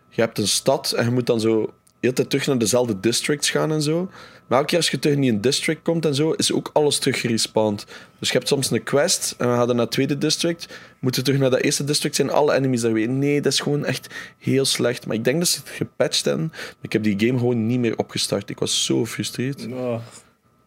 [0.09, 3.51] Je hebt een stad en je moet dan zo hele tijd terug naar dezelfde districts
[3.51, 4.11] gaan en zo.
[4.53, 6.99] Maar elke keer als je terug in een district komt en zo, is ook alles
[6.99, 7.87] terug gerespawnd.
[8.19, 10.69] Dus je hebt soms een quest en we gaan naar het tweede district.
[10.99, 13.09] Moeten terug naar dat eerste district zijn alle enemies daar weer.
[13.09, 14.07] Nee, dat is gewoon echt
[14.39, 15.07] heel slecht.
[15.07, 16.53] Maar ik denk dat ze het gepatcht hebben.
[16.81, 18.51] Ik heb die game gewoon niet meer opgestart.
[18.51, 19.67] Ik was zo gefrustreerd.
[19.71, 19.99] Oh.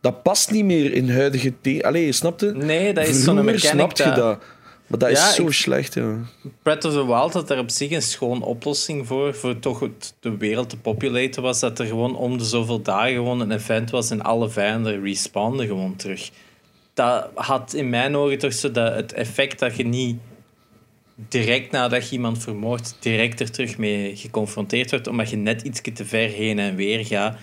[0.02, 1.54] Dat past niet meer in huidige...
[1.82, 2.52] Allee, je snapte?
[2.56, 4.44] Nee, dat is zo'n mechanic snapte je dat.
[4.88, 6.18] Maar dat Ja, is zo ik- slecht, ja.
[6.62, 10.14] Breath of the Wild had daar op zich een schoon oplossing voor, voor toch het,
[10.20, 13.90] de wereld te populaten was, dat er gewoon om de zoveel dagen gewoon een event
[13.90, 16.30] was en alle vijanden respawnden gewoon terug.
[16.94, 20.18] Dat had in mijn ogen toch zo dat het effect dat je niet
[21.30, 25.82] direct nadat je iemand vermoordt, direct er terug mee geconfronteerd wordt, omdat je net iets
[25.94, 27.38] te ver heen en weer gaat.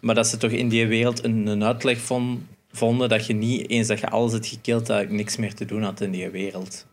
[0.00, 2.46] Maar dat ze toch in die wereld een, een uitleg von-
[2.76, 5.64] vonden dat je niet eens dat je alles had gekild, dat je niks meer te
[5.64, 6.86] doen had in die wereld.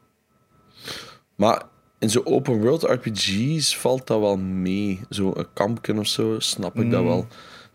[1.36, 1.62] Maar
[2.00, 5.00] in zo'n open world RPG's valt dat wel mee.
[5.10, 7.08] Zo een kampje of zo, snap ik dat Mm.
[7.08, 7.28] wel.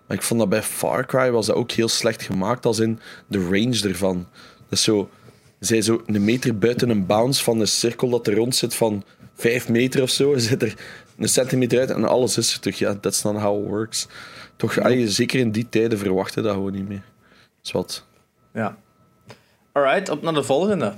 [0.06, 2.98] Maar ik vond dat bij Far Cry was dat ook heel slecht gemaakt, als in
[3.26, 4.26] de range ervan.
[4.68, 5.10] Dat is zo,
[5.60, 9.04] zij zo een meter buiten een bounce van een cirkel dat er rond zit van
[9.34, 10.36] 5 meter of zo.
[10.38, 10.74] Zit er
[11.16, 12.78] een centimeter uit en alles is er terug.
[12.78, 14.06] Ja, that's not how it works.
[14.56, 17.02] Toch, allee, zeker in die tijden verwachten dat gewoon niet meer.
[18.54, 18.76] Ja.
[19.72, 20.94] Alright, op naar de volgende.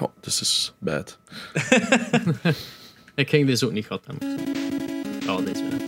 [0.00, 1.18] Oh, this is bad.
[3.14, 4.38] Ik ging deze ook niet gehad hebben.
[5.28, 5.78] Oh, deze wel.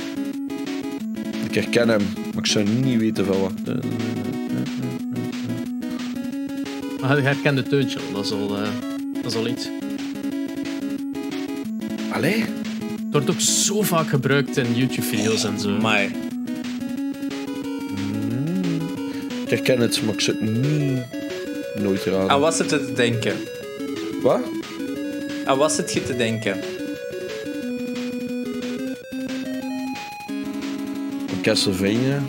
[1.45, 3.53] Ik herken hem, maar ik zou niet weten van wat.
[3.67, 3.75] Eh,
[7.01, 8.69] Maar je herkent de teuntje al, dat is al, eh,
[9.23, 9.69] dat is al iets.
[12.13, 12.41] Allee?
[12.41, 15.71] Het wordt ook zo vaak gebruikt in YouTube-video's en zo.
[15.71, 16.09] Maar
[19.49, 21.03] Ik herken het, maar ik zou het niet...
[21.83, 22.31] Nooit raden.
[22.31, 23.33] aan wat zit je te denken?
[24.23, 24.41] Wat?
[25.45, 26.57] Aan wat zit je te denken?
[31.27, 32.23] Van Castlevania?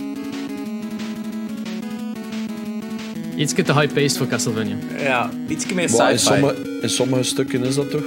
[3.35, 4.75] Iets te high-paced voor Castlevania.
[4.97, 6.33] Ja, iets meer Wat, in, sci-fi.
[6.33, 8.03] sommige, in sommige stukken is dat toch?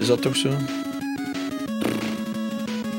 [0.00, 0.50] Is dat toch zo?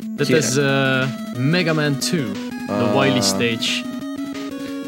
[0.09, 2.31] Dit is eh, Mega Man 2, de
[2.67, 2.99] Ah.
[2.99, 3.86] Wily Stage.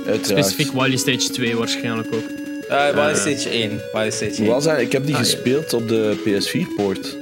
[0.10, 0.46] Uiteraard.
[0.46, 2.24] Specifiek Wily Stage 2 waarschijnlijk ook.
[2.70, 3.82] Uh, Why Stage 1.
[3.94, 4.36] Why Stage 1.
[4.38, 4.82] Hoe was hij?
[4.84, 5.26] Ik heb die Ah, ja.
[5.28, 7.18] gespeeld op de PS4-poort.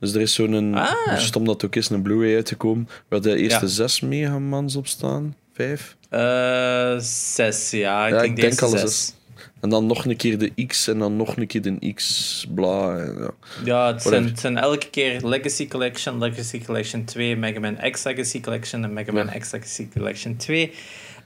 [0.00, 1.18] Dus er is zo'n, Ah.
[1.18, 3.70] stom dat ook is, een Blu-ray uitgekomen waar de eerste Ja.
[3.70, 5.34] zes megamans op staan.
[5.54, 5.96] Vijf.
[6.10, 6.94] Eh,
[7.34, 8.06] zes, ja.
[8.06, 8.80] Ik Ja, denk ik de denk zes.
[8.80, 9.14] zes.
[9.60, 12.96] En dan nog een keer de X en dan nog een keer de X, bla.
[12.98, 13.30] en Ja.
[13.64, 18.02] Ja, het zijn, het zijn elke keer Legacy Collection, Legacy Collection 2, Mega Man X
[18.04, 19.38] Legacy Collection en Mega Man Ja.
[19.38, 20.72] X Legacy Collection 2.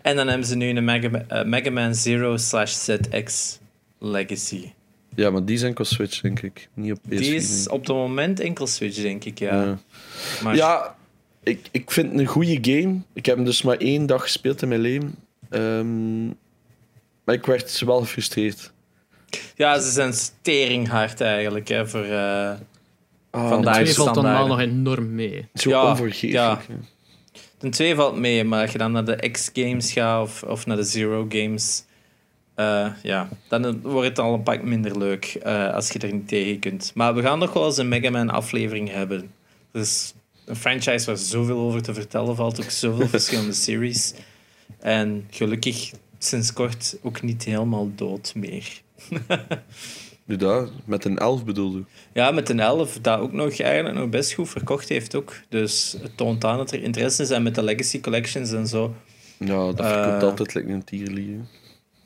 [0.08, 3.58] En dan hebben ze nu een Mega, eh, Mega Man Zero slash ZX
[3.98, 4.70] Legacy.
[5.14, 6.68] ja, maar die zijn qua Switch, denk ik.
[6.74, 7.08] Niet op PS4.
[7.18, 9.62] Die is op het moment enkel Switch, denk ik, ja.
[9.64, 9.78] Ja.
[10.42, 10.96] Maar Ja,
[11.42, 12.98] ik, ik vind het een goede game.
[13.12, 15.14] Ik heb hem dus maar één dag gespeeld in mijn leven.
[15.50, 16.26] Ehm,
[17.24, 18.72] maar ik werd wel gefrustreerd.
[19.56, 22.04] ja, ze zijn steringhard eigenlijk, hè, voor...
[22.04, 22.50] eh,
[23.30, 25.46] Ah, Vandaag is valt dan wel nog enorm mee.
[25.54, 26.32] Zo Ja, onvergeeflijk.
[26.32, 26.60] ja.
[27.58, 30.76] Ten twee valt mee, maar als je dan naar de X-games gaat of, of naar
[30.76, 31.84] de Zero-games,
[32.54, 36.28] eh, ja, dan wordt het al een pak minder leuk eh, als je er niet
[36.28, 36.92] tegen kunt.
[36.94, 39.30] Maar we gaan nog wel eens een Mega Man-aflevering hebben.
[39.72, 44.14] Dus een franchise waar zoveel over te vertellen valt, ook zoveel verschillende series.
[44.78, 48.80] En gelukkig sinds kort ook niet helemaal dood meer.
[50.28, 51.84] Nu dat, met een elf bedoelde.
[52.12, 55.34] Ja, met een 11, dat ook nog eigenlijk nog best goed verkocht heeft ook.
[55.48, 58.94] Dus het toont aan dat er interesse is en met de Legacy Collections en zo.
[59.38, 59.92] Ja, dat Eh.
[60.02, 61.38] verkoopt altijd lekker een tierlier.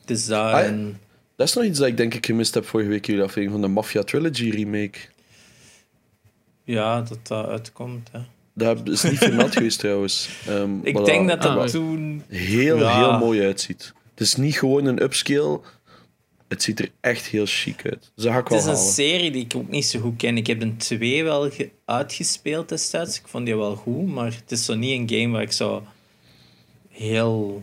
[0.05, 1.01] Dus daar Ah, en...
[1.37, 3.61] Dat is nog iets dat ik denk ik gemist heb vorige week, jullie aflevering van
[3.61, 4.99] de Mafia Trilogy remake.
[6.65, 8.09] Ja, dat dat uitkomt.
[8.13, 8.19] Hè.
[8.55, 10.29] Dat is niet vermeld geweest trouwens.
[10.49, 12.23] Ehm, Ik denk dat dat Ah, toen...
[12.29, 12.97] heel, Ja.
[12.99, 13.93] heel mooi uitziet.
[14.11, 15.61] Het is niet gewoon een upscale.
[16.53, 18.11] Het ziet er echt heel chic uit.
[18.15, 20.37] Dus dat ga ik Het is een serie die ik ook niet zo goed ken.
[20.37, 23.19] Ik heb een 2 wel ge- uitgespeeld destijds.
[23.19, 25.83] Ik vond die wel goed, maar het is zo niet een game waar ik zo
[26.89, 27.63] heel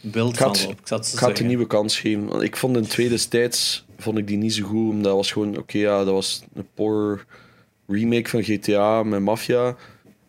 [0.00, 0.80] wild van had- loop.
[0.80, 2.26] Ik, zo Ik het een nieuwe kans geven.
[2.26, 4.88] Want ik vond in tweede tijds vond ik die niet zo goed.
[4.90, 7.24] Omdat dat was gewoon, oké, ja, dat was een poor
[7.86, 9.76] remake van GTA met Mafia.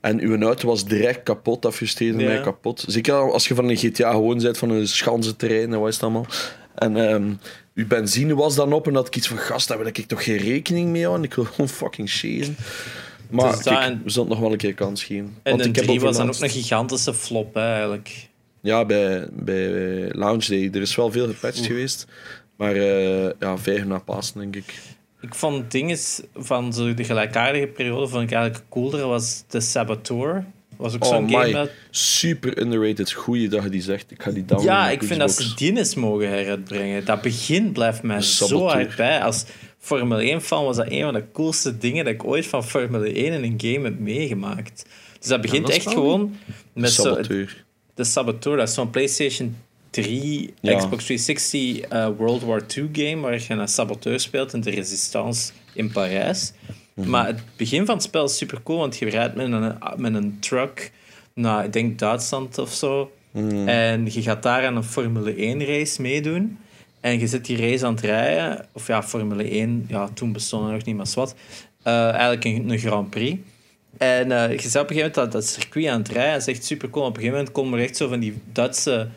[0.02, 1.62] En uw auto was direct kapot.
[1.62, 2.28] Dat frustreerde Ja.
[2.28, 2.84] mij kapot.
[2.88, 6.04] Zeker als je van een GTA gewoon bent, van een schansenterrein en wat is het
[6.04, 6.26] allemaal.
[6.76, 7.34] En ehm,
[7.76, 10.24] uw benzine was dan op en dat ik iets van gast, daar wil ik toch
[10.24, 11.26] geen rekening mee houden.
[11.26, 12.56] Ik wil gewoon fucking chasen.
[13.30, 15.38] Maar Dus kijk, en- we zullen nog wel een keer kans geven.
[15.44, 18.30] En Want de ik heb 3 was dan ook een gigantische flop, hè, eigenlijk.
[18.62, 19.70] Ja, bij, bij
[20.12, 20.70] Launch Day.
[20.74, 22.08] Er is wel veel gepatcht geweest.
[22.58, 24.74] Maar eh, ja, vijf na Pasen, denk ik.
[25.22, 25.98] Ik vond dingen
[26.36, 30.46] van zo de gelijkaardige periode vond ik eigenlijk cooler was de Saboteur
[30.84, 31.70] Was ook Oh, zo'n game dat...
[31.90, 33.12] Super underrated.
[33.12, 34.12] Goeie dat je die zegt.
[34.12, 34.76] Ik ga die downloaden.
[34.76, 37.06] Ja, ik vind dat ze die eens mogen heruitbrengen.
[37.06, 39.22] Dat begin blijft mij zo hard bij.
[39.22, 39.46] Als
[39.80, 43.34] Formule 1-fan was dat een van de coolste dingen dat ik ooit van Formule 1
[43.34, 44.86] in een game heb meegemaakt.
[45.20, 46.36] Dus dat begint dat echt gewoon
[46.74, 47.66] met zo, Saboteur.
[47.96, 48.58] de Saboteur.
[48.58, 49.58] Dat is zo'n PlayStation
[49.90, 50.76] 3, Ja.
[50.78, 55.52] Xbox 360 eh, World War II game waar je een saboteur speelt in de Resistance
[55.74, 56.52] in Parijs.
[56.94, 57.10] Mhm.
[57.10, 60.14] Maar het begin van het spel is super cool, want je rijdt met een, met
[60.14, 60.92] een truck
[61.34, 63.12] naar, ik denk, Duitsland of zo.
[63.32, 63.68] Mhm.
[63.68, 66.58] En je gaat daar aan een Formule 1 race meedoen.
[67.00, 68.66] En je zit die race aan het rijden.
[68.72, 71.36] Of ja, Formule 1, ja, toen bestond er nog niet, maar wat.
[71.84, 73.38] Eh, eigenlijk een, een Grand Prix.
[73.98, 76.34] En eh, je zit op een gegeven moment dat, dat circuit aan het rijden.
[76.34, 77.06] Dat is echt super cool.
[77.06, 79.08] Op een gegeven moment komen er echt zo van die Duitse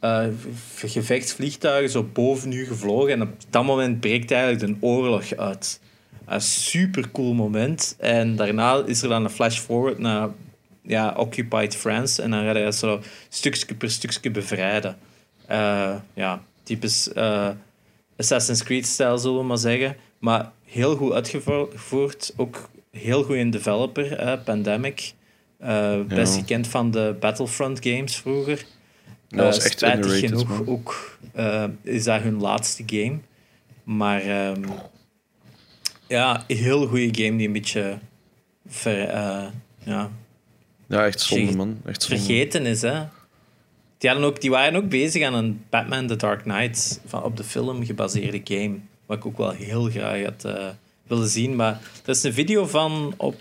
[0.00, 0.26] eh,
[0.74, 3.12] gevechtsvliegtuigen zo boven u gevlogen.
[3.12, 5.80] En op dat moment breekt eigenlijk de oorlog uit.
[6.28, 7.96] Een super cool moment.
[7.98, 10.28] En daarna is er dan een flash forward naar
[10.82, 12.22] ja, Occupied France.
[12.22, 14.96] En dan ga je zo stukje per stukje bevrijden.
[15.46, 17.48] Eh, ja, typisch eh,
[18.16, 19.96] Assassin's Creed-stijl, zullen we maar zeggen.
[20.18, 22.32] Maar heel goed uitgevoerd.
[22.36, 25.12] Ook heel goed in developer, eh, Pandemic.
[26.08, 26.40] Best Ja.
[26.40, 28.64] gekend van de Battlefront games vroeger.
[29.28, 30.66] Dat was echt spijtig genoeg man.
[30.68, 31.18] ook
[31.82, 33.18] is dat hun laatste game.
[33.84, 34.62] Maar ehm,
[36.08, 37.98] ja, een heel goede game die een beetje
[38.66, 39.46] ver, eh,
[39.84, 40.10] ja,
[40.88, 41.80] Ja, echt zonde, man.
[41.84, 42.24] Echt zonde.
[42.24, 42.82] vergeten is.
[42.82, 43.02] Hè.
[43.98, 47.36] Die, hadden ook, die waren ook bezig aan een Batman The Dark Knight van, op
[47.36, 48.78] de film gebaseerde game.
[49.06, 50.68] Wat ik ook wel heel graag had eh,
[51.06, 51.56] willen zien.
[51.56, 53.34] Maar er is een video van op...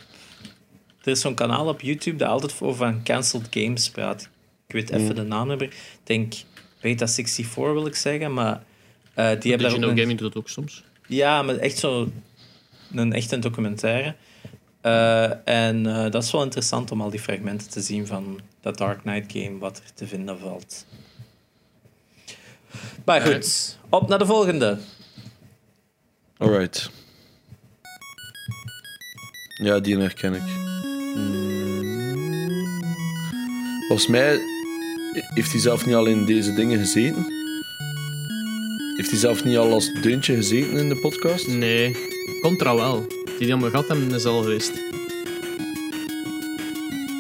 [1.04, 4.30] Er is zo'n kanaal op YouTube dat altijd over van cancelled games praat.
[4.68, 5.68] Ik weet even de naam niet meer.
[5.68, 6.34] Ik denk
[6.78, 8.64] Beta64 wil ik zeggen, maar...
[9.14, 10.84] eh, die hebben daar ook Gaming doet dat ook soms.
[11.08, 12.10] ja, maar echt zo
[12.94, 14.16] een echt een documentaire.
[14.82, 18.78] Eh, en eh, dat is wel interessant om al die fragmenten te zien van dat
[18.78, 20.86] Dark Knight game, wat er te vinden valt.
[23.06, 24.78] Maar goed, op naar de volgende.
[26.38, 26.92] Alright.
[29.64, 30.42] Ja, die herken ik.
[33.88, 34.40] Volgens mij
[35.12, 37.37] heeft hij zelf niet al in deze dingen gezeten.
[38.98, 41.48] Heeft hij zelf niet al als deuntje gezeten in de podcast?
[41.48, 41.96] Nee,
[42.42, 43.06] Contra wel.
[43.08, 44.72] Die die allemaal gehad hebben is al geweest.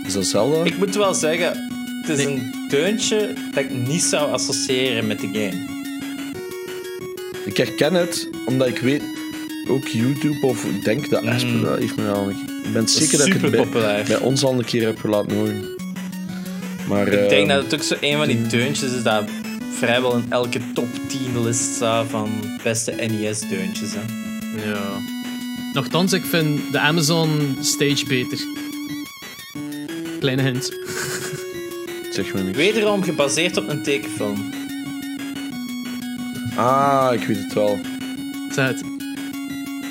[0.06, 0.66] Is dat?
[0.66, 1.70] Ik moet wel zeggen,
[2.02, 5.66] het is een deuntje dat ik niet zou associëren met de game.
[7.45, 9.02] Ik herken het, omdat ik weet,
[9.68, 12.30] ook YouTube of ik denk dat Espen dat heeft me al.
[12.30, 15.76] Ik ben zeker dat ik het bij, bij ons al een keer heb laten horen.
[16.88, 19.24] Maar Ik denk eh, dat het ook zo een van die deuntjes is dat
[19.78, 22.30] vrijwel in elke top 10 list staat van
[22.64, 23.94] beste NES-deuntjes.
[23.94, 24.02] Hè.
[24.70, 24.99] Ja.
[25.74, 28.40] Nochtans, ik vind de Amazon stage beter.
[30.20, 30.66] Kleine hint.
[32.12, 32.58] zeg maar niks.
[32.58, 34.54] Wederom gebaseerd op een tekenfilm.
[36.56, 37.80] Ah, ik weet het wel.
[38.52, 38.84] Zeg het.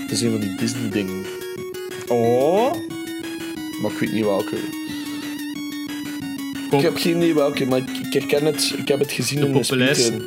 [0.03, 1.25] Het is een van die Disney-dingen.
[2.07, 2.73] Oh?
[3.83, 4.57] Maar ik weet niet welke.
[6.71, 6.79] Kom.
[6.79, 8.75] Ik heb geen idee welke, maar ik herken het.
[8.77, 10.23] Ik heb het gezien De in de speedrun.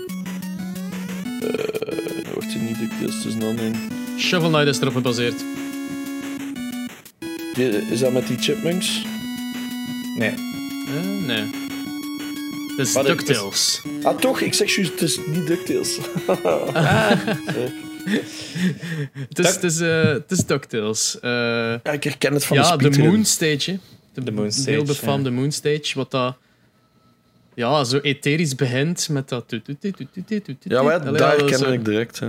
[1.42, 1.52] Eh,
[2.24, 3.76] dat wordt er niet dikwijls tussen anderen.
[4.18, 5.44] Shovel Knight is erop gebaseerd.
[7.92, 9.06] Is dat met die chipmunks?
[10.18, 10.30] Nee.
[10.30, 11.44] Eh, nee.
[12.78, 13.82] Het is het DuckTales.
[14.04, 14.42] Ah, toch?
[14.42, 15.98] Ik zeg juist, het is niet DuckTales.
[19.30, 21.20] Het is, het is, eh, het is DuckTales.
[21.20, 21.30] Eh,
[21.84, 23.12] ja, ik herken het van ja, de de speedrun.
[23.14, 23.72] Moon Stage.
[23.72, 23.78] hè.
[24.14, 25.92] De, De Moon Stage, Heel befaamde Moon Stage.
[25.94, 26.38] Wat dat
[27.60, 29.56] ja, zo etherisch begint met dat.
[30.60, 32.22] Ja, maar daar herken ik direct.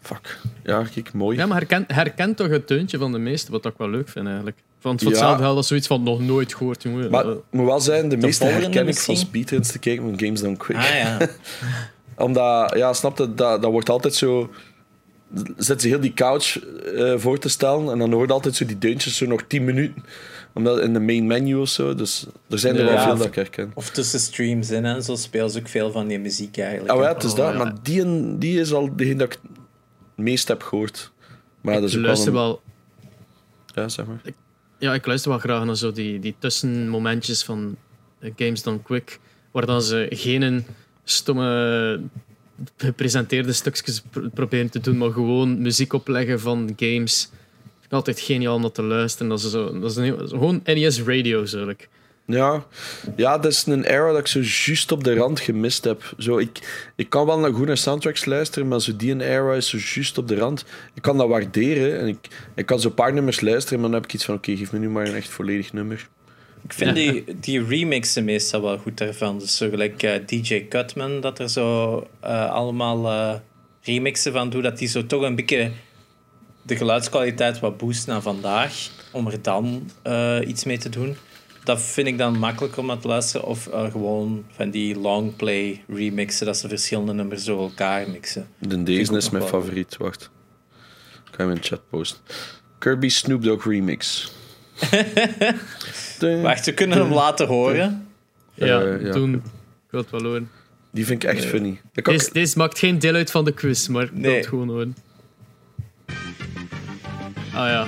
[0.00, 0.38] Fuck.
[0.62, 1.36] Ja, kijk, mooi.
[1.36, 4.26] Ja, maar herken, herkent toch het deuntje van de meeste, wat ik wel leuk vind
[4.26, 4.56] eigenlijk.
[4.80, 5.54] Want voor hetzelfde ja.
[5.54, 6.82] dat zoiets van nog nooit gehoord.
[6.82, 7.10] Jongen.
[7.10, 10.18] Maar eh, moet wel zijn, de, de meeste herken ik van speedruns te kijken van
[10.18, 10.76] Games done Quick.
[10.76, 11.18] Ah, ja.
[12.24, 14.50] Omdat, ja, snap dat, dat wordt altijd zo...
[15.56, 16.58] Zet ze heel die couch
[16.94, 20.04] eh, voor te stellen en dan hoort altijd zo die deuntjes zo nog 10 minuten
[20.52, 21.94] omdat in de main menu of zo.
[21.94, 23.70] Dus er zijn er Ja, wel veel dat ik herken.
[23.74, 26.90] Of tussen streams in en zo spelen ze ook veel van die muziek eigenlijk.
[26.92, 27.52] Ah, ja, het is Oh, dat.
[27.52, 27.58] ja.
[27.58, 29.50] Maar die, die is al degene dat ik het
[30.16, 31.10] meest heb gehoord.
[31.60, 32.60] Maar dat is ook luister wel...
[33.74, 34.20] wel, Ja, zeg maar.
[34.78, 37.76] ja, ik luister wel graag naar zo die, die tussenmomentjes van
[38.36, 39.20] Games Done Quick,
[39.50, 40.64] waar dan ze geen
[41.04, 42.00] stomme
[42.76, 47.30] gepresenteerde stukjes pr- proberen te doen, maar gewoon muziek opleggen van games.
[47.90, 49.28] Altijd geniaal om dat te luisteren.
[49.28, 51.88] Dat is, zo, dat is een gewoon NES radio, eigenlijk.
[52.26, 52.64] Ja.
[53.16, 56.14] ja, dat is een era dat ik zo juist op de rand gemist heb.
[56.18, 56.58] Zo, ik,
[56.96, 60.18] ik kan wel naar goede soundtracks luisteren, maar zo die een era is zo juist
[60.18, 60.64] op de rand.
[60.94, 64.00] Ik kan dat waarderen en ik, ik kan zo een paar nummers luisteren, maar dan
[64.00, 66.08] heb ik iets van, oké, geef me nu maar een echt volledig nummer.
[66.64, 69.38] Ik vind die, die remixen meestal wel goed daarvan.
[69.38, 73.34] Dus zo gelijk eh, DJ Cutman, dat er zo eh, allemaal eh,
[73.82, 75.70] remixen van doet, dat die zo toch een beetje
[76.62, 81.16] de geluidskwaliteit wat boost naar vandaag, om er dan eh, iets mee te doen.
[81.64, 83.46] Dat vind ik dan makkelijk om naar te luisteren.
[83.46, 88.48] Of eh, gewoon van die longplay remixen, dat ze verschillende nummers door elkaar mixen.
[88.58, 89.52] De deze is mijn wel.
[89.52, 89.96] favoriet.
[89.96, 90.30] Wacht.
[91.28, 92.20] Ik ga hem in de chat posten.
[92.78, 94.32] Kirby Snoop Dogg remix.
[96.42, 98.06] Wacht, we kunnen hem laten horen.
[98.54, 99.12] Ja, Eh, ja.
[99.12, 99.34] toen.
[99.34, 99.40] Ik
[99.90, 100.50] wil het wel horen.
[100.90, 101.80] Die vind ik echt funny.
[101.94, 104.96] Ik Deze, maakt geen deel uit van de quiz, maar ik wil het gewoon horen.
[107.60, 107.86] Ah ja.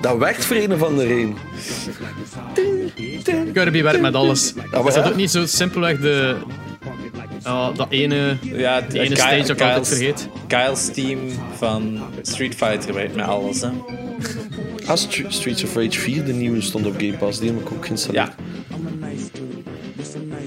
[0.00, 1.36] Dat werkt voor een of andere een.
[3.52, 4.54] Kirby werkt met alles.
[4.54, 6.36] maar Is dat ook niet zo simpelweg de...
[7.42, 10.28] ah, dat ene, Ja, die ene stage dat ik altijd vergeet?
[10.46, 11.18] Kyle's team
[11.56, 13.60] van Street Fighter weet met alles.
[13.60, 13.68] Hè.
[14.86, 17.38] Ah, Stre- Streets of Rage 4, de nieuwe, stond op Game Pass.
[17.38, 18.26] Die heb ik ook geïnstalleerd.
[18.26, 18.34] Ja,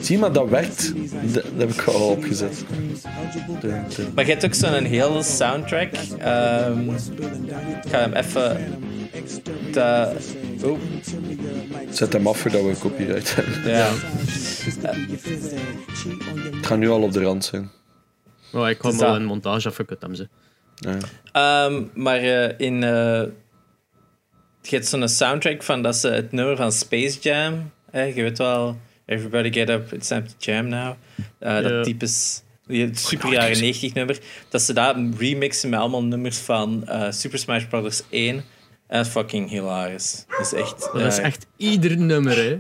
[0.04, 0.94] Zie maar, dat werkt.
[1.34, 2.66] Dat, dat heb ik al opgezet.
[4.16, 5.94] Maar je hebt ook zo'n hele soundtrack.
[6.20, 8.58] Ehm, ik ga hem even.
[9.72, 10.16] De,
[10.64, 10.80] oh,
[11.90, 13.70] Zet hem af voordat we een copyright hebben.
[13.72, 13.90] ja.
[16.56, 17.72] Het gaat nu al op de rand zijn.
[18.54, 20.28] Oh, ik Dus wel een montage afgekut hebben ze.
[20.76, 20.98] Ja.
[21.32, 22.84] Ehm, maar eh, in.
[22.84, 23.24] eh
[24.62, 27.72] je hebt zo'n soundtrack van dat ze het nummer van Space Jam.
[27.92, 28.78] Hè, je weet wel.
[29.14, 30.94] Everybody get up, it's time to jam now.
[31.40, 31.62] Eh, Ja.
[31.62, 32.42] Dat typisch.
[32.68, 34.20] die super jaren 90 nummer.
[34.50, 38.04] Dat ze dat remixen met allemaal nummers van eh, Super Smash Bros.
[38.10, 38.36] 1.
[38.36, 38.44] En
[38.98, 40.26] dat is fucking hilarisch.
[40.30, 40.90] Dat is echt.
[40.94, 42.60] Dat is eh, echt ieder nummer, hè.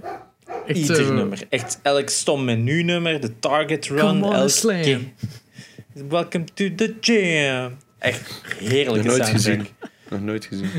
[0.68, 1.40] Echt Ieder nummer.
[1.50, 4.00] Echt elk stom menunummer, de target run.
[4.00, 4.84] Come on, elk slam.
[4.84, 5.04] game.
[6.10, 7.78] Welcome to the jam.
[8.00, 9.34] Echt heerlijke Nog nooit soundtrack.
[9.34, 9.68] gezien.
[10.10, 10.70] Nog nooit gezien.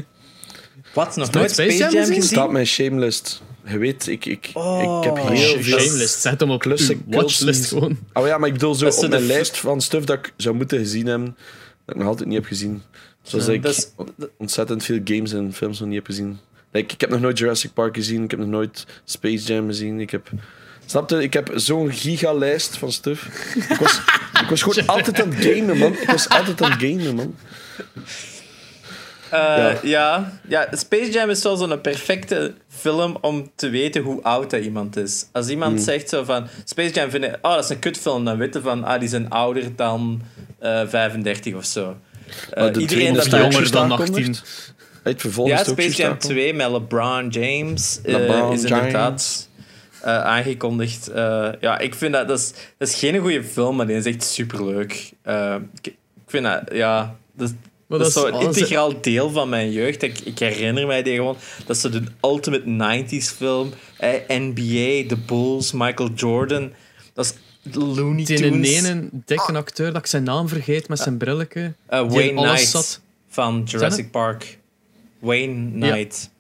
[0.95, 1.17] Wat?
[1.17, 2.23] Nog nooit Space Space Jam gezien?
[2.23, 3.43] Staat mijn shamelist.
[3.67, 4.99] Je weet, ik, ik, Oh.
[4.99, 5.79] ik heb heel veel...
[5.81, 7.99] Shameless, zet hem op Klussen, watchlist gewoon.
[8.13, 10.55] Oh ja, maar ik bedoel zo op mijn de- lijst van stuff dat ik zou
[10.55, 11.37] moeten gezien hebben,
[11.85, 12.83] dat ik nog altijd niet heb gezien.
[13.23, 13.89] Zoals Ja, ik is-
[14.39, 16.39] ontzettend veel games en films nog niet heb gezien.
[16.73, 20.01] Like, ik heb nog nooit Jurassic Park gezien, ik heb nog nooit Space Jam gezien.
[20.01, 20.31] Ik heb...
[20.87, 21.23] Snap je?
[21.23, 23.25] Ik heb zo'n gigalijst van stuff.
[23.71, 24.01] Ik was,
[24.43, 25.93] ik was gewoon altijd aan het gamen, man.
[25.93, 27.35] Ik was altijd aan het gamen, man.
[29.35, 29.79] Eh, Ja.
[29.83, 30.33] ja.
[30.49, 30.69] Ja.
[30.73, 35.27] Space Jam is wel zo'n perfecte film om te weten hoe oud dat iemand is.
[35.33, 35.85] Als iemand Hmm.
[35.85, 36.47] zegt zo van...
[36.65, 37.39] Space Jam vind ik...
[37.43, 38.25] Oh, dat is een kutfilm.
[38.25, 38.85] Dan weten van...
[38.85, 40.23] Ah, die zijn ouder dan
[40.59, 41.97] eh 35 of zo.
[42.51, 44.29] Eh, iedereen dat jonger dan aangekondigd.
[44.29, 44.37] 18.
[45.03, 46.21] Het vervolg Ja, Space Jam aangekondigd.
[46.21, 49.49] 2 met LeBron James LeBron is inderdaad
[50.03, 51.11] aangekondigd.
[51.61, 52.29] Ja, ik vind dat...
[52.29, 55.13] Dat is, dat is geen goede film, maar die is echt superleuk.
[55.23, 55.97] Eh, ik, ik
[56.27, 56.63] vind dat...
[56.73, 57.17] Ja...
[57.37, 57.53] Dat,
[57.99, 60.03] Maar dat is zo een alles- integraal deel van mijn jeugd.
[60.03, 61.37] Ik, ik herinner mij die gewoon.
[61.67, 63.71] Dat is zo de ultimate 90s film.
[63.99, 66.73] Eh, NBA, The Bulls, Michael Jordan.
[67.13, 67.35] Dat is
[67.75, 68.85] Looney Die Tunes.
[68.85, 71.73] ene dikke acteur dat ik zijn naam vergeet met zijn brilletje.
[71.87, 73.01] Eh, die Wayne Knight zat.
[73.29, 74.59] van Jurassic Park.
[75.19, 76.31] Wayne Knight.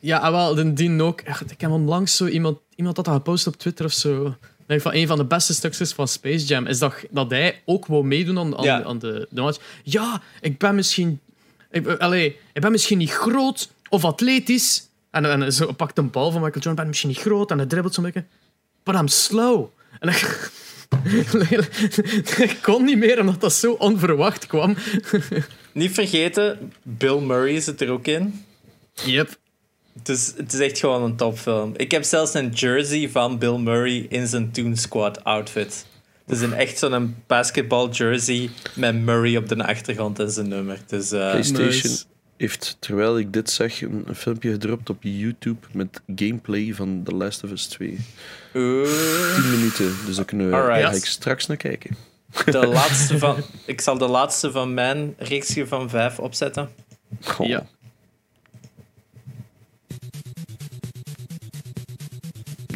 [0.00, 1.20] Ja, ah, wel, die, die ook.
[1.20, 4.34] Echt, Ik heb onlangs zo iemand, iemand had dat gepost op Twitter of zo.
[4.68, 8.04] Van een van de beste stukjes van Space Jam is dat, dat hij ook wou
[8.04, 8.82] meedoen aan, aan, Ja.
[8.82, 9.60] aan de, de match.
[9.82, 11.20] Ja, ik ben misschien.
[11.70, 14.88] Ik, allee, ik ben misschien niet groot of atletisch.
[15.10, 16.70] En, en zo pakt een bal van Michael Jordan.
[16.72, 18.24] Ik ben misschien niet groot en hij dribbelt zo'n beetje.
[18.82, 19.66] But I'm slow.
[20.00, 20.50] En ik,
[22.50, 24.76] ik kon niet meer omdat dat zo onverwacht kwam.
[25.72, 28.44] Niet vergeten, Bill Murray zit er ook in.
[29.04, 29.36] Yep.
[29.98, 31.72] Het is, het is echt gewoon een topfilm.
[31.76, 35.86] Ik heb zelfs een jersey van Bill Murray in zijn Toon Squad outfit.
[36.26, 40.78] Het is een echt zo'n basketball jersey met Murray op de achtergrond en zijn nummer.
[40.86, 42.04] Dus, eh, PlayStation Nice.
[42.36, 47.14] heeft, terwijl ik dit zeg, een, een filmpje gedropt op YouTube met gameplay van The
[47.14, 47.98] Last of Us 2.
[48.54, 50.82] oeh, 10 minuten, dus daar kunnen we Alright.
[50.84, 51.96] ga ik straks naar kijken.
[52.44, 56.68] de laatste van, ik zal de laatste van mijn reeksje van vijf opzetten.
[57.20, 57.46] Goh.
[57.46, 57.66] Ja.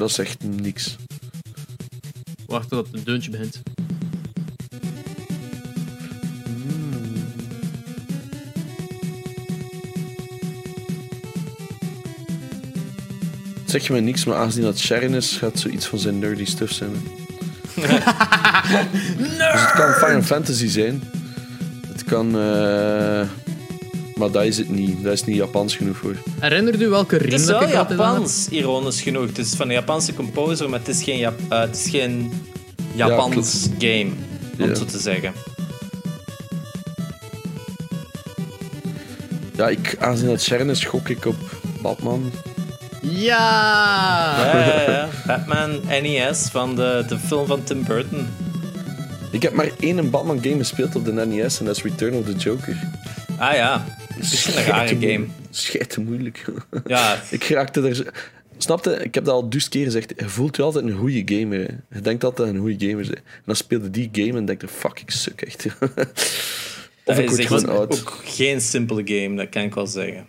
[0.02, 0.96] Dat is echt niks.
[2.46, 3.62] Wacht tot het deuntje begint.
[13.64, 16.72] Zeg je me niks, maar aangezien dat Sharon is, gaat zoiets van zijn nerdy stuff
[16.72, 16.92] zijn.
[19.28, 21.02] dus het kan Final Fantasy zijn.
[21.86, 22.38] Het kan...
[22.38, 23.28] eh,
[24.22, 25.02] Maar dat is het niet.
[25.02, 26.16] Dat is niet Japans genoeg voor.
[26.40, 28.14] Herinner je welke Het riem is dat wel ik altijd aan heb?
[28.14, 29.26] Japans, ironisch genoeg.
[29.26, 32.32] Het is van een Japanse composer, maar het is geen, Jap eh, het is geen
[32.94, 34.10] Japans game,
[34.58, 34.74] om Ja.
[34.74, 35.32] zo te zeggen.
[39.56, 41.36] Ja, ik, aangezien dat Sharon is, gok ik op
[41.80, 42.30] Batman.
[43.00, 43.36] Ja!
[44.44, 45.08] Ja, ja, ja.
[45.26, 48.26] Batman NES van de, de film van Tim Burton.
[49.30, 52.24] Ik heb maar één Batman game gespeeld op de NES en dat is Return of
[52.24, 52.76] the Joker.
[53.38, 55.26] Ah ja, het is een rare game.
[55.50, 56.44] Schijt moeilijk.
[56.86, 58.12] Ja, ik raakte er...
[58.56, 58.90] Snapte?
[59.02, 60.12] Ik heb dat al dus keer gezegd.
[60.16, 61.58] Je voelt je altijd een goede gamer.
[61.58, 61.96] Hè.
[61.96, 63.04] Je denkt altijd een goede gamer.
[63.04, 63.12] Hè.
[63.14, 65.66] En dan speelde die game en denk je, fuck, ik suk echt.
[67.04, 68.00] of dat ik is echt gewoon oud.
[68.00, 70.26] ook geen simpele game, dat kan ik wel zeggen.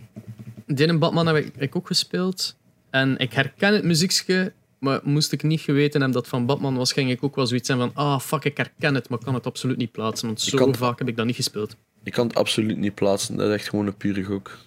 [0.67, 2.55] Die in Batman heb ik, ook gespeeld.
[2.89, 6.75] En ik herken het muziekje, maar moest ik niet geweten hebben dat het van Batman
[6.75, 9.25] was, ging ik ook wel zoiets zijn van ah, fuck, ik herken het, maar ik
[9.25, 11.75] kan het absoluut niet plaatsen, want zo kan- vaak heb ik dat niet gespeeld.
[12.03, 13.35] Je kan het absoluut niet plaatsen.
[13.37, 14.57] Dat is echt gewoon een pure gok.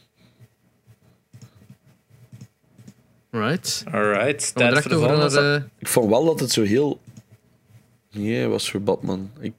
[3.31, 3.85] Right?
[3.91, 5.69] Alright, tijd voor de volgende.
[5.79, 7.01] Ik vond wel dat het zo heel...
[8.13, 9.31] Nee, was voor Batman.
[9.41, 9.53] Ik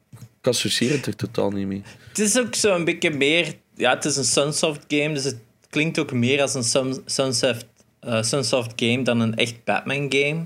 [0.47, 1.81] ik associeer het er totaal niet mee.
[2.07, 3.53] Het is ook zo een beetje meer...
[3.75, 5.37] Ja, het is een Sunsoft game, dus het
[5.69, 7.65] klinkt ook meer als een Sun- Sunsoft,
[7.99, 10.45] eh, Sunsoft game dan een echt Batman game.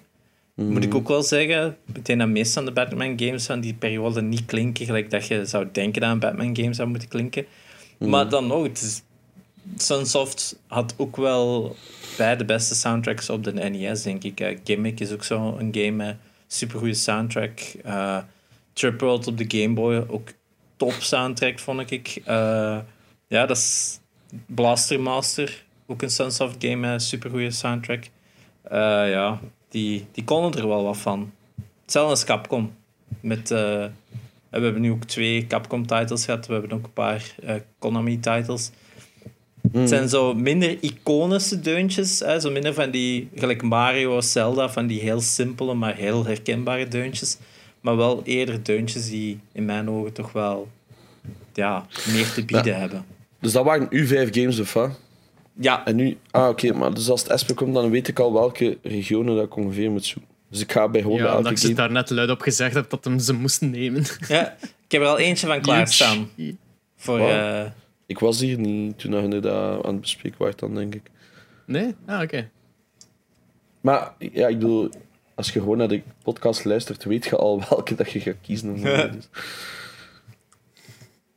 [0.70, 1.78] Moet ik ook wel zeggen.
[1.94, 5.28] Ik denk dat meestal aan de Batman games van die periode niet klinken gelijk dat
[5.28, 7.46] je zou denken dat een Batman game zou moeten klinken.
[7.98, 9.02] Maar dan nog, het is,
[9.76, 11.76] Sunsoft had ook wel
[12.18, 14.40] bij de beste soundtracks op de NES, denk ik.
[14.40, 16.16] Eh, Gimmick is ook zo een game met
[16.48, 17.60] supergoeie soundtrack.
[18.74, 20.30] Trip World op de Game Boy, ook
[20.78, 22.22] top soundtrack, vond ik.
[22.26, 22.78] Eh,
[23.28, 24.00] ja, dat is
[24.46, 28.04] Blaster Master, ook een Sunsoft game met supergoeie soundtrack.
[28.70, 29.40] Ja,
[29.72, 31.32] die, die konden er wel wat van.
[31.82, 32.72] Hetzelfde als Capcom.
[33.20, 33.58] Met, eh,
[34.50, 36.48] we hebben nu ook twee Capcom-titles gehad.
[36.48, 38.72] We hebben ook een paar eh, Konami-titles.
[39.72, 42.20] Het zijn zo minder iconische deuntjes.
[42.20, 42.40] Hè?
[42.40, 46.88] Zo minder van die, gelijk Mario of Zelda, van die heel simpele, maar heel herkenbare
[46.88, 47.38] deuntjes.
[47.82, 50.68] Maar wel eerder deuntjes die in mijn ogen toch wel
[51.54, 52.80] ja, meer te bieden Ja.
[52.80, 53.06] hebben.
[53.40, 55.00] Dus dat waren uw vijf games of wat?
[55.62, 56.18] Ja, En nu...
[56.32, 56.74] Ah, oké.
[56.74, 59.92] maar dus als het Espen komt, dan weet ik al welke regionen dat ik ongeveer
[59.92, 60.30] moet zoeken.
[60.50, 62.74] Dus ik ga bij gewoon ja, omdat elke ik ze daar net luid op gezegd
[62.74, 64.04] heb dat hem ze moesten nemen.
[64.28, 66.30] ja, ik heb er al eentje van klaarstaan.
[66.96, 67.30] Voor, Wow.
[67.30, 67.66] eh,
[68.06, 71.02] Ik was hier niet toen je dat aan het bespreken was, dan denk ik.
[71.66, 71.96] Nee?
[72.06, 72.50] Ah, oké.
[73.82, 74.90] Maar ja, ik bedoel,
[75.36, 78.80] als je gewoon naar de podcast luistert, weet je al welke dat je gaat kiezen.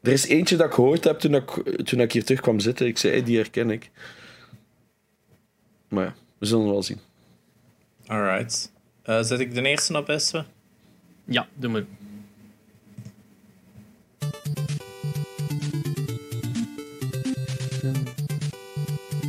[0.05, 1.51] Er is eentje dat ik gehoord heb toen ik,
[1.85, 2.87] toen ik hier terug kwam zitten.
[2.87, 3.91] Ik zei, hey, die herken ik.
[5.89, 6.99] Maar ja, we zullen wel zien.
[8.07, 8.73] alright.
[9.03, 10.45] Eh, zet ik de eerste op, Eswe?
[11.25, 11.85] Ja, doe maar.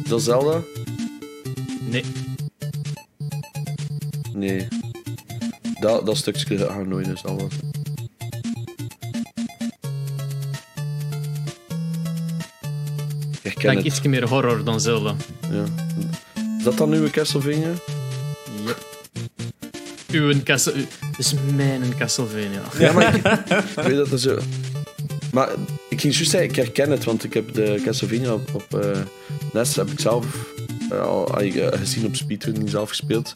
[0.04, 0.62] Is dat Zelda?
[1.90, 2.04] Nee.
[4.34, 4.68] Nee.
[5.80, 7.44] Dat, dat stukje gaat ik nooit Zelda.
[7.44, 7.75] Ik
[13.66, 13.86] herken Denk het.
[13.86, 15.16] iets meer horror dan Zelda.
[15.52, 15.64] Ja.
[16.58, 17.72] Is dat dan nieuwe Castlevania?
[18.66, 18.86] Yep.
[20.12, 20.74] Uw Castle...
[20.74, 20.88] u-
[21.18, 22.62] is mijn Castlevania.
[22.80, 23.26] Ja, maar ik,
[23.78, 24.38] ik weet dat er zo...
[25.32, 25.50] Maar
[25.90, 29.00] ik ging juist zeggen, ik herken het, want ik heb de Castlevania op, op eh,
[29.54, 30.26] NES heb ik zelf
[30.90, 31.26] eh, al
[31.72, 33.34] gezien op speedrun, niet zelf gespeeld.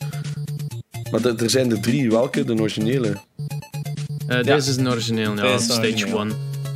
[1.12, 2.10] Maar de- er zijn er drie.
[2.10, 2.44] Welke?
[2.44, 3.08] De originele?
[3.08, 4.42] Eh, Ja.
[4.44, 5.42] Deze is een origineel, ja.
[5.42, 6.20] Deze Stage origineel.
[6.20, 6.32] 1.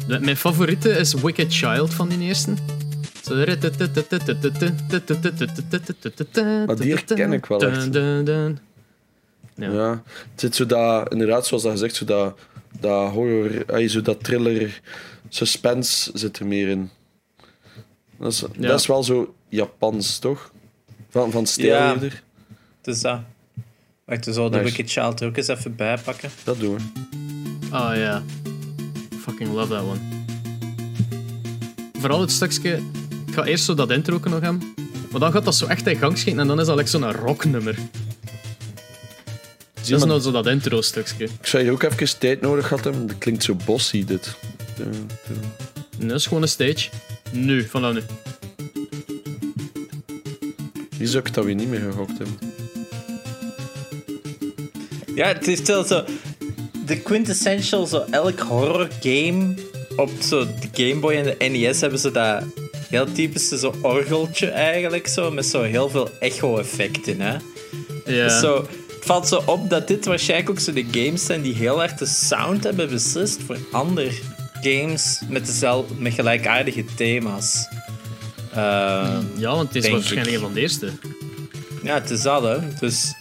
[0.07, 2.53] De- Mijn favoriete is Wicked Child van die eerste.
[3.23, 3.35] Zo-
[6.65, 7.93] Maar die herken ik wel echt.
[7.93, 8.53] Ja.
[9.55, 10.01] Ja.
[10.31, 12.39] Het zit zo dat, inderdaad, zoals dat gezegd, zo dat,
[12.79, 14.81] dat horror, eh, zo dat thriller,
[15.29, 16.89] suspense zit er meer in.
[18.19, 18.67] Dat is, Ja.
[18.67, 20.51] dat is wel zo Japans, toch?
[21.09, 21.93] Van, van stijl Ja.
[21.93, 22.23] eerder.
[22.81, 23.19] Dus dat.
[24.05, 24.77] Wacht, we zouden de Nice.
[24.77, 26.29] Wicked Child er ook eens even bijpakken.
[26.43, 26.81] Dat doen we.
[27.71, 28.23] Oh ja.
[29.19, 29.99] Fucking love that one.
[31.99, 32.79] Vooral het stukje...
[33.33, 34.73] Ik ga eerst zo dat intro nog hebben.
[35.11, 37.11] Maar dan gaat dat zo echt in gang schieten en dan is dat like zo'n
[37.11, 37.75] rocknummer.
[39.81, 41.23] Zie Dat is nou zo dat intro-stukje.
[41.23, 43.07] Ik zou hier ook even tijd nodig gehad hebben.
[43.07, 44.35] Dat klinkt zo bossy, dit.
[45.97, 46.89] Nee, dat is gewoon een stage.
[47.31, 48.01] Nu, vanaf nu.
[50.97, 52.37] Hier zou ik dat weer niet meer gehokt hebben.
[55.15, 56.05] Ja, het is wel zo.
[56.85, 59.53] De quintessential, zo elk horror game
[59.95, 62.43] op zo de Game Boy en de NES hebben ze dat
[62.93, 67.21] heel typische zo orgeltje eigenlijk, zo, met zo heel veel echo-effecten.
[67.21, 67.31] Hè?
[68.05, 68.23] Ja.
[68.27, 68.55] Dus zo,
[68.87, 71.93] het valt zo op dat dit waarschijnlijk ook zo de games zijn die heel erg
[71.93, 74.11] de sound hebben beslist voor andere
[74.61, 77.67] games met, dezelfde, met gelijkaardige thema's.
[78.51, 80.89] Ehm, Ja, want het is waarschijnlijk een van de eerste.
[81.83, 82.57] ja, het is dat, hè.
[82.79, 83.13] Dus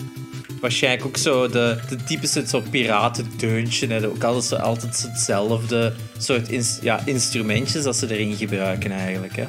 [0.63, 3.87] waarschijnlijk ook zo de, de typische zo piratendeuntje.
[3.87, 4.07] Hè.
[4.09, 9.45] Ook altijd, zo, altijd hetzelfde soort ins- ja, instrumentjes dat ze erin gebruiken eigenlijk, hè.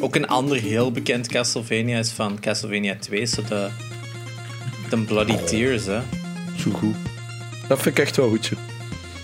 [0.00, 3.68] Ook een ander heel bekend Castlevania is van Castlevania 2, zo de,
[4.90, 5.86] de Bloody Tears.
[5.86, 5.98] Hè.
[6.58, 6.94] Zo goed.
[7.68, 8.44] Dat vind ik echt wel goed.
[8.44, 8.54] zo.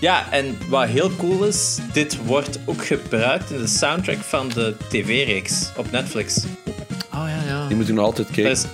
[0.00, 4.74] Ja, en wat heel cool is, dit wordt ook gebruikt in de soundtrack van de
[4.88, 6.44] tv-reeks op Netflix.
[7.14, 7.66] Oh ja, ja.
[7.66, 8.68] Die moeten nog altijd Er kijken.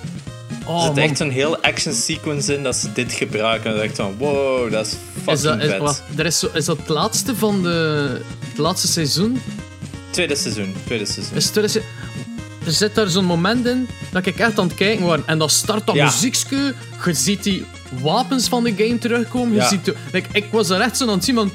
[0.61, 3.69] Is, er Oh, zit echt zo'n heel action sequence in dat ze dit gebruiken.
[3.71, 6.65] En dan je van, wow, dat is fucking Is dat, is, er is, zo, is
[6.65, 9.41] dat het laatste van de, het laatste seizoen?
[10.09, 11.35] Tweede seizoen, tweede seizoen.
[11.37, 11.81] Is er,
[12.65, 15.19] er zit daar zo'n moment in dat ik echt aan het kijken was.
[15.25, 16.11] En dan start dat Ja.
[17.05, 17.65] Je ziet die
[18.01, 19.53] wapens van de game terugkomen.
[19.53, 19.67] Je Ja.
[19.67, 21.51] ziet de, like, ik was er echt zo aan het zien van...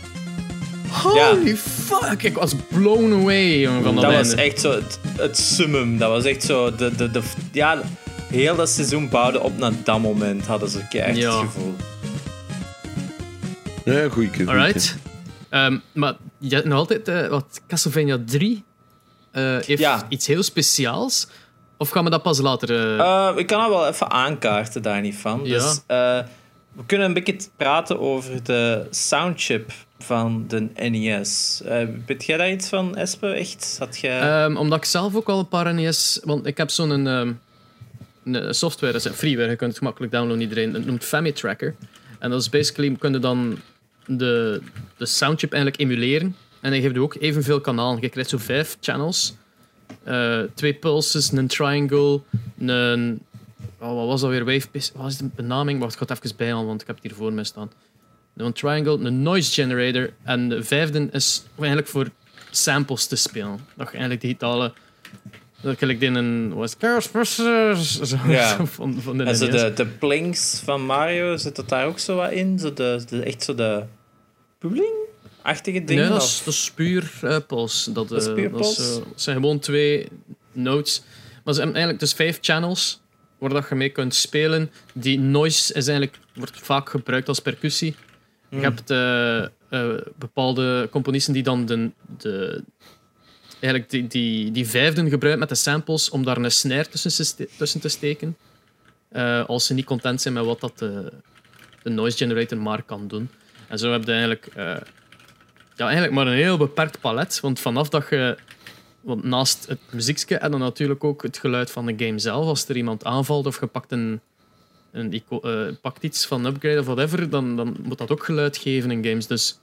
[0.88, 2.22] Holy fuck!
[2.22, 5.98] Ik was blown away jongen, van dat, Dat was echt zo het, het summum.
[5.98, 6.74] Dat was echt zo...
[6.74, 7.20] De, de, de,
[7.52, 7.82] ja,
[8.28, 11.30] heel dat seizoen bouwde op naar dat moment, hadden ze echt Ja.
[11.30, 11.74] het gevoel.
[13.84, 14.96] Ja, goeie Alright.
[15.48, 17.08] Ehm, maar je hebt nog altijd...
[17.08, 18.64] eh, wat, Castlevania 3
[19.30, 20.06] eh, heeft Ja.
[20.08, 21.26] iets heel speciaals.
[21.76, 22.70] Of gaan we dat pas later...
[22.98, 25.40] eh, Eh, ik kan dat wel even aankaarten, daar niet van.
[25.44, 25.52] Ja.
[25.52, 26.18] Dus eh,
[26.72, 31.60] we kunnen een beetje praten over de soundchip van de NES.
[31.64, 33.26] Eh weet jij daar iets van, Espe?
[33.28, 33.76] Echt?
[33.78, 34.20] Had jij...
[34.20, 36.20] Ehm, omdat ik zelf ook al een paar NES...
[36.24, 37.40] Want ik heb zo'n ehm, een
[38.50, 40.74] software, dat is een freeware, je kunt het gemakkelijk downloaden, iedereen.
[40.74, 41.74] Het noemt Family Tracker.
[42.18, 43.58] En dat is basically, kun je dan
[44.06, 44.60] de,
[44.96, 46.36] de soundchip eigenlijk emuleren.
[46.60, 48.00] En dan geeft je ook evenveel kanalen.
[48.00, 49.34] Je krijgt zo vijf channels.
[50.02, 52.20] Eh, twee pulses, een triangle,
[52.58, 53.20] een...
[53.78, 54.44] Oh, wat was dat weer?
[54.44, 54.68] Wave...
[54.72, 55.80] Wat was de benaming?
[55.80, 57.70] Wacht, ik ga het even bijhalen, want ik heb het hier voor me staan.
[58.36, 60.12] Een triangle, een noise generator.
[60.22, 62.08] En de vijfde is eigenlijk voor
[62.50, 63.58] samples te spelen.
[63.74, 64.72] Dat je eigenlijk digitale...
[65.60, 66.54] Dat ik in een...
[66.62, 68.08] Is het?
[68.08, 68.66] Zo, Ja.
[68.66, 69.60] van, van de en zo NES.
[69.60, 72.58] de, de plinks van Mario, zit dat daar ook zo wat in?
[72.58, 73.82] Zo de, de, echt zo de...
[74.58, 76.02] Puling-achtige dingen?
[76.02, 77.30] Nee, dat is, dat is puur eh.
[77.30, 77.48] Dat,
[77.92, 78.96] Dat is eh, puur dat is, puls?
[78.98, 80.08] eh, het zijn gewoon twee
[80.52, 81.02] notes.
[81.44, 83.00] Maar ze hebben eigenlijk dus vijf channels
[83.38, 84.70] waar dat je mee kunt spelen.
[84.94, 87.94] Die noise is eigenlijk, wordt vaak gebruikt als percussie.
[88.48, 88.58] Hmm.
[88.58, 92.62] Je hebt eh, eh, bepaalde componisten die dan de, de,
[93.60, 97.80] eigenlijk die, die, die vijfden gebruiken met de samples om daar een snare tussen, tussen
[97.80, 98.36] te steken.
[99.08, 101.12] Eh, als ze niet content zijn met wat dat de,
[101.82, 103.28] noise generator maar kan doen.
[103.68, 104.76] En zo heb je eigenlijk, eh,
[105.76, 107.40] ja, eigenlijk maar een heel beperkt palet.
[107.40, 108.36] Want vanaf dat je.
[109.00, 112.46] Want naast het muziekje heb je natuurlijk ook het geluid van de game zelf.
[112.46, 114.20] Als er iemand aanvalt of je pakt, een,
[114.92, 118.90] een, eh, pakt iets van upgrade of whatever, dan, dan moet dat ook geluid geven
[118.90, 119.26] in games.
[119.26, 119.58] Dus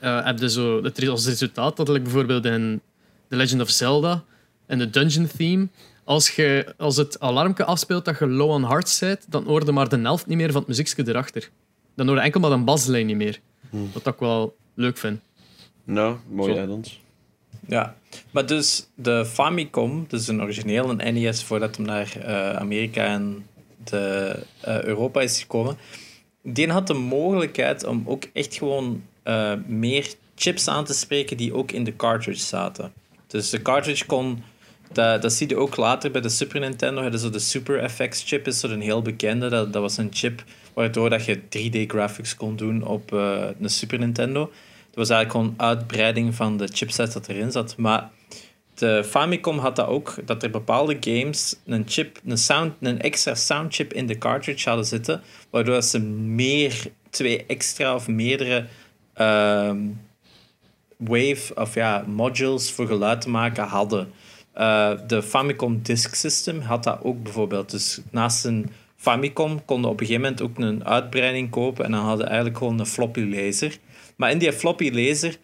[0.00, 2.80] heb je zo het, als resultaat dat like bijvoorbeeld in
[3.30, 4.24] The Legend of Zelda
[4.66, 5.68] en de dungeon theme.
[6.04, 9.72] Als, je, als het alarmje afspeelt dat je low on hearts bent, dan hoor je
[9.72, 11.50] maar de helft niet meer van het muziekje erachter.
[11.94, 13.40] Dan hoor je enkel maar een baslijn niet meer.
[13.92, 15.20] Wat ik wel leuk vind.
[15.84, 17.00] Nou, mooi add-ons.
[17.66, 17.96] Ja,
[18.30, 23.46] maar dus de Famicom, dus een origineel een NES voordat hem naar eh, Amerika en
[23.84, 25.76] de, eh, Europa is gekomen,
[26.42, 31.54] die had de mogelijkheid om ook echt gewoon eh, meer chips aan te spreken die
[31.54, 32.92] ook in de cartridge zaten.
[33.30, 34.42] Dus de cartridge kon,
[34.92, 38.22] dat, dat zie je ook later bij de Super Nintendo, hadden zo de Super FX
[38.26, 40.44] chip is een heel bekende, dat, dat was een chip
[40.74, 44.40] waardoor dat je 3D graphics kon doen op eh een Super Nintendo.
[44.86, 47.76] Het was eigenlijk gewoon uitbreiding van de chipset dat erin zat.
[47.76, 48.10] Maar
[48.74, 53.34] de Famicom had dat ook, dat er bepaalde games een, chip, een, sound, een extra
[53.34, 58.66] soundchip in de cartridge hadden zitten, waardoor ze meer, twee extra of meerdere
[59.14, 59.78] ehm,
[61.00, 64.12] wave of ja, modules voor geluid te maken hadden.
[64.52, 67.70] Eh, de Famicom Disk System had dat ook bijvoorbeeld.
[67.70, 72.04] Dus naast een Famicom konden op een gegeven moment ook een uitbreiding kopen en dan
[72.04, 73.78] hadden eigenlijk gewoon een floppy laser.
[74.16, 75.36] Maar in die floppy laser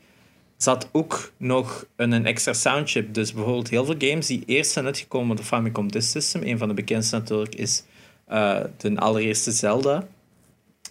[0.57, 3.15] zat ook nog een, een extra soundchip.
[3.15, 6.43] Dus bijvoorbeeld heel veel games die eerst zijn uitgekomen op de Famicom Disk System.
[6.43, 7.83] Een van de bekendste natuurlijk is
[8.27, 10.07] eh, de allereerste Zelda.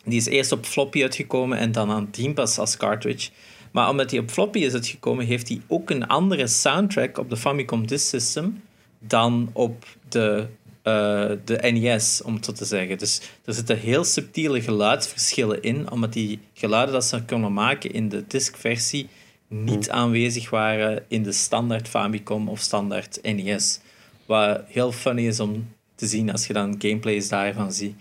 [0.03, 3.29] Die is eerst op floppy uitgekomen en dan aan team pas als cartridge.
[3.75, 7.37] Maar omdat die op floppy is uitgekomen, heeft hij ook een andere soundtrack op de
[7.37, 8.63] Famicom Disk System
[8.99, 10.47] dan op de,
[10.81, 12.97] eh, de NES, om het zo te zeggen.
[12.97, 18.09] Dus er zitten heel subtiele geluidsverschillen in, omdat die geluiden dat ze konden maken in
[18.09, 19.07] de diskversie
[19.47, 23.79] niet aanwezig waren in de standaard Famicom of standaard NES.
[24.25, 27.95] Wat heel funny is om te zien als je dan gameplays daarvan ziet.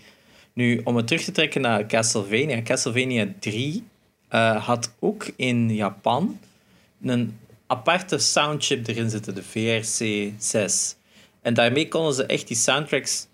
[0.52, 2.62] Nu, om het terug te trekken naar Castlevania.
[2.62, 3.84] Castlevania 3
[4.34, 6.38] eh, had ook in Japan
[7.02, 10.96] een aparte soundchip erin zitten, de VRC6.
[11.42, 13.26] En daarmee konden ze echt die soundtracks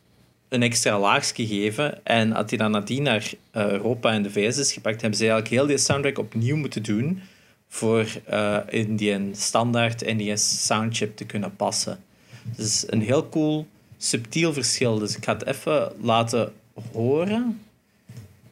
[0.48, 2.04] een extra laagje geven.
[2.04, 5.24] En als die dan nadien naar eh, Europa en de VS is gepakt, hebben ze
[5.24, 7.22] eigenlijk heel die soundtrack opnieuw moeten doen
[7.68, 11.98] voor eh, in die standaard NES soundchip te kunnen passen.
[12.56, 13.66] Dus een heel cool,
[13.96, 14.98] subtiel verschil.
[14.98, 16.52] Dus ik ga het even laten
[16.92, 17.60] horen.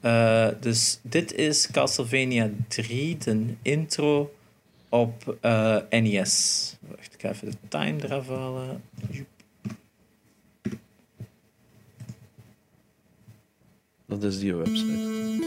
[0.08, 4.34] Eh, dus dit is Castlevania 3, de intro
[4.88, 6.76] op eh, NES.
[6.80, 8.82] Wacht, ik ga even de time eraf halen.
[14.06, 15.46] Dat is die website.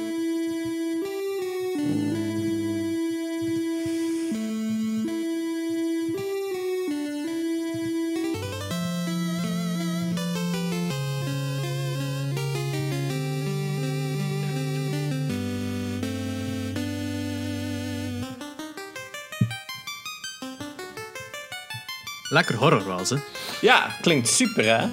[22.31, 23.15] Lekker horror was, hè?
[23.61, 24.87] Ja, klinkt super hè.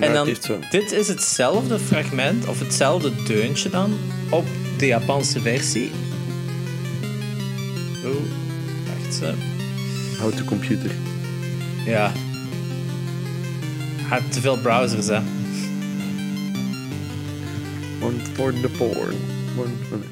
[0.00, 0.36] En dan,
[0.70, 3.98] dit is hetzelfde fragment, of hetzelfde deuntje dan,
[4.30, 4.46] op
[4.78, 5.90] de Japanse versie.
[8.04, 8.22] Oh,
[8.86, 9.34] wacht zo.
[10.18, 10.90] Houd de computer.
[11.86, 12.12] Ja.
[14.08, 15.20] Had te veel browsers, hè.
[18.02, 19.16] One for the porn.
[19.56, 20.06] One for the...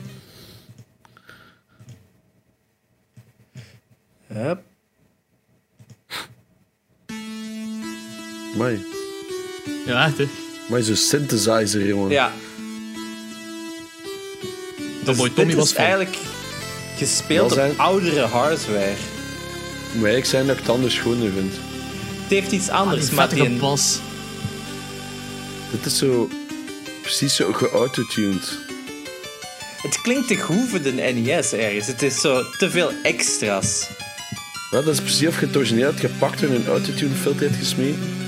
[4.35, 4.71] Hup.
[8.55, 8.85] Amai.
[9.87, 10.27] Ja, echt, hè?
[10.69, 12.11] Amai, zo'n synthesizer, jongen.
[12.11, 12.33] Ja.
[15.05, 15.85] Dus Boy dit Tommy is was van.
[15.85, 16.17] eigenlijk
[16.97, 18.93] gespeeld Dat zijn- op oudere hardware.
[20.01, 21.53] Maar ik zijn dat ik het anders schoner vind.
[22.23, 23.99] Het heeft iets Ah, anders, maar vettige die, bas.
[25.71, 26.29] Dit is zo...
[27.03, 28.59] Precies zo geautotuned.
[29.83, 31.87] het klinkt te goed voor de NES ergens.
[31.87, 33.87] Het is zo te veel extra's.
[34.71, 37.57] Ja, dat is precies of je het origineel hebt gepakt en een autotune filter hebt
[37.57, 38.22] gesmeten.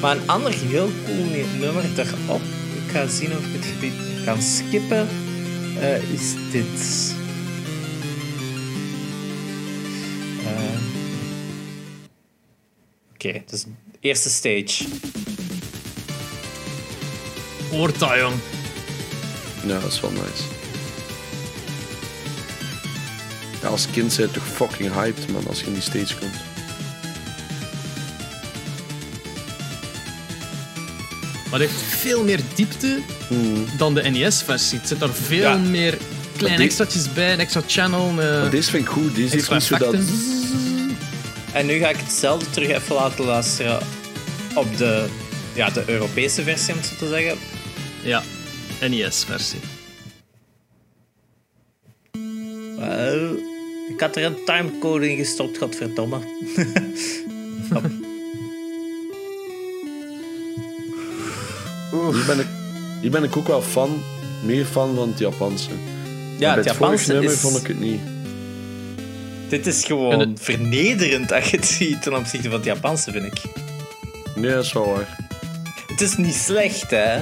[0.00, 1.24] Maar een ander heel cool
[1.60, 2.42] nummer daarop,
[2.84, 3.92] ik ga zien of ik het gebied
[4.24, 5.08] kan skippen,
[5.78, 7.14] eh, is dit.
[10.44, 10.78] Eh,
[13.14, 13.64] Oké, dus
[14.00, 14.84] eerste stage.
[17.70, 18.34] Hoort dat, jong.
[19.66, 20.42] Ja, dat is wel nice.
[23.62, 26.57] Ja, als kind zijn je toch fucking hyped, man, als je in die stage komt.
[31.50, 32.98] Maar het heeft veel meer diepte
[33.76, 34.78] dan de NES-versie.
[34.78, 35.56] Het zit er veel Ja.
[35.56, 35.98] meer
[36.36, 38.10] kleine die- extraatjes bij, een extra channel.
[38.10, 39.14] Maar deze vind ik goed.
[39.14, 40.00] Deze heeft extra niet zo dat...
[41.52, 43.78] En nu ga ik hetzelfde terug even laten luisteren
[44.54, 45.06] op de,
[45.54, 47.38] ja, de Europese versie, om het zo te zeggen.
[48.02, 48.22] Ja,
[48.88, 49.60] NES-versie.
[52.78, 53.36] Wel,
[53.88, 56.16] ik had er een timecode in gestopt, godverdomme.
[57.72, 57.97] Hop.
[62.14, 62.46] Hier ben, ik,
[63.00, 64.02] hier ben ik ook wel fan.
[64.44, 65.70] Meer fan van het Japanse.
[66.38, 67.38] Ja, het het Japanse nummer is...
[67.40, 68.00] vond ik het niet.
[69.48, 73.24] Dit is gewoon het- vernederend als je het ziet ten opzichte van het Japanse, vind
[73.24, 73.42] ik.
[74.34, 75.16] Nee, dat is wel waar.
[75.86, 77.18] Het is niet slecht, hè?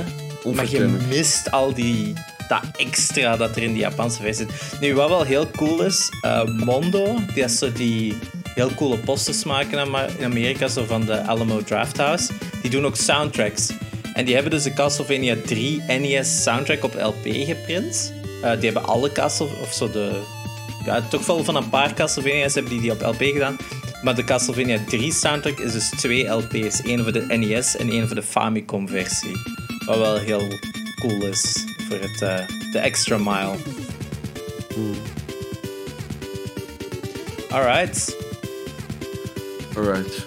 [0.55, 2.13] Maar je mist al die,
[2.49, 4.81] dat extra dat er in die Japanse versie zit.
[4.81, 8.19] Nu, wat wel heel cool is, eh, Mondo, die is zo die
[8.55, 9.79] heel coole posters maken
[10.19, 12.33] in Amerika, zo van de Alamo Drafthouse,
[12.63, 13.69] die doen ook soundtracks.
[14.17, 18.13] En die hebben dus de Castlevania 3 NES soundtrack op LP geprint.
[18.43, 20.23] Eh, die hebben alle Castle, of zo de,
[20.85, 23.57] ja, toch wel van een paar Castlevania's hebben die die op LP gedaan.
[24.03, 26.83] Maar de Castlevania 3 soundtrack is dus twee LP's.
[26.83, 29.37] één voor de NES en één voor de Famicom versie.
[29.87, 30.49] Wat wel heel
[31.01, 32.39] cool is voor het, eh,
[32.73, 33.55] de extra mile.
[37.51, 38.17] Alright,
[39.77, 40.27] Alright.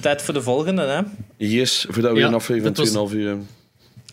[0.00, 1.00] tijd voor de volgende, hè?
[1.38, 3.48] Yes, voordat we Ja, een aflevering dat was- van 2,5 uur hebben.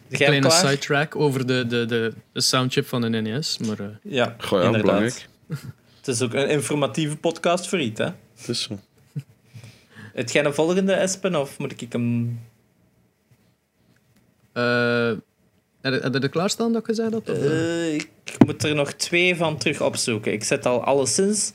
[0.08, 3.58] Jij hem Kleine sidetrack over de, de, de, de soundchip van de NES.
[3.58, 5.28] Maar eh, Ja, Goh, ja, belangrijk.
[5.98, 8.06] Het is ook een informatieve podcast voor iets, hè?
[8.36, 8.80] Het is zo.
[10.14, 12.40] Het jij een volgende, Espen, of moet ik hem...
[14.54, 15.08] eh,
[15.82, 17.30] heb je- je er klaarstaan dat ik gezegd had?
[17.30, 17.86] Of, eh?
[17.88, 18.10] Eh, ik
[18.46, 20.32] moet er nog twee van terug opzoeken.
[20.34, 21.52] Ik zet al alleszins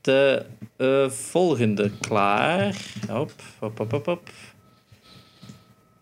[0.00, 0.44] de
[0.76, 2.76] eh, volgende klaar.
[3.08, 4.30] Hop, hop, hop, hop, hop.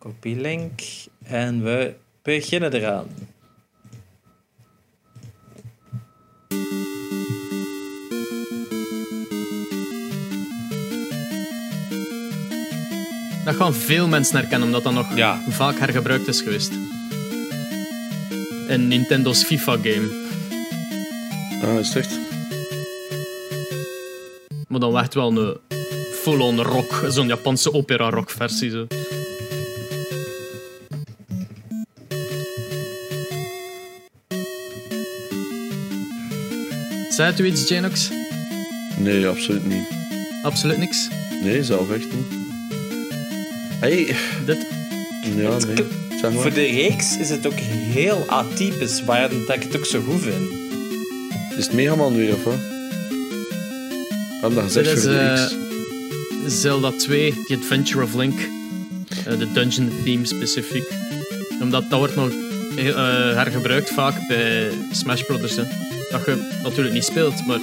[0.02, 0.80] Copy link.
[1.22, 3.06] En we beginnen eraan.
[13.44, 15.40] Dat gaan veel mensen herkennen, omdat dat nog Ja.
[15.48, 16.72] vaak hergebruikt is geweest.
[18.68, 20.08] In Nintendo's FIFA-game.
[21.62, 22.18] Ah, is echt?
[24.68, 25.56] Maar dan echt wel een
[26.12, 28.70] full-on rock, zo'n Japanse opera-rock versie.
[28.70, 28.86] Zo.
[37.22, 38.10] Zei u iets, Janox?
[38.96, 39.84] Nee, absoluut niet.
[40.42, 41.08] Absoluut niks.
[41.42, 42.38] Nee, zelf echt niet.
[43.80, 44.14] Hey,
[44.46, 44.66] Dit,
[45.36, 45.76] ja, nee.
[46.20, 46.54] Zeg Voor maar.
[46.54, 50.50] de reeks is het ook heel atypisch, waar dat ik het ook zo goed vind.
[51.58, 52.54] Is het Megaman weer, of wat?
[54.40, 55.54] Waarom dat gezegd voor de eh, X?
[56.60, 58.40] Zelda 2, The Adventure of Link.
[59.26, 60.84] Eh, de dungeon theme specifiek.
[61.60, 62.30] Omdat dat wordt nog
[62.76, 62.94] eh,
[63.34, 65.56] hergebruikt vaak bij Smash Brothers.
[65.56, 65.62] Hè.
[66.12, 67.58] Dat je natuurlijk niet speelt, maar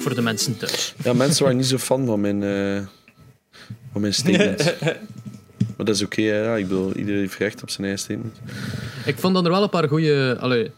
[0.00, 0.94] voor de mensen thuis.
[1.04, 2.86] Ja, mensen waren niet zo fan van mijn, eh
[3.92, 4.64] van mijn statements.
[5.76, 6.56] maar dat is oké, hè, ja.
[6.56, 8.36] Ik bedoel, iedereen heeft recht op zijn eigen statement.
[9.04, 10.70] Ik vond dat er wel een paar goede.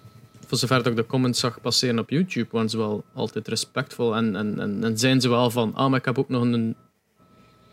[0.46, 4.16] Voor zover dat ik de comments zag passeren op YouTube, waren ze wel altijd respectvol.
[4.16, 6.76] En, en, en, en zijn ze wel van, ah, maar ik heb ook nog een.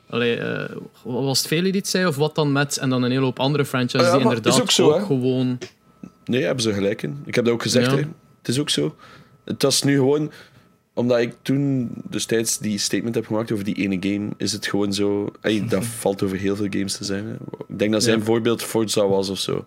[0.10, 2.78] Allee, eh, was het Veli die het zei, of wat dan met?
[2.78, 5.06] En dan een hele hoop andere franchises Ah ja, die inderdaad ook zo, hè.
[5.06, 5.58] gewoon.
[6.26, 7.22] Nee, hebben ze gelijk in.
[7.26, 8.08] Ik heb dat ook gezegd, Ja.
[8.42, 8.96] Het is ook zo.
[9.46, 10.32] Het was nu gewoon...
[10.94, 14.94] Omdat ik toen destijds die statement heb gemaakt over die ene game, is het gewoon
[14.94, 15.32] zo...
[15.42, 17.26] Ey, dat valt over heel veel games te zijn.
[17.26, 17.34] Hè.
[17.68, 18.24] Ik denk dat zijn Ja.
[18.24, 19.66] voorbeeld Forza was of zo.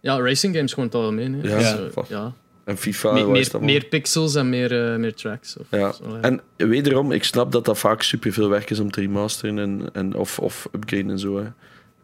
[0.00, 1.34] Ja, racing games gewoon het algemeen.
[1.34, 1.48] Hè.
[1.48, 1.76] Ja.
[1.76, 2.32] Dus, eh, ja.
[2.64, 5.56] En FIFA, Me- meer, meer pixels en meer, eh, meer tracks.
[5.56, 5.92] Of, Ja.
[5.92, 6.20] zo, ja.
[6.20, 10.14] En wederom, ik snap dat dat vaak superveel werk is om te remasteren en, en
[10.14, 11.36] of, of upgraden en zo.
[11.38, 11.44] Hè.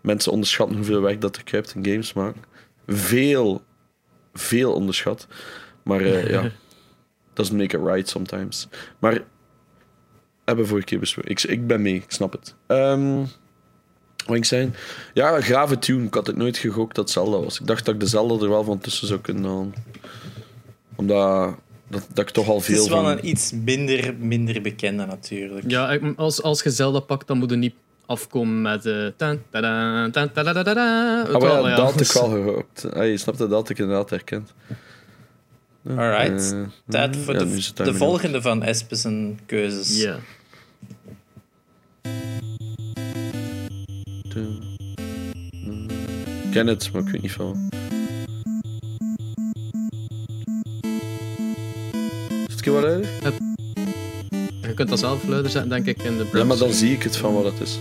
[0.00, 2.42] Mensen onderschatten hoeveel werk dat er kruipt in games maken.
[2.86, 3.62] Veel,
[4.38, 5.26] veel onderschat.
[5.82, 6.50] Maar eh, ja,
[7.34, 8.68] doesn't make it right sometimes.
[8.98, 9.22] Maar
[10.44, 11.30] hebben we vorige keer besproken.
[11.30, 12.54] Ik, ik ben mee, ik snap het.
[12.66, 13.24] Ehm
[14.28, 14.70] wat ik zei?
[15.14, 16.06] Ja, een grave tune.
[16.06, 17.60] Ik had het nooit gegokt dat Zelda was.
[17.60, 19.74] Ik dacht dat ik de Zelda er wel van tussen zou kunnen halen.
[20.96, 21.54] Omdat
[21.88, 23.10] dat, dat ik toch al Het veel is wel van...
[23.10, 25.70] een iets minder, minder bekende natuurlijk.
[25.70, 27.74] Ja, als, als je Zelda pakt, dan moet je niet
[28.08, 28.86] afkomen met...
[28.86, 32.86] eh tan, tada, ja, Wel, dat had ik wel gehoord.
[32.94, 34.54] Ah, je snapt dat, ik inderdaad herkend.
[35.88, 36.52] Alright.
[36.52, 37.44] Eh, Tijd voor ja,
[37.84, 40.00] de, volgende van Espes en keuzes.
[40.00, 40.16] Ja.
[46.44, 47.68] Ik ken het, maar ik weet niet van.
[52.46, 53.47] Is het wel uit?
[54.78, 56.38] Je kunt dat zelf luider zetten, denk ik, in de browser.
[56.38, 57.78] Ja, maar dan zie ik het van wat het is.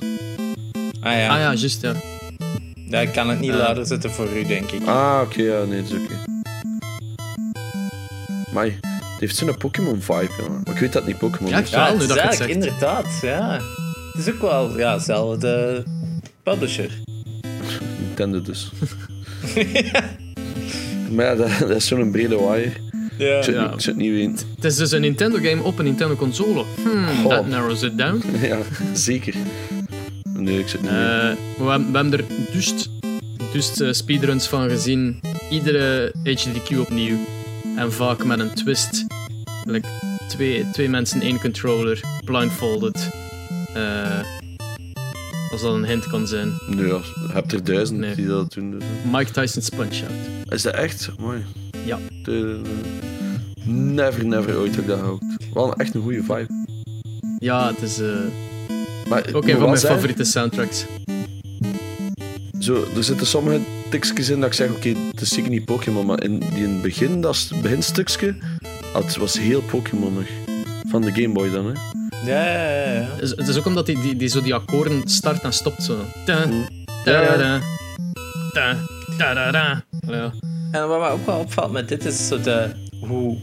[1.02, 1.30] Ah ja.
[1.30, 1.94] Ah ja, juist, ja.
[2.76, 4.88] Ja, ik kan het niet luider zetten voor u, denk ik.
[4.88, 6.14] Ah, oké, ja, nee, dat is oké.
[8.54, 10.50] Maar het heeft zo'n Pokémon-vibe, ja.
[10.50, 11.70] Maar ik weet dat niet Pokémon Ja, is.
[11.70, 13.60] Wel, nu dat het eigenlijk inderdaad, ja.
[14.12, 15.84] Het is ook wel, ja, zelfde
[16.44, 16.92] publisher.
[18.06, 18.72] Nintendo dus.
[21.12, 22.87] maar ja, dat, dat is zo'n brede wire.
[23.18, 23.38] Ja.
[23.38, 23.74] Ik Ja.
[23.74, 24.48] ik zou het niet weten.
[24.56, 26.64] Het is dus een Nintendo-game op een Nintendo-console.
[26.84, 28.22] Hmm, that narrows it down.
[28.42, 28.58] ja,
[28.94, 29.34] zeker.
[30.34, 31.30] Nee, ik zou het niet weten.
[31.30, 32.74] Eh, we, hebben, we hebben er dus,
[33.52, 35.20] dus eh, speedruns van gezien.
[35.50, 37.18] Iedere HDQ opnieuw.
[37.78, 39.06] En vaak met een twist.
[39.64, 39.88] Like,
[40.28, 43.10] twee, twee mensen, één controller, blindfolded.
[43.74, 44.20] Eh,
[45.52, 46.54] als dat een hint kan zijn.
[46.68, 48.16] Nee, ja, je hebt er duizend Nee.
[48.16, 48.72] die dat doen.
[48.72, 48.84] Dus.
[49.12, 50.12] Mike Tyson's Punch-Out.
[50.50, 51.10] Is dat echt?
[51.20, 51.46] Mooi.
[51.86, 51.98] Ja.
[52.24, 52.62] De,
[53.66, 55.24] never, never ooit heb ik dat gehoopt.
[55.54, 56.48] Wel echt een goede vibe.
[57.40, 58.08] Ja, het is eh,
[59.10, 60.86] Maar ook een van mijn favoriete soundtracks.
[62.60, 63.60] Zo, er zitten sommige
[63.90, 66.70] tekstjes in dat ik zeg, oké, het is zeker niet Pokémon, maar in, die in
[66.70, 68.36] het begin, dat beginstukje,
[68.94, 70.28] dat was heel Pokémonig.
[70.90, 71.72] Van de Game Boy dan, hè.
[72.32, 73.08] Ja, ja, ja.
[73.14, 75.84] Het is, het is ook omdat die, die, die, zo die akkoorden start en stopt
[75.84, 75.98] zo.
[76.26, 76.68] Ta, Mm.
[77.06, 77.60] ta, da, ja.
[78.54, 78.76] da,
[79.18, 79.84] ta, da, da.
[80.72, 82.70] En wat me ook wel opvalt met dit is zo de,
[83.00, 83.38] hoe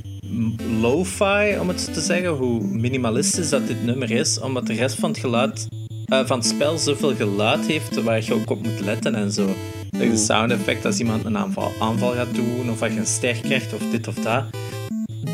[0.81, 4.99] lo-fi, om het zo te zeggen, hoe minimalistisch dat dit nummer is, omdat de rest
[4.99, 5.69] van het geluid,
[6.05, 9.55] eh, van het spel zoveel geluid heeft waar je ook op moet letten en zo.
[9.91, 13.07] Like de sound effect als iemand een aanval, aanval gaat doen, of als je een
[13.07, 14.45] ster krijgt, of dit of dat.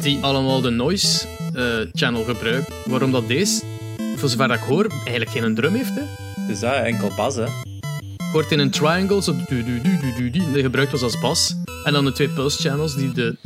[0.02, 2.74] Die allemaal de noise eh, channel gebruiken.
[2.84, 3.62] Waarom dat deze,
[4.16, 5.94] voor zover dat ik hoor, eigenlijk geen drum heeft.
[5.94, 6.02] Hè.
[6.46, 7.69] Dus dat enkel bas, hè.
[8.32, 11.56] Hoort in een triangle zo du, du, du, du, du, die gebruikt was als bas.
[11.84, 13.36] En dan de twee pulse channels die de,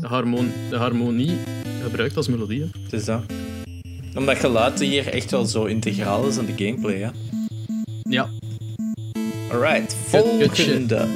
[0.00, 1.38] de, harmon, de harmonie
[1.82, 2.60] gebruikt als melodie.
[2.60, 2.66] hè.
[2.90, 3.22] Dus dat.
[4.14, 7.10] Omdat geluid hier echt wel zo integraal is in de gameplay, hè.
[8.02, 8.28] Ja.
[9.50, 11.08] Alright, volgende.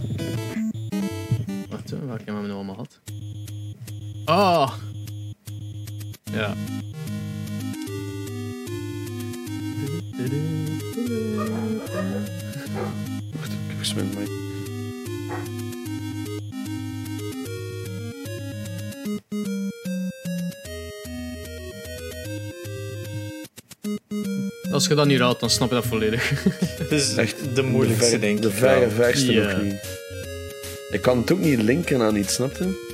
[1.69, 3.01] Wacht, welke hebben we nu allemaal gehad?
[4.25, 4.73] Ah!
[6.33, 6.55] Ja.
[13.33, 14.29] Wacht, ik heb maar...
[24.73, 26.31] Als je dat niet raadt, dan snap je dat volledig.
[26.83, 28.43] Het is Echt de moeilijkste, ver- denk ik.
[28.43, 29.53] De verre verste Ja.
[29.53, 29.99] nog niet.
[30.91, 32.89] Ik kan het ook niet linken aan iets, snap je?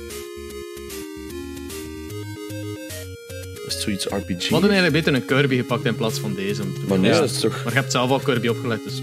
[3.87, 4.47] Zoiets RPG.
[4.47, 6.61] We hadden eigenlijk beter een Kirby gepakt in plaats van deze.
[6.61, 6.89] om te doen.
[6.89, 7.19] Maar nee, Ja.
[7.19, 7.63] dat is toch...
[7.63, 9.01] Maar je hebt zelf al Kirby opgelegd, dus...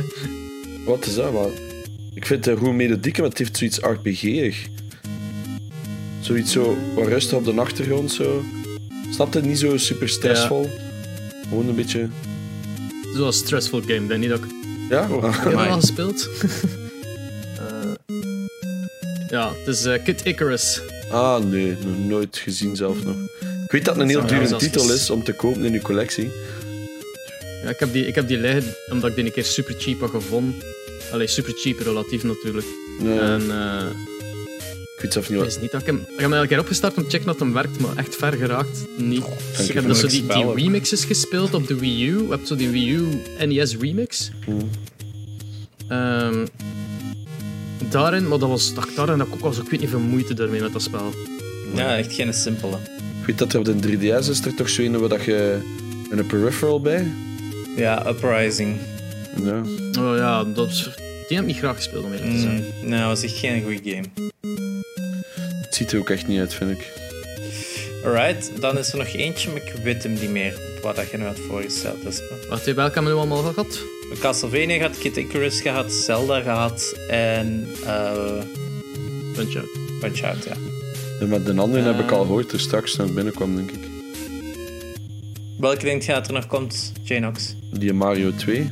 [0.86, 1.32] Wat is dat?
[1.32, 1.50] Wat?
[2.14, 4.66] Ik vind het een goede melodiek, maar het heeft zoiets RPG-ig.
[6.20, 8.12] Zoiets zo wat rustig op de achtergrond.
[8.12, 8.42] Zo.
[9.10, 9.40] Snap je?
[9.40, 10.70] Niet zo super stressvol.
[11.48, 12.08] Gewoon een beetje...
[13.16, 13.94] Zo'n stressful game.
[13.94, 14.44] Ik denk niet dat ik...
[14.88, 15.08] Ja?
[15.10, 15.24] Oh.
[15.24, 15.38] Ah.
[15.44, 15.70] Heb Amai.
[15.70, 16.28] al gespeeld?
[17.58, 17.92] Eh,
[19.28, 20.80] ja, het is eh, Kid Icarus.
[21.10, 21.76] Ah, nee.
[21.84, 23.16] Nog nooit gezien zelf nog.
[23.72, 26.30] Ik weet dat het een heel dure titel is om te kopen in je collectie.
[27.62, 30.00] Ja, ik, heb die, ik heb die liggen omdat ik die een keer super cheap
[30.00, 30.62] had gevonden.
[31.12, 32.66] Allee, super cheap relatief natuurlijk.
[33.00, 33.86] Nee, En eh,
[34.96, 35.46] ik weet zelf niet wat...
[35.46, 35.96] weet niet dat ik hem...
[35.96, 38.32] Ik heb hem een keer opgestart om te checken dat hem werkt, maar echt ver
[38.32, 39.24] geraakt niet.
[39.58, 42.22] Ik heb dus zo die, die remixes gespeeld op de Wii U.
[42.22, 44.30] Je hebt zo die Wii U NES remix.
[44.44, 44.70] Hmm.
[45.88, 46.46] Ehm,
[47.90, 49.98] daarin, maar dat was, dat, daarin had ik ook al zo, ik weet niet veel
[49.98, 51.12] moeite daarmee met dat spel.
[51.74, 52.78] Ja, echt geen simpele.
[53.22, 55.58] Ik weet dat er op de 3DS is er toch zo een waar dat je
[56.10, 57.06] een peripheral bij.
[57.76, 58.76] Ja, Uprising.
[59.44, 59.60] Ja.
[60.00, 60.70] Oh ja, dat,
[61.28, 62.54] die heb ik niet graag gespeeld om eerlijk te zijn.
[62.54, 64.32] Mm, nee, dat was echt geen goede game.
[65.62, 66.92] Het ziet er ook echt niet uit, vind ik.
[68.04, 70.60] Alright, dan is er nog eentje, maar ik weet hem niet meer.
[70.82, 72.02] Wat dat je nu had voorgesteld.
[72.02, 72.20] Dus,
[72.50, 73.80] even, welke hebben we nu allemaal gehad?
[74.20, 78.42] Castlevania gehad, Kid Icarus gehad, Zelda gehad en eh
[79.34, 79.82] Punch Out.
[80.00, 80.71] Punch-Out, ja.
[81.22, 82.26] En met de andere heb ik al Eh.
[82.26, 83.80] gehoord, toen straks ik binnenkwam, denk ik.
[85.58, 87.54] Welke denk je dat er nog komt, Janox?
[87.70, 88.70] Die Mario 2.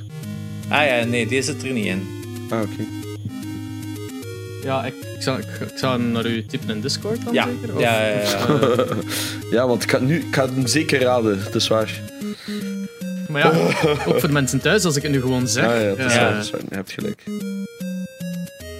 [0.68, 2.08] Ah ja, nee, die zit er niet in.
[2.50, 2.84] Ah, oké.
[4.62, 7.44] Ja, ik, ik, zal, ik, ik zal hem naar u typen in Discord dan Ja,
[7.44, 7.74] zeker?
[7.74, 8.46] Of- ja, ja, ja.
[8.46, 8.96] eh,
[9.56, 12.00] Ja, want ik ga, nu, ik ga hem zeker raden, dat is waar.
[13.28, 13.48] maar ja,
[14.06, 15.64] ook voor de mensen thuis, als ik het nu gewoon zeg.
[15.66, 16.60] Ah, ja, dat is waar, dat is waar.
[16.68, 17.22] Je hebt gelijk.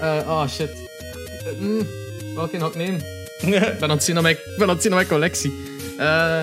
[0.00, 0.70] eh, oh shit.
[0.70, 1.86] Eh, mm,
[2.34, 3.18] welke ik nemen?
[3.42, 5.52] Ik ben aan het zien naar mijn, ben aan het zien naar mijn collectie.
[5.98, 6.42] Eh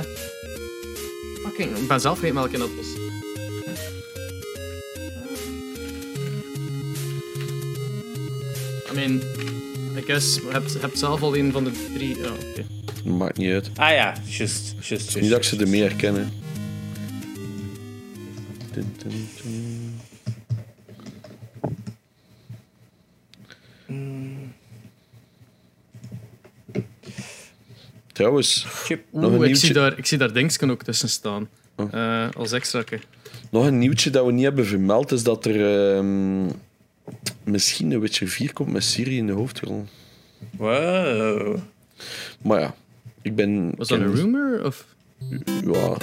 [1.43, 2.85] fucking, ik ben zelf vergeten welke dat was.
[8.91, 9.21] I mean,
[9.97, 12.17] I guess, je hebt, je hebt zelf al een van de drie.
[12.17, 12.65] Ja, oké.
[13.09, 13.69] Maakt niet uit.
[13.75, 16.31] ah ja, juist, juist, Niet dat ik ze er meer herkennen.
[18.73, 19.66] Dun, dun, dun.
[28.17, 29.03] Trouwens, Chip.
[29.11, 31.49] Nog een Oeh, ik, zie daar, ik zie daar Dingsken ook tussen staan.
[31.75, 31.93] Oh.
[31.93, 32.51] Eh, als
[33.49, 36.45] nog een nieuwtje dat we niet hebben vermeld is dat er ehm,
[37.43, 39.85] misschien een Witcher 4 komt met Siri in de hoofdrol.
[40.57, 41.57] Wow.
[42.41, 42.75] Maar ja,
[43.21, 43.73] ik ben...
[43.75, 44.65] Was dat ken- een rumor?
[44.65, 44.85] Of?
[45.63, 45.97] Ja.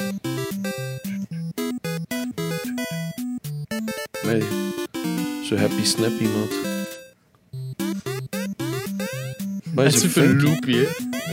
[4.22, 4.42] Nee.
[5.44, 6.73] Zo happy snappy, maat.
[9.74, 10.44] Maar Het is super funky.
[10.44, 10.84] loopy, hè?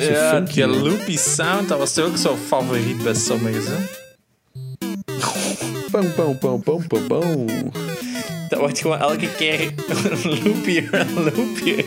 [0.06, 0.78] Zo Ja, funky, die man.
[0.88, 3.76] loopy sound, dat was toch ook zo favoriet bij sommigen, hè?
[5.92, 7.46] Pam, pam, pam, pam, pam, pam.
[8.50, 9.72] Dat wordt gewoon elke keer
[10.44, 11.84] loopier en loopier.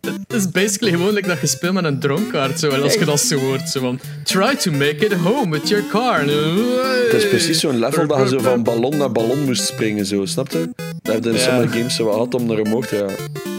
[0.00, 3.04] Het is basically gewoon like dat je speelt met een dronkaart, zo, en als je
[3.04, 3.68] dat zo hoort.
[3.70, 6.20] Zo van, try to make it home with your car.
[6.20, 10.24] Het is precies zo'n level dat je zo van ballon naar ballon moest springen, zo,
[10.24, 10.70] snap je?
[11.02, 11.42] Dat heb je in Ja.
[11.42, 13.56] sommige games zo wat gehad om naar omhoog te gaan.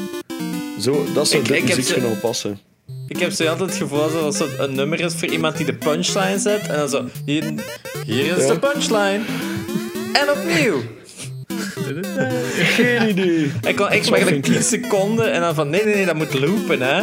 [0.81, 2.59] Zo, dat zou Ik- dit ik passen.
[3.07, 5.65] Ik heb zo altijd het gevoel dat het zo een nummer is voor iemand die
[5.65, 6.67] de punchline zet.
[6.67, 7.43] En dan zo, hier,
[8.05, 8.53] hier is Ja.
[8.53, 9.19] de punchline.
[10.13, 10.81] En opnieuw.
[12.55, 13.51] Geen idee.
[13.67, 14.51] Ik kon echt maar gelijk funky.
[14.51, 17.01] 10 seconden en dan van nee, nee, nee, dat moet loopen, hè?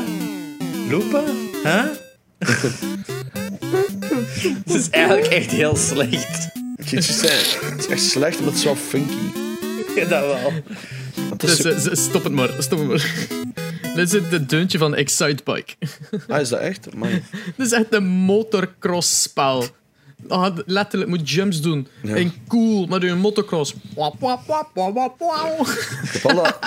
[0.91, 1.25] Loopen?
[1.63, 1.83] Huh?
[4.65, 6.49] Het is eigenlijk echt heel slecht.
[6.77, 9.15] Het is echt slecht, maar het is wel funky.
[9.97, 10.53] Ja, dat wel.
[11.37, 13.15] Dus, zo- stop het maar, stop het maar.
[13.97, 15.75] Dit is het deuntje van Excitebike.
[16.29, 16.95] Ah, is dat echt?
[16.95, 17.09] Man.
[17.57, 19.65] Dit is echt een motorcross-spel.
[20.29, 21.87] Ah, letterlijk moet jumps doen.
[22.03, 22.15] Ja.
[22.15, 23.75] En cool, met een motocross.
[23.95, 25.67] Wap, wap, wap, wap, wap, wap.
[26.03, 26.59] Ik heb al dat-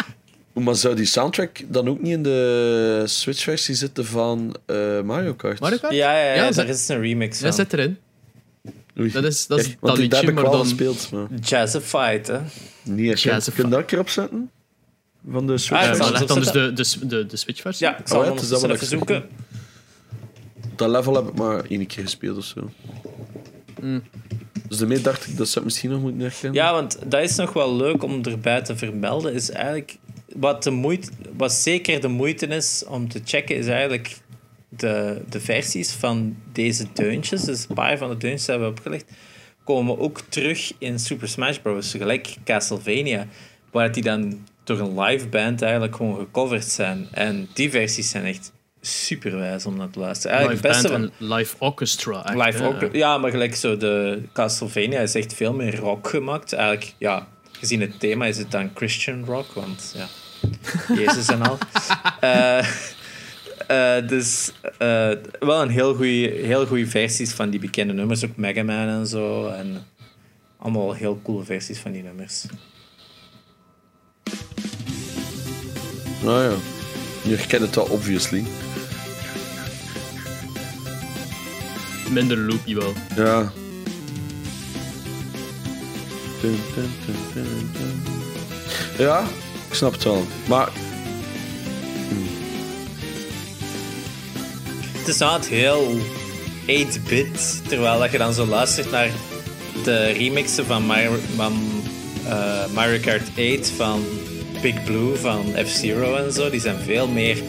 [0.53, 5.59] Maar zou die soundtrack dan ook niet in de Switch-versie zitten van eh, Mario Kart?
[5.59, 5.93] Mario Kart?
[5.93, 7.53] Ja, ja, ja, Ja, daar is een remix Ja, van.
[7.53, 7.97] zet erin.
[8.99, 9.11] Oei.
[9.11, 10.59] Dat is, dat is Kijk, dat liedje, maar dan...
[10.59, 12.39] gespeeld, maar Jazzified, hè?
[12.95, 13.53] Jazzified.
[13.53, 14.49] Kun je dat een keer opzetten?
[15.29, 15.81] Van de Ah, Switch?
[15.81, 16.75] leg dan dus opzetten.
[16.75, 17.87] de, de, de, de Switch-versie.
[17.87, 19.23] Ja, ik zal Oh ja, hem het is dat even zoeken.
[20.75, 22.69] Dat level heb ik maar één keer gespeeld of zo.
[23.81, 24.03] Mm.
[24.67, 26.53] Dus daarmee dacht ik dat ze het misschien nog moeten herkennen.
[26.53, 29.33] Ja, want dat is nog wel leuk om erbij te vermelden.
[29.33, 29.97] Is eigenlijk
[30.35, 34.17] wat, de moeite, wat zeker de moeite is om te checken, is eigenlijk
[34.69, 37.43] de, de versies van deze deuntjes.
[37.43, 39.11] Dus een paar van de deuntjes die we hebben opgelegd,
[39.63, 41.91] komen ook terug in Super Smash Bros.
[41.91, 43.27] Gelijk Castlevania,
[43.71, 47.07] waar die dan door een live band eigenlijk gewoon gecoverd zijn.
[47.11, 48.51] En die versies zijn echt
[48.81, 50.37] superwijs om naar te luisteren.
[50.37, 52.33] Eigenlijk Live het beste band en live orchestra.
[52.33, 52.89] live.
[52.91, 56.53] Ja, maar gelijk zo de Castlevania is echt veel meer rock gemaakt.
[56.53, 60.07] Eigenlijk, ja, gezien het thema is het dan Christian rock, want ja,
[60.95, 61.57] Jezus en al.
[62.19, 62.67] Eh,
[63.67, 68.35] eh, dus eh, wel een heel goede heel goeie versies van die bekende nummers, ook
[68.35, 69.47] Mega Man en zo.
[69.47, 69.85] En
[70.57, 72.45] allemaal heel coole versies van die nummers.
[76.23, 76.55] Nou ja,
[77.21, 78.45] je herkent het wel, obviously.
[82.09, 82.93] Minder loopy wel.
[83.15, 83.51] Ja.
[86.41, 88.03] Dun, dun, dun, dun, dun.
[88.97, 89.23] Ja,
[89.67, 90.25] ik snap het wel.
[90.47, 90.69] Maar
[95.09, 95.97] Het is nou het heel
[96.67, 99.09] 8-bit, terwijl dat je dan zo luistert naar
[99.83, 101.78] de remixen van Mario, van,
[102.29, 104.03] eh, Mario Kart 8 van
[104.61, 107.43] Big Blue van F-Zero en zo, die zijn veel meer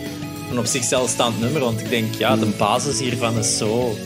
[0.50, 3.96] een op zichzelf staand nummer, want ik denk, ja, de basis hiervan is zo,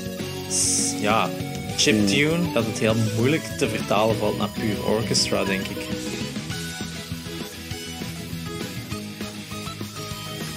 [1.00, 1.30] ja,
[1.76, 5.86] chiptune, dat het heel moeilijk te vertalen valt naar puur orchestra, denk ik.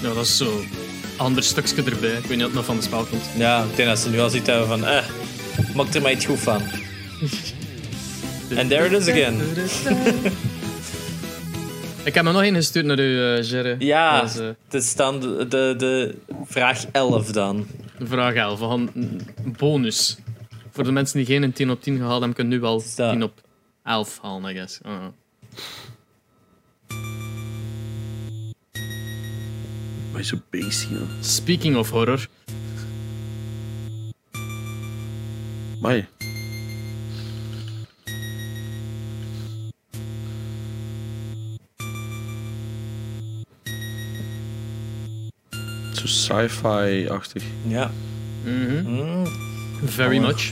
[0.02, 0.64] Ja, dat is zo.
[1.18, 2.10] Ander stukje erbij.
[2.10, 3.24] Ik weet niet of het nog van de spel komt.
[3.38, 5.04] Ja, ik denk dat ze nu al zoiets hebben van, eh,
[5.76, 6.62] maak er maar iets goed van.
[8.56, 9.36] And there it is again.
[12.04, 13.76] Ik heb me nog één gestuurd naar u, eh Jerry.
[13.80, 16.16] Ja, is, eh, het is dan de, de, de
[16.46, 17.68] vraag 11 dan.
[18.04, 18.60] vraag 11.
[18.60, 19.22] We gaan een
[19.58, 20.18] bonus.
[20.72, 23.10] Voor de mensen die geen een 10 op 10 gehaald hebben, kunnen nu wel Zo.
[23.12, 23.42] 10 op
[23.84, 24.80] 11 halen, I guess.
[30.12, 31.00] Maar zo bassy, ja.
[31.22, 32.28] Speaking of horror.
[35.82, 36.08] Maar
[45.98, 47.44] Zo sci-fi-achtig.
[47.68, 47.92] Ja.
[48.44, 48.90] Mhm.
[48.90, 49.28] Mm.
[49.86, 50.52] Very much.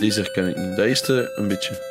[0.00, 0.78] Deze herken ik niet.
[0.78, 1.88] Eerste een beetje.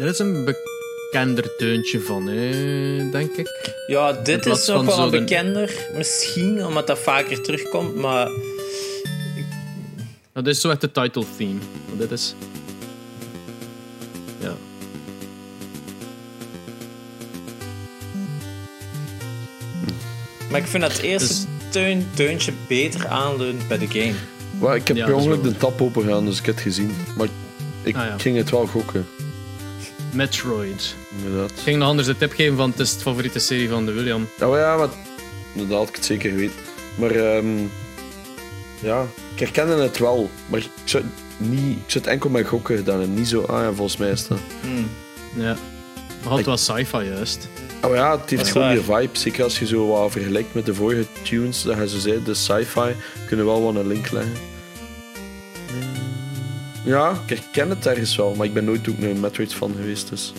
[0.00, 3.74] Er is een bekender deuntje van, hè, denk ik.
[3.86, 5.74] Ja, dit is nog wel een bekender.
[5.96, 7.94] Misschien, omdat dat vaker terugkomt.
[7.94, 8.28] Maar
[10.32, 11.58] Dat is zo echt de title theme.
[11.98, 12.34] Dit is...
[20.50, 21.46] Maar ik vind dat het eerste Dus-
[22.14, 24.14] teun, beter aanleunt bij de game.
[24.60, 26.90] Maar ik heb Ja, per ongeluk de tap open gedaan, dus ik heb het gezien.
[27.16, 27.28] Maar
[27.82, 28.18] ik Ah, ja.
[28.18, 29.06] ging het wel gokken,
[30.12, 30.94] Metroid.
[31.18, 31.50] inderdaad.
[31.50, 33.92] Ik ging nog anders de tip geven, want het is de favoriete serie van de
[33.92, 34.28] William.
[34.38, 34.88] Nou ja, maar
[35.52, 36.54] dat had ik het zeker geweten.
[36.94, 37.58] Maar ehm,
[38.80, 40.30] ja, ik herkende het wel.
[40.46, 41.04] Maar ik zou,
[41.36, 44.10] niet, ik zou het enkel met gokken gedaan en niet zo, ah ja, volgens mij
[44.10, 44.38] is dat.
[45.36, 45.56] Ja.
[46.22, 47.48] Nog altijd wel sci-fi, juist.
[47.82, 49.08] Oh ja, het heeft gewoon die vibe.
[49.12, 52.34] Zeker als je zo wat vergelijkt met de vorige tunes, dat je zo zei, de
[52.34, 52.94] sci-fi,
[53.26, 54.32] kunnen we wel wat een link leggen.
[56.84, 60.08] Ja, ik herken het ergens wel, maar ik ben nooit ook een Metroid fan geweest,
[60.08, 60.32] dus...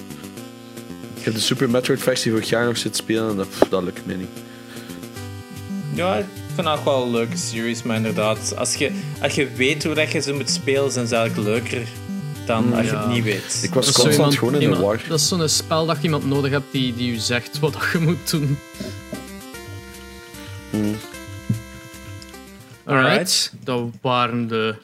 [1.22, 4.14] Ik heb de Super Metroid versie vorig jaar nog zitten spelen en dat, lukt me
[4.14, 4.28] niet.
[5.94, 7.84] Ja, ik vind dat ook wel een leuke series.
[7.84, 8.92] Maar inderdaad, als je,
[9.22, 11.88] als je weet hoe dat je ze moet spelen, zijn ze eigenlijk leuker
[12.46, 13.60] dan als je het niet weet.
[13.64, 15.02] Ik was constant iemand- gewoon in de iemand- war.
[15.08, 17.90] Dat is zo'n spel dat je iemand nodig hebt die, die je zegt wat dat
[17.92, 18.58] je moet doen.
[20.70, 20.96] Hmm.
[22.86, 23.10] Alright.
[23.10, 23.54] Alright.
[23.64, 24.76] Dat waren de,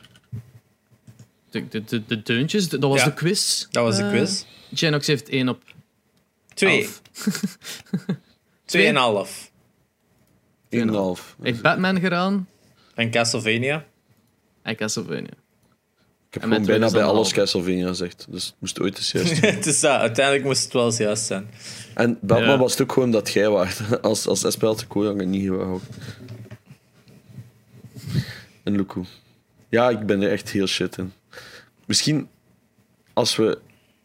[1.50, 2.70] de, de, de, de deuntjes.
[2.70, 3.06] Dat was Ja.
[3.06, 3.66] de quiz.
[3.72, 4.44] Dat was de Eh, quiz.
[4.74, 5.62] Genox heeft 1 op
[6.54, 6.82] Twee.
[6.84, 7.02] 11.
[8.66, 9.52] Tweeënhalf.
[10.70, 11.36] 1,5.
[11.42, 12.48] Heeft Batman gedaan
[12.96, 13.86] En Castlevania.
[14.62, 15.34] en Castlevania.
[16.28, 17.34] Ik heb En gewoon bijna is bij alles.
[17.34, 19.40] Castlevania gezegd, dus het moest ooit eens juist.
[19.56, 19.99] het is dat.
[19.99, 21.49] Uiteindelijk moest het wel eens juist zijn.
[21.94, 22.58] en Batman Ja.
[22.58, 23.82] was het ook gewoon dat jij waard.
[24.02, 24.86] Als, als Espel te
[25.18, 25.82] het niet gehouden.
[28.64, 29.02] En Luku.
[29.70, 31.14] Ja, ik ben er echt heel shit in.
[31.86, 32.28] Misschien
[33.14, 33.58] als we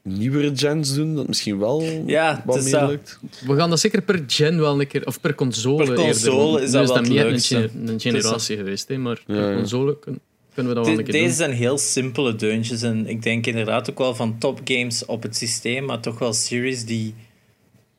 [0.02, 2.90] nieuwere gens doen, dat misschien wel Ja, wat het is meer dat.
[2.90, 3.18] lukt.
[3.46, 6.70] We gaan dat zeker per gen wel een keer, of per console Per console is
[6.70, 7.56] dat echt leukste.
[7.56, 9.56] een, gen- een generatie geweest, hè, maar Ja, per ja.
[9.56, 10.20] console kun-
[10.54, 11.36] kunnen we dat wel De- een keer deze doen.
[11.36, 12.82] zijn heel simpele deuntjes.
[12.82, 16.84] En ik denk inderdaad ook wel van topgames op het systeem, maar toch wel series
[16.84, 17.14] die.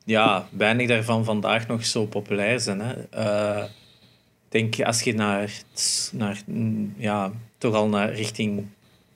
[0.04, 2.80] Ja, weinig daarvan vandaag nog zo populair zijn.
[2.80, 2.92] Hè.
[3.10, 3.70] Eh, ik
[4.48, 5.50] denk als je naar,
[6.12, 6.42] naar.
[6.96, 8.66] Ja, toch al naar richting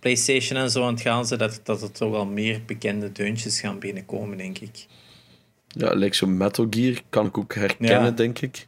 [0.00, 3.60] PlayStation en zo aan het gaan zijn, dat, dat er toch wel meer bekende deuntjes
[3.60, 4.86] gaan binnenkomen, denk ik.
[5.68, 8.10] Ja, lijkt zo Metal Gear, kan ik ook herkennen, Ja.
[8.10, 8.66] denk ik.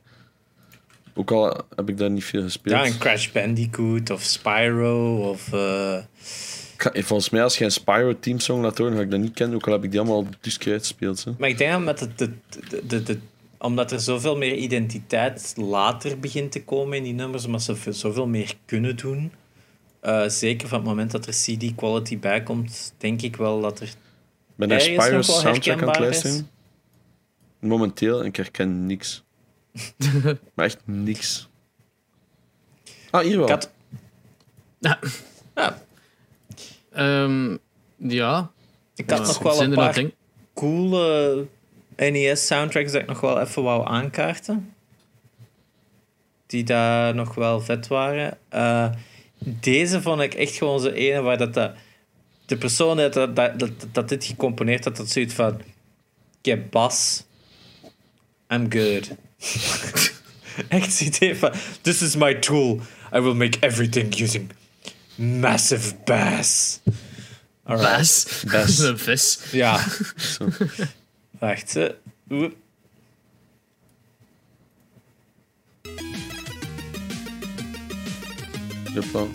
[1.20, 2.76] Ook al heb ik daar niet veel gespeeld.
[2.76, 5.52] Ja, een Crash Bandicoot of Spyro of.
[5.52, 5.96] eh,
[6.94, 9.66] Volgens mij, als je een Spyro teamsong laat horen, ga ik dat niet kennen, ook
[9.66, 11.24] al heb ik die allemaal discreet gespeeld.
[11.24, 11.32] Hè.
[11.38, 12.30] Maar ik denk dat met het, de,
[12.86, 13.18] de, de,
[13.58, 17.92] omdat er zoveel meer identiteit later begint te komen in die nummers, omdat ze veel-
[17.92, 19.32] zoveel meer kunnen doen.
[20.00, 23.88] eh, zeker van het moment dat er CD-quality bij komt, denk ik wel dat er.
[24.56, 26.48] Ben naar nog Spyro's soundtrack aan het luisteren.
[27.60, 29.22] Momenteel, en ik herken niks.
[30.54, 31.48] maar echt niks.
[33.10, 33.44] Ah, hier wel.
[33.46, 33.70] Ik had,
[34.78, 34.98] Ja.
[35.54, 35.82] ja,
[36.92, 37.56] Ehm,
[37.96, 38.50] ja.
[38.94, 40.04] ik had Ja, nog wel een paar
[40.54, 41.46] coole
[41.96, 44.74] NES-soundtracks dat ik nog wel even wou aankaarten.
[46.46, 48.38] Die daar nog wel vet waren.
[48.48, 48.90] Eh,
[49.38, 51.72] deze vond ik echt gewoon zo ene waar dat,
[52.46, 55.60] de persoon dat, dat, dat, dit gecomponeerd had, dat zoiets van...
[56.42, 57.24] Ik bas.
[58.48, 59.10] I'm good.
[60.68, 61.50] heeft.
[61.82, 62.80] This is my tool.
[63.12, 64.50] I will make everything using
[65.18, 66.80] massive bass.
[67.68, 67.84] Alright.
[67.84, 68.44] Bass.
[68.44, 68.78] Bas.
[68.78, 69.38] een vis.
[69.52, 69.84] Ja.
[70.16, 70.48] Zo.
[71.38, 71.88] Wacht, hè.
[72.30, 72.56] Oep.
[78.94, 79.26] Hoppa.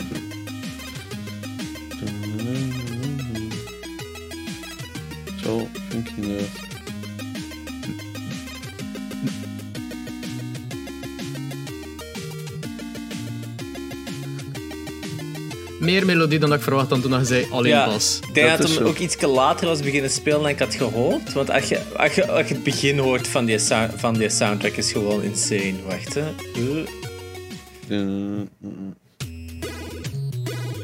[5.43, 6.74] Zo, funky nerd.
[15.85, 18.19] Meer melodie dan dat ik verwacht had toen hij zei alleen Ja, bas.
[18.27, 18.83] ik denk Dat dat, hem zo.
[18.83, 21.33] ook iets later was beginnen spelen dan ik had gehoord.
[21.33, 24.29] Want als je, als je, als je het begin hoort van die, sound, van die
[24.29, 25.73] soundtrack, is gewoon insane.
[25.87, 26.21] Wacht, hè.
[26.21, 28.95] Eh, mm, mm.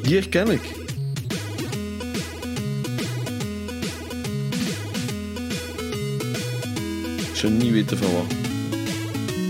[0.03, 0.61] Hier ken ik.
[7.32, 8.32] Ik zou niet weten van wat.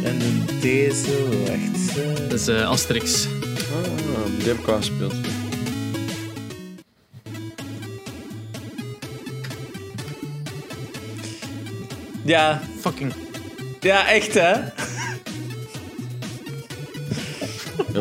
[0.04, 1.96] En dan deze, wacht.
[2.30, 3.26] Dat is eh, Asterix.
[3.26, 5.14] Ah, die heb ik al gespeeld.
[12.32, 13.14] Ja, Fucking.
[13.80, 14.52] ja, echt, hè.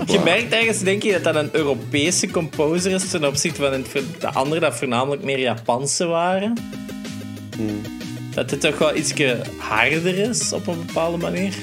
[0.07, 4.21] Je merkt ergens, denk je, dat dat een Europese composer is ten opzichte van het-
[4.21, 6.55] de andere dat voornamelijk meer Japanse waren.
[7.57, 7.81] Hmm.
[8.35, 9.13] Dat dit toch wel iets
[9.59, 11.55] harder is op een bepaalde manier.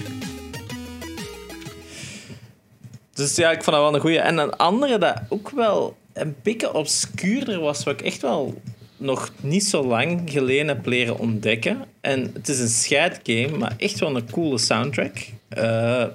[3.14, 4.19] Dus ja, ik vond dat wel een goeie.
[4.19, 8.61] En een andere dat ook wel een beetje obscuurder was, wat ik echt wel
[8.98, 11.86] nog niet zo lang geleden heb leren ontdekken.
[12.02, 15.18] En het is een scheidgame, maar echt wel een coole soundtrack.
[15.48, 16.06] Eh,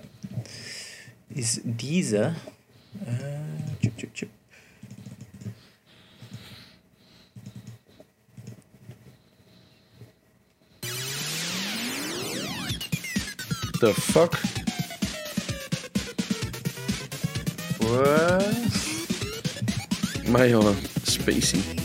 [1.29, 2.33] is deze.
[4.13, 4.29] Tjup.
[13.79, 14.41] The fuck?
[17.79, 18.63] What?
[21.03, 21.82] Spacey.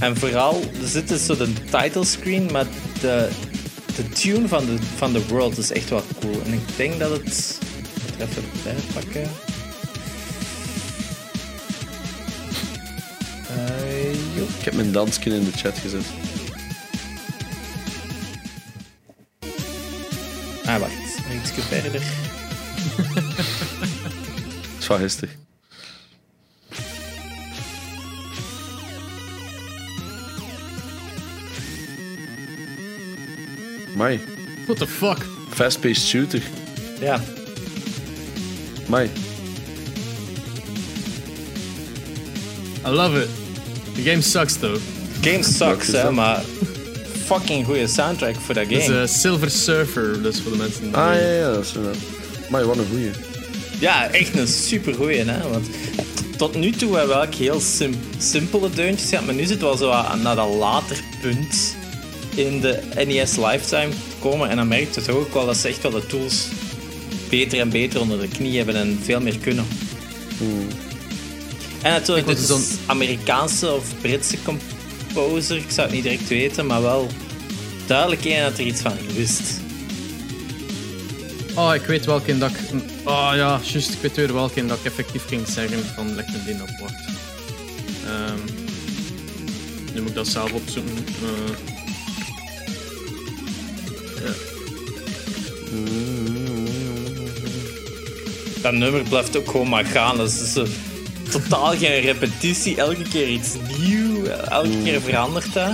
[0.00, 2.66] En vooral, er zit dus zo de title screen, maar
[3.00, 3.28] de,
[3.96, 6.42] de tune van de, van de world is echt wel cool.
[6.44, 7.58] En ik denk dat het.
[8.06, 9.30] Ik het even bijpakken.
[14.36, 14.48] Joep.
[14.58, 16.04] Ik heb mijn danskin in de chat gezet.
[20.64, 20.92] Ah, wacht.
[21.42, 21.92] Iets verder.
[24.78, 25.47] Dat is wel
[33.98, 34.20] Mai,
[34.66, 35.26] What the fuck?
[35.50, 36.42] fast-paced shooter.
[37.00, 37.20] Ja.
[38.86, 39.10] Mai,
[42.86, 43.28] I love it.
[43.94, 44.78] The game sucks though.
[45.22, 46.12] Game sucks, hè, dat?
[46.12, 46.42] maar
[47.24, 49.00] fucking goede soundtrack voor dat Het is game.
[49.00, 50.82] eh, Silver Surfer, dus voor de mensen.
[50.82, 52.00] die- Ah ja, ja, dat is inderdaad.
[52.50, 53.10] Mai, wat een goeie.
[53.80, 55.48] Ja, echt een super goeie, hè?
[55.50, 55.66] Want
[56.36, 59.60] tot nu toe hebben we eigenlijk heel sim- simpele deuntjes gehad, maar nu zit het
[59.60, 61.74] wel zo aan- naar dat later punt
[62.38, 63.88] in de NES Lifetime
[64.18, 64.50] komen.
[64.50, 66.46] En dan merkt je toch ook wel dat ze echt wel de tools
[67.28, 69.66] beter en beter onder de knie hebben en veel meer kunnen.
[71.82, 76.82] En natuurlijk, dit is Amerikaanse of Britse composer, ik zou het niet direct weten, maar
[76.82, 77.08] wel
[77.86, 79.60] duidelijk één dat er iets van wist.
[81.54, 82.56] Oh, ik weet welke dat ik...
[83.04, 83.92] Oh ja, juist.
[83.92, 87.08] Ik weet weer welke dat ik effectief ging zeggen van me die op wacht.
[88.04, 88.38] Ehm,
[89.94, 90.96] nu moet ik dat zelf opzoeken.
[91.22, 91.77] Eh.
[98.62, 100.16] Dat nummer blijft ook gewoon maar gaan.
[100.16, 100.66] Dat is zo
[101.30, 102.76] totaal geen repetitie.
[102.76, 104.24] Elke keer iets nieuw.
[104.26, 105.72] Elke keer verandert dat.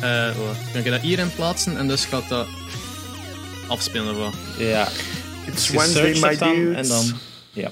[0.00, 0.72] Eh, wacht.
[0.72, 2.46] Kan ik dat hierin plaatsen en dus gaat dat
[3.68, 4.10] afspelen.
[4.10, 4.34] of wat.
[4.58, 4.88] Ja.
[5.46, 6.76] It's Je Wednesday, my dan dudes.
[6.76, 7.18] En dan,
[7.52, 7.70] ja.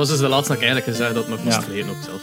[0.00, 1.62] Was dus de laatste dat ik eigenlijk gezegd dat ik nog moest Ja.
[1.62, 2.22] vergeten ook zelf.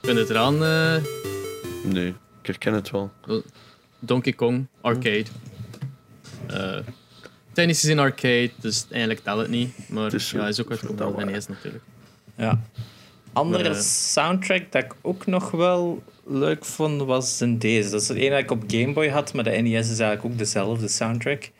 [0.00, 0.64] Ik ben het eraan.
[0.64, 0.96] eh,
[1.84, 2.08] Nee,
[2.40, 3.12] ik herken het wel.
[3.98, 5.24] Donkey Kong Arcade.
[6.46, 6.78] Eh
[7.52, 9.88] tennis is in arcade, dus eigenlijk telt het niet.
[9.88, 10.68] Maar Het is ja, is ook
[11.10, 11.26] op waar.
[11.26, 11.84] NES natuurlijk.
[12.36, 12.60] ja.
[13.36, 17.90] Andere eh, soundtrack dat ik ook nog wel leuk vond, was een deze.
[17.90, 20.24] Dat is de ene dat ik op Game Boy had, maar de NES is eigenlijk
[20.24, 21.50] ook dezelfde soundtrack.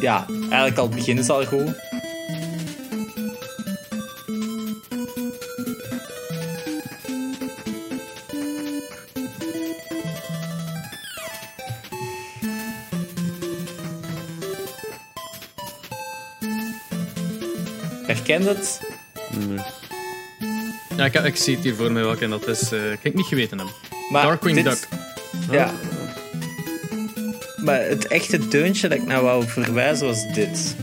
[0.00, 1.74] Ja, eigenlijk al het begin is al goed.
[18.06, 18.80] Herken je het?
[19.30, 19.75] Nee.
[20.96, 22.72] Ja, ik, ik zie het hier voor me welke dat is.
[22.72, 23.68] eh ik heb niet geweten hem.
[24.10, 24.88] Maar Darkwing dit- Duck.
[25.50, 25.70] Ja.
[27.56, 30.76] Maar het echte deuntje dat ik nou wou verwijzen was dit.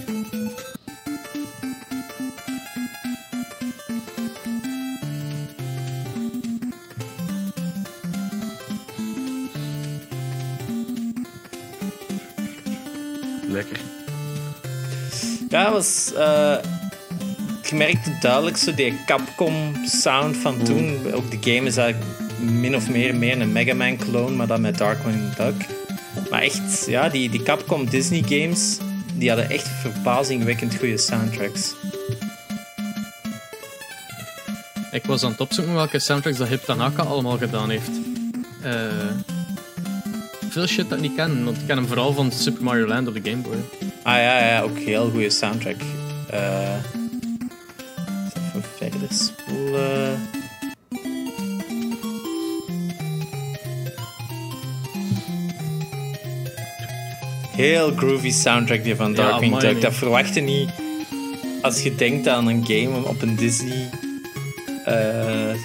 [17.86, 21.14] Merkte duidelijk zo die Capcom sound van toen.
[21.14, 24.62] Ook de game is eigenlijk min of meer, meer een Mega Man clone, maar dan
[24.62, 25.66] met Darkwing Duck.
[26.30, 28.78] Maar echt, ja, die, die Capcom Disney games,
[29.14, 31.74] die hadden echt verbazingwekkend goede soundtracks.
[34.92, 37.92] Ik was aan het opzoeken welke soundtracks dat Hip Tanaka allemaal gedaan heeft.
[38.62, 38.74] Eh,
[40.50, 43.08] veel shit dat ik niet ken, want ik ken hem vooral van Super Mario Land
[43.08, 43.58] op de Game Boy.
[44.04, 45.78] Ah ja, ja, ook heel goede soundtrack.
[46.30, 47.02] Eh
[57.64, 59.82] Heel groovy soundtrack die van Darkwing Duck.
[59.82, 60.70] Dat verwacht je niet
[61.62, 63.90] als je denkt aan een game op een Disney
[64.86, 65.56] eh,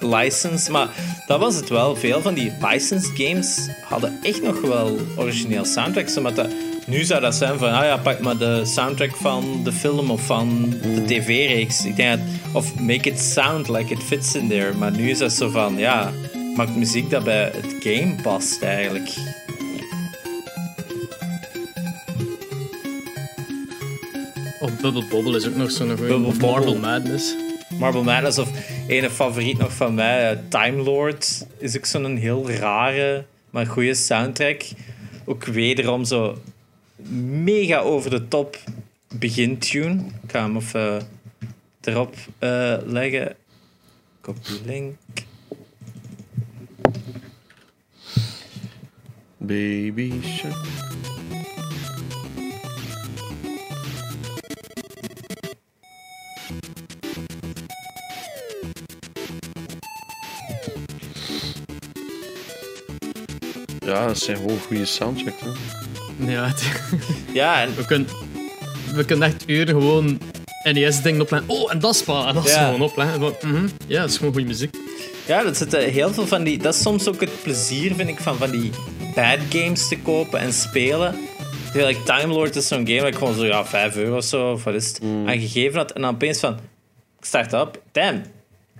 [0.00, 0.70] license.
[0.70, 0.88] Maar
[1.26, 1.96] dat was het wel.
[1.96, 6.20] Veel van die licensed games hadden echt nog wel origineel soundtracks.
[6.20, 6.48] Maar dat,
[6.86, 10.26] nu zou dat zijn van, ah ja, pak maar de soundtrack van de film of
[10.26, 11.84] van de tv-reeks.
[11.84, 14.74] Ik denk dat, of make it sound like it fits in there.
[14.74, 16.12] Maar nu is dat zo van, ja,
[16.56, 19.10] maak muziek dat bij het game past eigenlijk.
[24.82, 26.18] Bubble Bobble is ook nog zo'n goeie.
[26.18, 26.46] Bubble.
[26.50, 27.34] Marble Madness.
[27.78, 28.50] Marble Madness of
[28.88, 33.94] een favoriet nog van mij, eh, Time Lord, is ook zo'n heel rare, maar goede
[33.94, 34.62] soundtrack.
[35.24, 36.38] Ook wederom zo
[37.42, 38.58] mega over de top
[39.18, 40.04] begintune.
[40.22, 41.08] Ik ga hem even
[41.80, 43.36] erop eh, leggen.
[44.20, 44.96] Copy link.
[49.36, 51.21] Baby shark.
[63.92, 65.42] Ja, dat zijn gewoon goede soundtracks.
[66.16, 66.72] Ja, het-
[67.32, 68.08] Ja, en we, kunnen,
[68.94, 70.18] we kunnen echt uren gewoon
[70.72, 71.48] NES-dingen opleggen.
[71.50, 72.26] Oh, en dat spel.
[72.26, 72.64] En dat is Ja.
[72.64, 73.34] gewoon opleggen.
[73.42, 74.74] Mhm, Ja, dat is gewoon goede muziek.
[75.26, 76.58] Ja, dat zitten heel veel van die.
[76.58, 78.70] Dat is soms ook het plezier, vind ik, van, van die
[79.14, 81.14] bad games te kopen en spelen.
[81.74, 84.52] Like Time Lord is zo'n game dat ik gewoon zo, ja, 5 euro of zo,
[84.52, 85.92] of wat is het, aan gegeven had.
[85.92, 86.52] En dan opeens van,
[87.18, 88.22] ik start op, damn,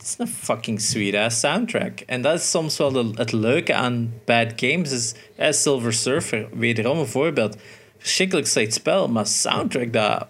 [0.03, 2.01] dit is een fucking sweet ass soundtrack.
[2.01, 4.91] En dat is soms wel de- het leuke aan bad games.
[4.93, 7.57] Is, eh, Silver Surfer, wederom een voorbeeld.
[7.99, 10.27] Verschrikkelijk slecht spel, maar soundtrack dat,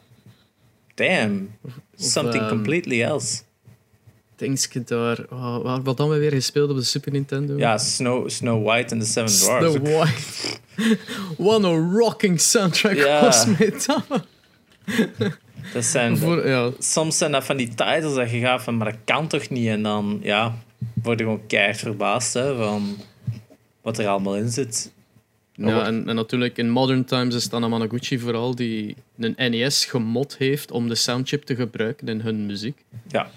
[0.94, 1.57] damn,
[1.97, 3.43] something ehm, completely else.
[4.36, 5.19] Dingske daar.
[5.31, 7.57] Oh, wat dan we weer gespeeld op de Super Nintendo?
[7.59, 9.73] Ja, Snow, Snow White en the Seven Dwarfs.
[9.73, 10.99] Snow White.
[11.39, 13.86] What a rocking soundtrack was met
[15.72, 15.84] dat.
[15.84, 19.01] Zijn, Voor, ja, soms zijn dat van die titles dat je gaat van, maar dat
[19.05, 19.68] kan toch niet?
[19.68, 20.55] En dan, ja,
[21.02, 22.97] word je gewoon keihard verbaasd hè, van
[23.82, 24.93] wat er allemaal in zit.
[25.55, 30.36] ja en, en natuurlijk in modern times is dan Managuchi vooral die een NES gemod
[30.36, 32.84] heeft om de soundchip te gebruiken in hun muziek.
[33.09, 33.30] Ja,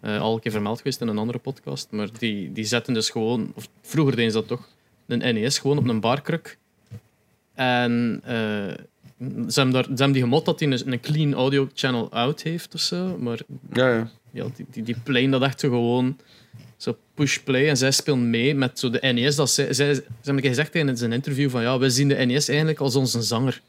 [0.00, 1.86] Eh, al een keer vermeld geweest in een andere podcast.
[1.90, 4.68] Maar die, die zetten dus gewoon, of vroeger deden ze dat toch,
[5.06, 6.58] een NES gewoon op een barkruk.
[7.54, 8.74] En eh,
[9.48, 12.42] ze, hebben daar, ze hebben die gemod dat hij een, een clean audio channel out
[12.42, 13.18] heeft of zo.
[13.18, 13.38] Maar
[13.72, 14.10] Ja, ja.
[14.30, 16.16] ja, die, die, die playen dat echt zo gewoon
[16.76, 19.36] zo push play en zij spelen mee met zo de NES.
[19.36, 22.48] Dat zij, zij, ze hebben gezegd in zijn interview van ja, we zien de NES
[22.48, 23.60] eigenlijk als onze zanger.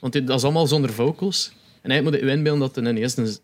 [0.00, 1.52] Want dit, dat is allemaal zonder vocals.
[1.82, 3.38] En eigenlijk moet je inbeelden dat de NES de,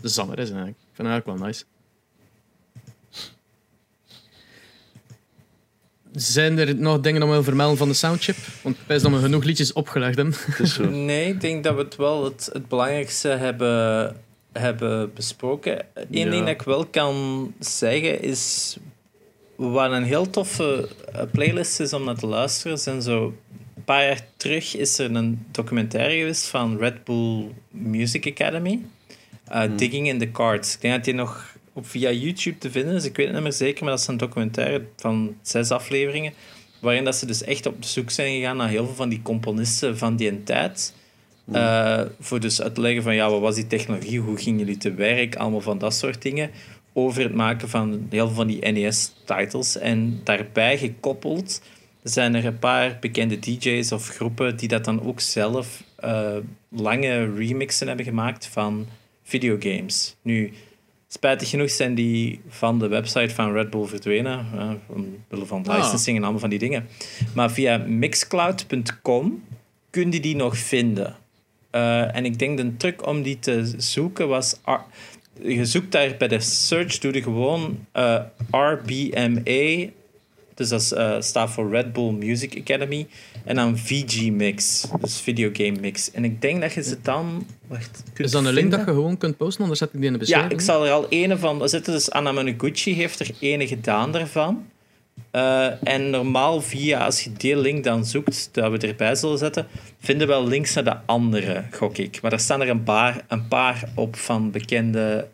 [0.00, 0.76] de zanger is eigenlijk.
[0.76, 1.64] Ik vind dat eigenlijk wel nice.
[6.14, 8.36] Zijn er nog dingen om te vermelden van de soundchip?
[8.62, 10.34] Want ik wijs dat we genoeg liedjes opgelegd hebben.
[10.46, 10.84] Het is zo.
[10.90, 14.16] Nee, ik denk dat we het wel het, het belangrijkste hebben,
[14.52, 15.84] hebben besproken.
[15.94, 16.30] Eén Ja.
[16.30, 18.76] ding dat ik wel kan zeggen is...
[19.56, 23.34] Wat een heel toffe eh, playlist is om naar te luisteren, zijn zo...
[23.76, 28.80] Een paar jaar terug is er een documentaire geweest van Red Bull Music Academy.
[29.48, 30.74] eh, Digging in the Cards.
[30.74, 33.04] Ik denk dat die nog op via YouTube te vinden is.
[33.04, 36.32] Ik weet het niet meer zeker, maar dat is een documentaire van zes afleveringen.
[36.80, 39.98] Waarin dat ze dus echt op zoek zijn gegaan naar heel veel van die componisten
[39.98, 40.94] van die tijd.
[41.52, 44.76] Eh, voor dus uit te leggen van ja, wat was die technologie, hoe gingen jullie
[44.76, 46.50] te werk, allemaal van dat soort dingen.
[46.92, 49.78] Over het maken van heel veel van die NES-titles.
[49.78, 51.60] En daarbij gekoppeld
[52.02, 56.36] zijn er een paar bekende DJ's of groepen die dat dan ook zelf eh,
[56.68, 58.86] lange remixen hebben gemaakt van
[59.22, 60.16] videogames.
[60.22, 60.52] Nu,
[61.14, 65.76] spijtig genoeg zijn die van de website van Red Bull verdwenen, uh, omwille van Ah.
[65.76, 66.86] licensing en allemaal van die dingen.
[67.34, 69.44] Maar via mixcloud.com
[69.90, 71.16] kun je die nog vinden.
[71.70, 74.56] Eh, en ik denk de truc om die te zoeken was...
[75.42, 78.20] Je zoekt daar bij de search, doe je gewoon eh,
[78.50, 79.88] RBMA.
[80.54, 83.06] Dus dat is, eh, staat voor Red Bull Music Academy.
[83.44, 86.10] En dan VG Mix, dus videogame mix.
[86.10, 87.46] En ik denk dat je ze dan...
[87.66, 89.60] Wacht, Is dat een link dat je gewoon kunt posten?
[89.62, 90.52] Anders zet ik die in de Ja, beschrijving.
[90.52, 91.92] ik zal er al ene van er zitten.
[91.92, 94.66] Dus Anna Manuguchi heeft er ene gedaan daarvan.
[95.30, 99.66] Eh, en normaal via, als je die link dan zoekt, dat we erbij zullen zetten,
[100.00, 102.18] vinden we wel links naar de andere, gok ik.
[102.22, 105.28] Maar daar staan er een paar, een paar op van bekende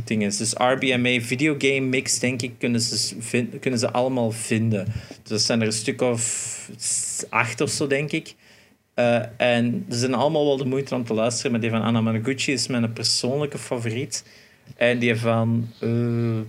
[0.00, 0.30] eh, dingen.
[0.38, 3.16] Dus RBMA Videogame Mix, denk ik, kunnen ze,
[3.60, 4.86] kunnen ze allemaal vinden.
[5.22, 6.68] Dus er zijn er een stuk of
[7.28, 8.34] acht of zo, denk ik.
[9.00, 11.50] Eh, en ze zijn allemaal wel de moeite om te luisteren.
[11.50, 14.24] Maar die van Anna Managuchi is mijn persoonlijke favoriet.
[14.76, 16.40] En die van eh,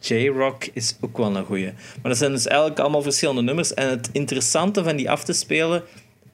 [0.00, 1.72] J-Rock is ook wel een goeie.
[1.72, 3.74] Maar dat zijn dus eigenlijk allemaal verschillende nummers.
[3.74, 5.82] En het interessante van die af te spelen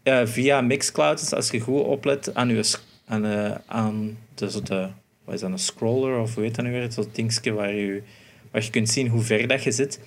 [0.02, 2.76] eh, via Mixcloud is als je goed oplet aan, je,
[3.06, 3.24] aan,
[3.66, 4.88] aan de, de,
[5.26, 6.92] wat is dat, een scroller of hoe heet dat nu weer?
[6.92, 8.02] Zo'n dingetje waar je,
[8.50, 10.00] waar je kunt zien hoe ver dat je zit.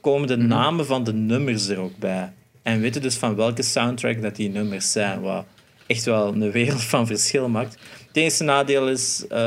[0.00, 2.32] Komen de namen van de nummers er ook bij.
[2.62, 5.20] En weten dus van welke soundtrack dat die nummers zijn.
[5.20, 5.44] Wat
[5.86, 7.78] echt wel een wereld van verschil maakt.
[8.06, 9.38] Het enige nadeel is, eh,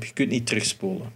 [0.00, 1.12] je kunt niet terugspoelen.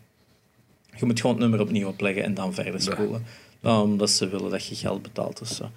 [0.97, 3.24] Je moet gewoon het nummer opnieuw opleggen en dan verder spoelen.
[3.62, 5.70] Omdat ze willen dat je geld betaalt of zo.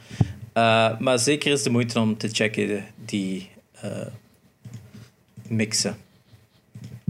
[0.53, 3.49] Eh, maar zeker is de moeite om te checken die
[3.82, 4.08] eh,
[5.48, 5.98] mixen.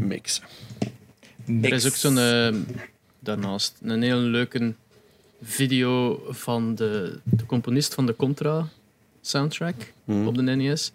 [0.08, 0.42] Mix.
[1.62, 2.54] Er is ook zo'n, eh,
[3.20, 4.74] daarnaast, een heel leuke
[5.44, 8.68] video van de, de componist van de Contra
[9.22, 9.76] soundtrack
[10.06, 10.92] op de NES.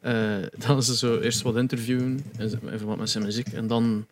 [0.00, 0.36] Eh
[0.66, 3.46] dan ze zo eerst wat interviewen en ze- even wat met zijn muziek.
[3.48, 4.06] En dan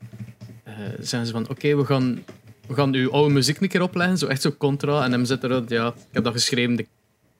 [0.65, 2.25] eh zijn ze van, oké, we, gaan,
[2.67, 4.19] we gaan uw oude muziek een keer opleggen.
[4.19, 5.05] Zo echt zo Contra.
[5.05, 6.87] En hem zit eruit, ja, ik heb dat geschreven de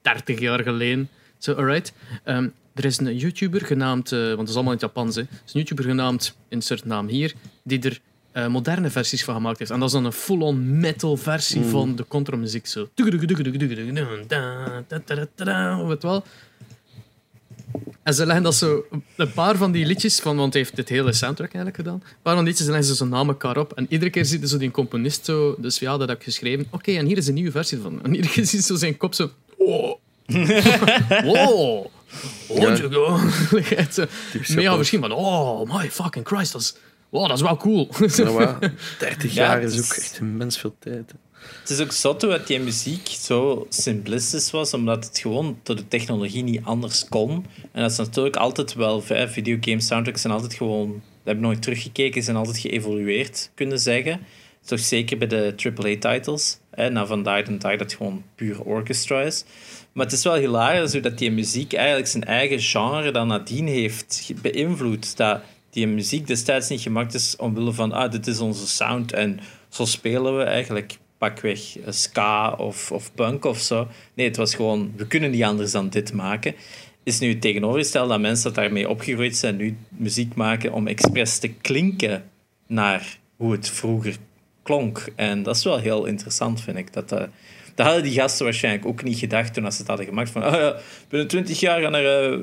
[0.01, 1.09] 30 jaar geleden.
[1.37, 1.93] Zo, alright.
[2.23, 5.21] Ehm, er is een YouTuber genaamd, eh, want het is allemaal in het Japans, hè.
[5.21, 7.33] Er is een YouTuber genaamd, insert naam hier,
[7.63, 7.99] die er
[8.31, 9.71] eh, moderne versies van gemaakt heeft.
[9.71, 12.67] En dat is dan een full-on metal versie van de contra-muziek.
[12.67, 12.89] Zo.
[15.87, 16.23] Weet wel?
[18.03, 18.85] En ze leggen dat zo,
[19.15, 22.01] een paar van die liedjes, van, want hij heeft dit hele soundtrack eigenlijk gedaan.
[22.03, 23.73] Een paar van die liedjes leggen ze zo na elkaar op.
[23.73, 26.67] En iedere keer ziet je zo die componist zo, dus ja, dat heb ik geschreven.
[26.71, 28.03] Oké, en hier is een nieuwe versie van.
[28.03, 29.29] En iedere keer ziet je zo zijn kop zo.
[29.57, 29.93] Oh.
[31.33, 31.85] wow.
[32.47, 32.59] Oh,
[33.51, 34.77] Mega Japans.
[34.77, 36.75] verschil van, oh my fucking Christ, dat is,
[37.09, 37.89] wow, dat is wel cool.
[38.15, 38.59] Ja, maar
[38.99, 41.11] 30 Ja, jaar is ook echt immens veel tijd.
[41.11, 41.17] hè.
[41.61, 45.75] Het is ook zot hoe dat die muziek zo simplistisch was, omdat het gewoon door
[45.75, 47.45] de technologie niet anders kon.
[47.71, 51.41] En dat is natuurlijk altijd wel, hè, videogame soundtracks zijn altijd gewoon, dat heb ik
[51.41, 54.19] nooit teruggekeken, zijn altijd geëvolueerd, kunnen zeggen.
[54.65, 56.57] Toch zeker bij de AAA-titles.
[56.75, 59.45] Nou, vandaar de dag dat gewoon puur orchestra is.
[59.91, 63.67] Maar het is wel hilarisch hoe dat die muziek eigenlijk zijn eigen genre dan nadien
[63.67, 65.17] heeft beïnvloed.
[65.17, 69.39] Dat die muziek destijds niet gemaakt is omwille van, ah, dit is onze sound en
[69.69, 73.87] zo spelen we eigenlijk pakweg eh, ska of, of punk of zo.
[74.13, 76.55] Nee, het was gewoon, we kunnen niet anders dan dit maken.
[77.03, 81.37] Is nu het tegenovergestelde dat mensen dat daarmee opgegroeid zijn, nu muziek maken om expres
[81.37, 82.23] te klinken
[82.67, 84.17] naar hoe het vroeger
[84.65, 85.07] klonk.
[85.15, 86.93] En dat is wel heel interessant, vind ik.
[86.93, 87.27] Dat, dat,
[87.75, 90.29] Dat hadden die gasten waarschijnlijk ook niet gedacht toen ze het hadden gemaakt.
[90.29, 90.75] Van, oh ja,
[91.09, 92.39] binnen 20 jaar gaan er, eh,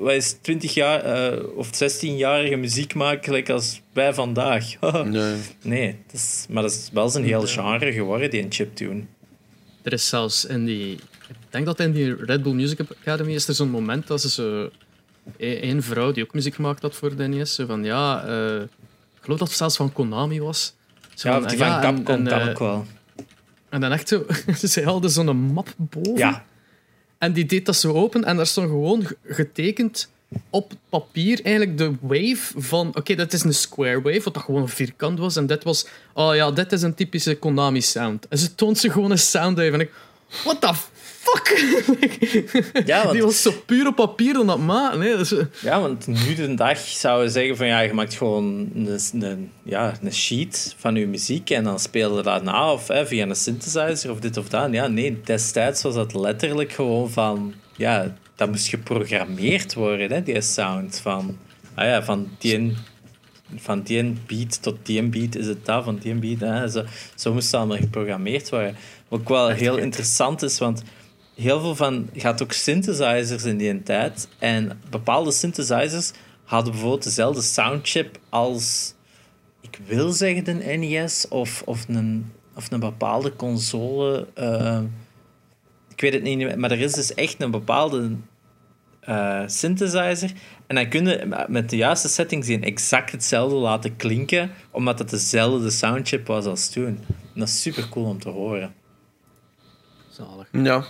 [0.00, 4.64] wat is 20 jaar eh, of 16-jarige muziek maken, gelijk als wij vandaag.
[5.04, 5.36] Nee.
[5.62, 9.02] nee, dat is, maar dat is wel zijn heel genre geworden, die een chiptune.
[9.82, 10.92] Er is zelfs in die...
[11.28, 14.30] Ik denk dat in die Red Bull Music Academy is er zo'n moment dat ze
[14.30, 14.70] zo...
[15.38, 18.24] Eén vrouw die ook muziek gemaakt had voor de NES, zo van ja...
[18.24, 18.62] eh,
[19.16, 20.76] ik geloof dat het zelfs van Konami was.
[21.18, 22.86] Zo Ja, of die van Capcom en, kan eh, ook wel.
[23.68, 24.26] En dan echt zo...
[24.68, 26.16] Ze hadden zo'n map boven.
[26.16, 26.44] Ja,
[27.18, 30.08] En die deed dat zo open en daar stond gewoon ge- getekend
[30.50, 32.88] op papier eigenlijk de wave van...
[32.96, 35.36] Oké, dat is een square wave, wat dat gewoon een vierkant was.
[35.36, 35.86] En dit was...
[36.12, 38.28] Oh ja, dit is een typische Konami-sound.
[38.28, 39.74] En ze toont ze gewoon een sound even.
[39.74, 39.92] En ik...
[40.44, 40.72] What the
[41.34, 42.86] fuck?
[42.86, 44.94] Ja, want- Die was zo puur op papier dan dat ma.
[44.94, 45.34] Nee, dat is...
[45.60, 49.50] Ja, want nu de dag zouden we zeggen van ja, je maakt gewoon een, een,
[49.62, 53.26] ja, een sheet van je muziek en dan speel je dat na of hè, via
[53.26, 54.72] een synthesizer of dit of dat.
[54.72, 60.40] Ja, nee, destijds was dat letterlijk gewoon van ja, dat moest geprogrammeerd worden, hè, die
[60.40, 61.38] sound van,
[61.74, 62.76] ah ja, van die,
[63.56, 66.40] van die beat tot die beat is het dat, van die beat.
[66.40, 66.84] Hè, zo,
[67.14, 68.76] zo moest het allemaal geprogrammeerd worden.
[69.08, 70.82] Wat ook wel heel interessant is, want
[71.40, 74.28] heel veel van je had ook synthesizers in die tijd.
[74.38, 76.12] En bepaalde synthesizers
[76.44, 78.94] hadden bijvoorbeeld dezelfde soundchip als,
[79.60, 84.26] ik wil zeggen, de NES of, of, een, of een bepaalde console.
[84.34, 84.80] eh,
[85.88, 88.16] ik weet het niet meer, maar er is dus echt een bepaalde
[89.00, 90.32] eh, synthesizer.
[90.66, 95.10] En dan kun je met de juiste settings die exact hetzelfde laten klinken, omdat het
[95.10, 96.86] dezelfde soundchip was als toen.
[97.06, 98.74] En dat is super cool om te horen.
[100.08, 100.48] Zalig.
[100.52, 100.84] Ja.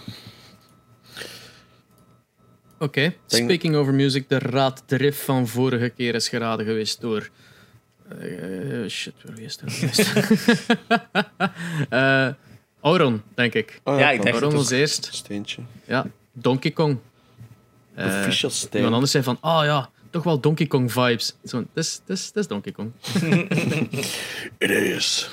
[2.79, 4.29] Oké, speaking over music.
[4.29, 7.29] De raad de riff van vorige keer is geraden geweest door...
[8.21, 10.13] eh, shit, waar is het geweest?
[11.89, 12.29] Eh
[12.81, 13.81] Auron, denk ik.
[13.85, 14.27] Oh, Ja, ik kan.
[14.31, 15.09] dacht- Auron was eerst.
[15.13, 15.63] Steentje.
[15.87, 16.99] Ja, Donkey Kong.
[17.95, 18.75] Eh, Official steen.
[18.75, 21.35] iemand anders zei van, ah ja, toch wel Donkey Kong vibes.
[21.45, 22.93] Zo, Het is, Donkey Kong.
[24.59, 25.31] It is.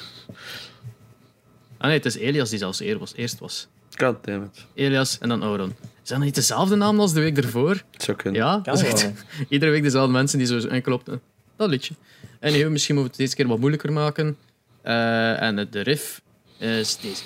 [1.78, 3.68] Ah nee, het is Elias die zelfs eer was, eerst was.
[3.98, 4.66] God damn it.
[4.74, 5.76] Elias en dan Auron.
[6.06, 7.82] Zijn dat niet dezelfde naam als de week ervoor?
[7.92, 8.42] Het zou kunnen.
[8.42, 9.12] Ja, Kan dat is echt
[9.50, 11.20] iedere week dezelfde mensen die zo enkel op
[11.56, 11.94] dat liedje.
[12.40, 14.38] En nu, misschien moeten we het deze keer wat moeilijker maken.
[14.82, 16.22] Eh, en de riff
[16.58, 17.24] is deze.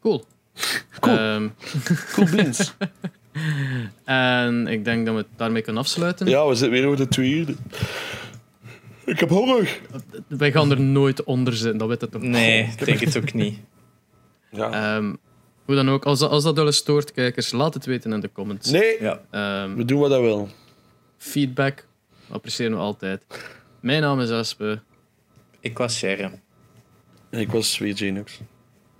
[0.00, 0.24] Cool.
[1.00, 1.16] Cool.
[1.18, 1.48] Ehm,
[2.12, 2.74] Cool beans.
[4.04, 6.26] en ik denk dat we het daarmee kunnen afsluiten.
[6.26, 7.54] ja, we zitten weer over de twee uur.
[9.04, 9.80] Ik heb honger.
[10.28, 12.22] Wij gaan er nooit onder zitten, dat weet het toch?
[12.22, 13.58] Nee, ik denk het ook niet.
[14.50, 14.96] Ja.
[14.96, 15.14] Ehm,
[15.64, 18.20] hoe dan ook, als, dat- als dat wel eens stoort, kijkers, laat het weten in
[18.20, 18.70] de comments.
[18.70, 19.20] nee, Ja.
[19.30, 20.48] Ehm, we doen wat dat wil.
[21.18, 21.86] feedback
[22.28, 23.22] appreciëren we altijd.
[23.80, 24.80] Mijn naam is Aspe.
[25.60, 26.40] Ik was Sharon.
[27.30, 28.40] En ik was weer Genux.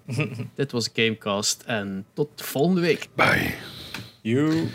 [0.54, 3.08] Dit was Gamecast en tot volgende week.
[3.14, 3.54] Bye.
[4.20, 4.68] You.